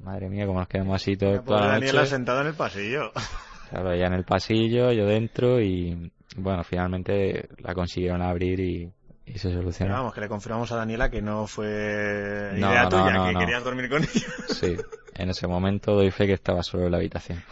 madre 0.00 0.28
mía, 0.28 0.46
como 0.46 0.60
nos 0.60 0.68
quedamos 0.68 0.96
así 0.96 1.16
todo, 1.16 1.40
toda 1.42 1.42
pobre 1.42 1.60
la 1.60 1.72
Daniela 1.72 2.00
noche. 2.00 2.10
sentada 2.10 2.40
en 2.42 2.46
el 2.48 2.54
pasillo. 2.54 3.12
Claro, 3.68 3.92
ella 3.92 4.06
en 4.06 4.14
el 4.14 4.24
pasillo, 4.24 4.92
yo 4.92 5.04
dentro 5.04 5.60
y 5.60 6.10
bueno, 6.38 6.64
finalmente 6.64 7.50
la 7.58 7.74
consiguieron 7.74 8.22
abrir 8.22 8.60
y, 8.60 8.90
y 9.34 9.38
se 9.38 9.48
Pero 9.48 9.60
solucionó. 9.60 9.92
vamos, 9.94 10.14
que 10.14 10.20
le 10.20 10.28
confirmamos 10.28 10.70
a 10.72 10.76
Daniela 10.76 11.10
que 11.10 11.22
no 11.22 11.46
fue 11.46 12.50
No, 12.54 12.70
idea 12.70 12.84
no, 12.84 12.88
tuya, 12.88 13.12
no, 13.12 13.26
que 13.26 13.32
no. 13.34 13.38
querías 13.40 13.64
dormir 13.64 13.88
con 13.88 14.02
ella. 14.02 14.26
Sí, 14.48 14.76
en 15.14 15.30
ese 15.30 15.46
momento 15.46 15.94
doy 15.94 16.10
fe 16.10 16.26
que 16.26 16.32
estaba 16.34 16.62
solo 16.62 16.86
en 16.86 16.92
la 16.92 16.98
habitación. 16.98 17.42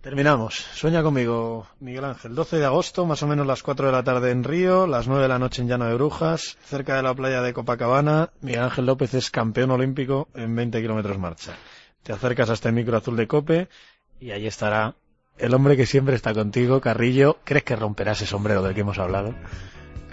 Terminamos. 0.00 0.54
Sueña 0.74 1.00
conmigo, 1.02 1.66
Miguel 1.78 2.04
Ángel. 2.04 2.34
12 2.34 2.56
de 2.58 2.64
agosto, 2.64 3.06
más 3.06 3.22
o 3.22 3.28
menos 3.28 3.46
las 3.46 3.62
4 3.62 3.86
de 3.86 3.92
la 3.92 4.02
tarde 4.02 4.32
en 4.32 4.42
Río, 4.42 4.88
las 4.88 5.06
9 5.06 5.22
de 5.22 5.28
la 5.28 5.38
noche 5.38 5.62
en 5.62 5.68
Llano 5.68 5.84
de 5.86 5.94
Brujas, 5.94 6.58
cerca 6.64 6.96
de 6.96 7.02
la 7.04 7.14
playa 7.14 7.40
de 7.40 7.52
Copacabana. 7.52 8.30
Miguel 8.40 8.62
Ángel 8.64 8.86
López 8.86 9.14
es 9.14 9.30
campeón 9.30 9.70
olímpico 9.70 10.28
en 10.34 10.56
20 10.56 10.80
kilómetros 10.82 11.18
marcha. 11.18 11.52
Te 12.02 12.12
acercas 12.12 12.50
a 12.50 12.54
este 12.54 12.72
micro 12.72 12.96
azul 12.96 13.16
de 13.16 13.28
Cope 13.28 13.68
y 14.18 14.32
allí 14.32 14.48
estará 14.48 14.96
el 15.38 15.54
hombre 15.54 15.76
que 15.76 15.86
siempre 15.86 16.16
está 16.16 16.34
contigo, 16.34 16.80
Carrillo. 16.80 17.38
¿Crees 17.44 17.62
que 17.62 17.76
romperá 17.76 18.10
ese 18.12 18.26
sombrero 18.26 18.60
del 18.62 18.74
que 18.74 18.80
hemos 18.80 18.98
hablado? 18.98 19.36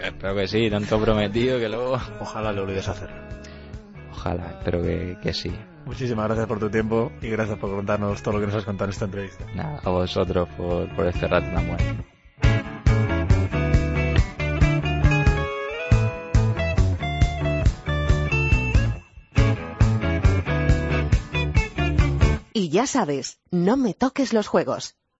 Espero 0.02 0.34
que 0.34 0.48
sí, 0.48 0.70
tanto 0.70 1.00
prometido 1.00 1.58
que 1.58 1.68
luego... 1.68 1.98
Ojalá 2.20 2.52
lo 2.52 2.62
olvides 2.62 2.88
hacer. 2.88 3.10
Ojalá, 4.12 4.50
espero 4.58 4.82
que, 4.82 5.18
que 5.22 5.32
sí. 5.32 5.52
Muchísimas 5.84 6.26
gracias 6.26 6.46
por 6.46 6.58
tu 6.58 6.70
tiempo 6.70 7.10
y 7.20 7.28
gracias 7.28 7.58
por 7.58 7.70
contarnos 7.70 8.22
todo 8.22 8.34
lo 8.34 8.40
que 8.40 8.46
nos 8.46 8.54
has 8.56 8.64
contado 8.64 8.86
en 8.86 8.90
esta 8.90 9.04
entrevista. 9.06 9.44
Nada, 9.54 9.80
a 9.82 9.90
vosotros 9.90 10.48
por, 10.56 10.94
por 10.94 11.06
este 11.06 11.26
rato 11.26 11.46
tan 11.52 11.66
bueno. 11.66 12.04
Y 22.52 22.68
ya 22.68 22.86
sabes, 22.86 23.38
no 23.50 23.76
me 23.76 23.94
toques 23.94 24.32
los 24.32 24.46
juegos. 24.46 24.99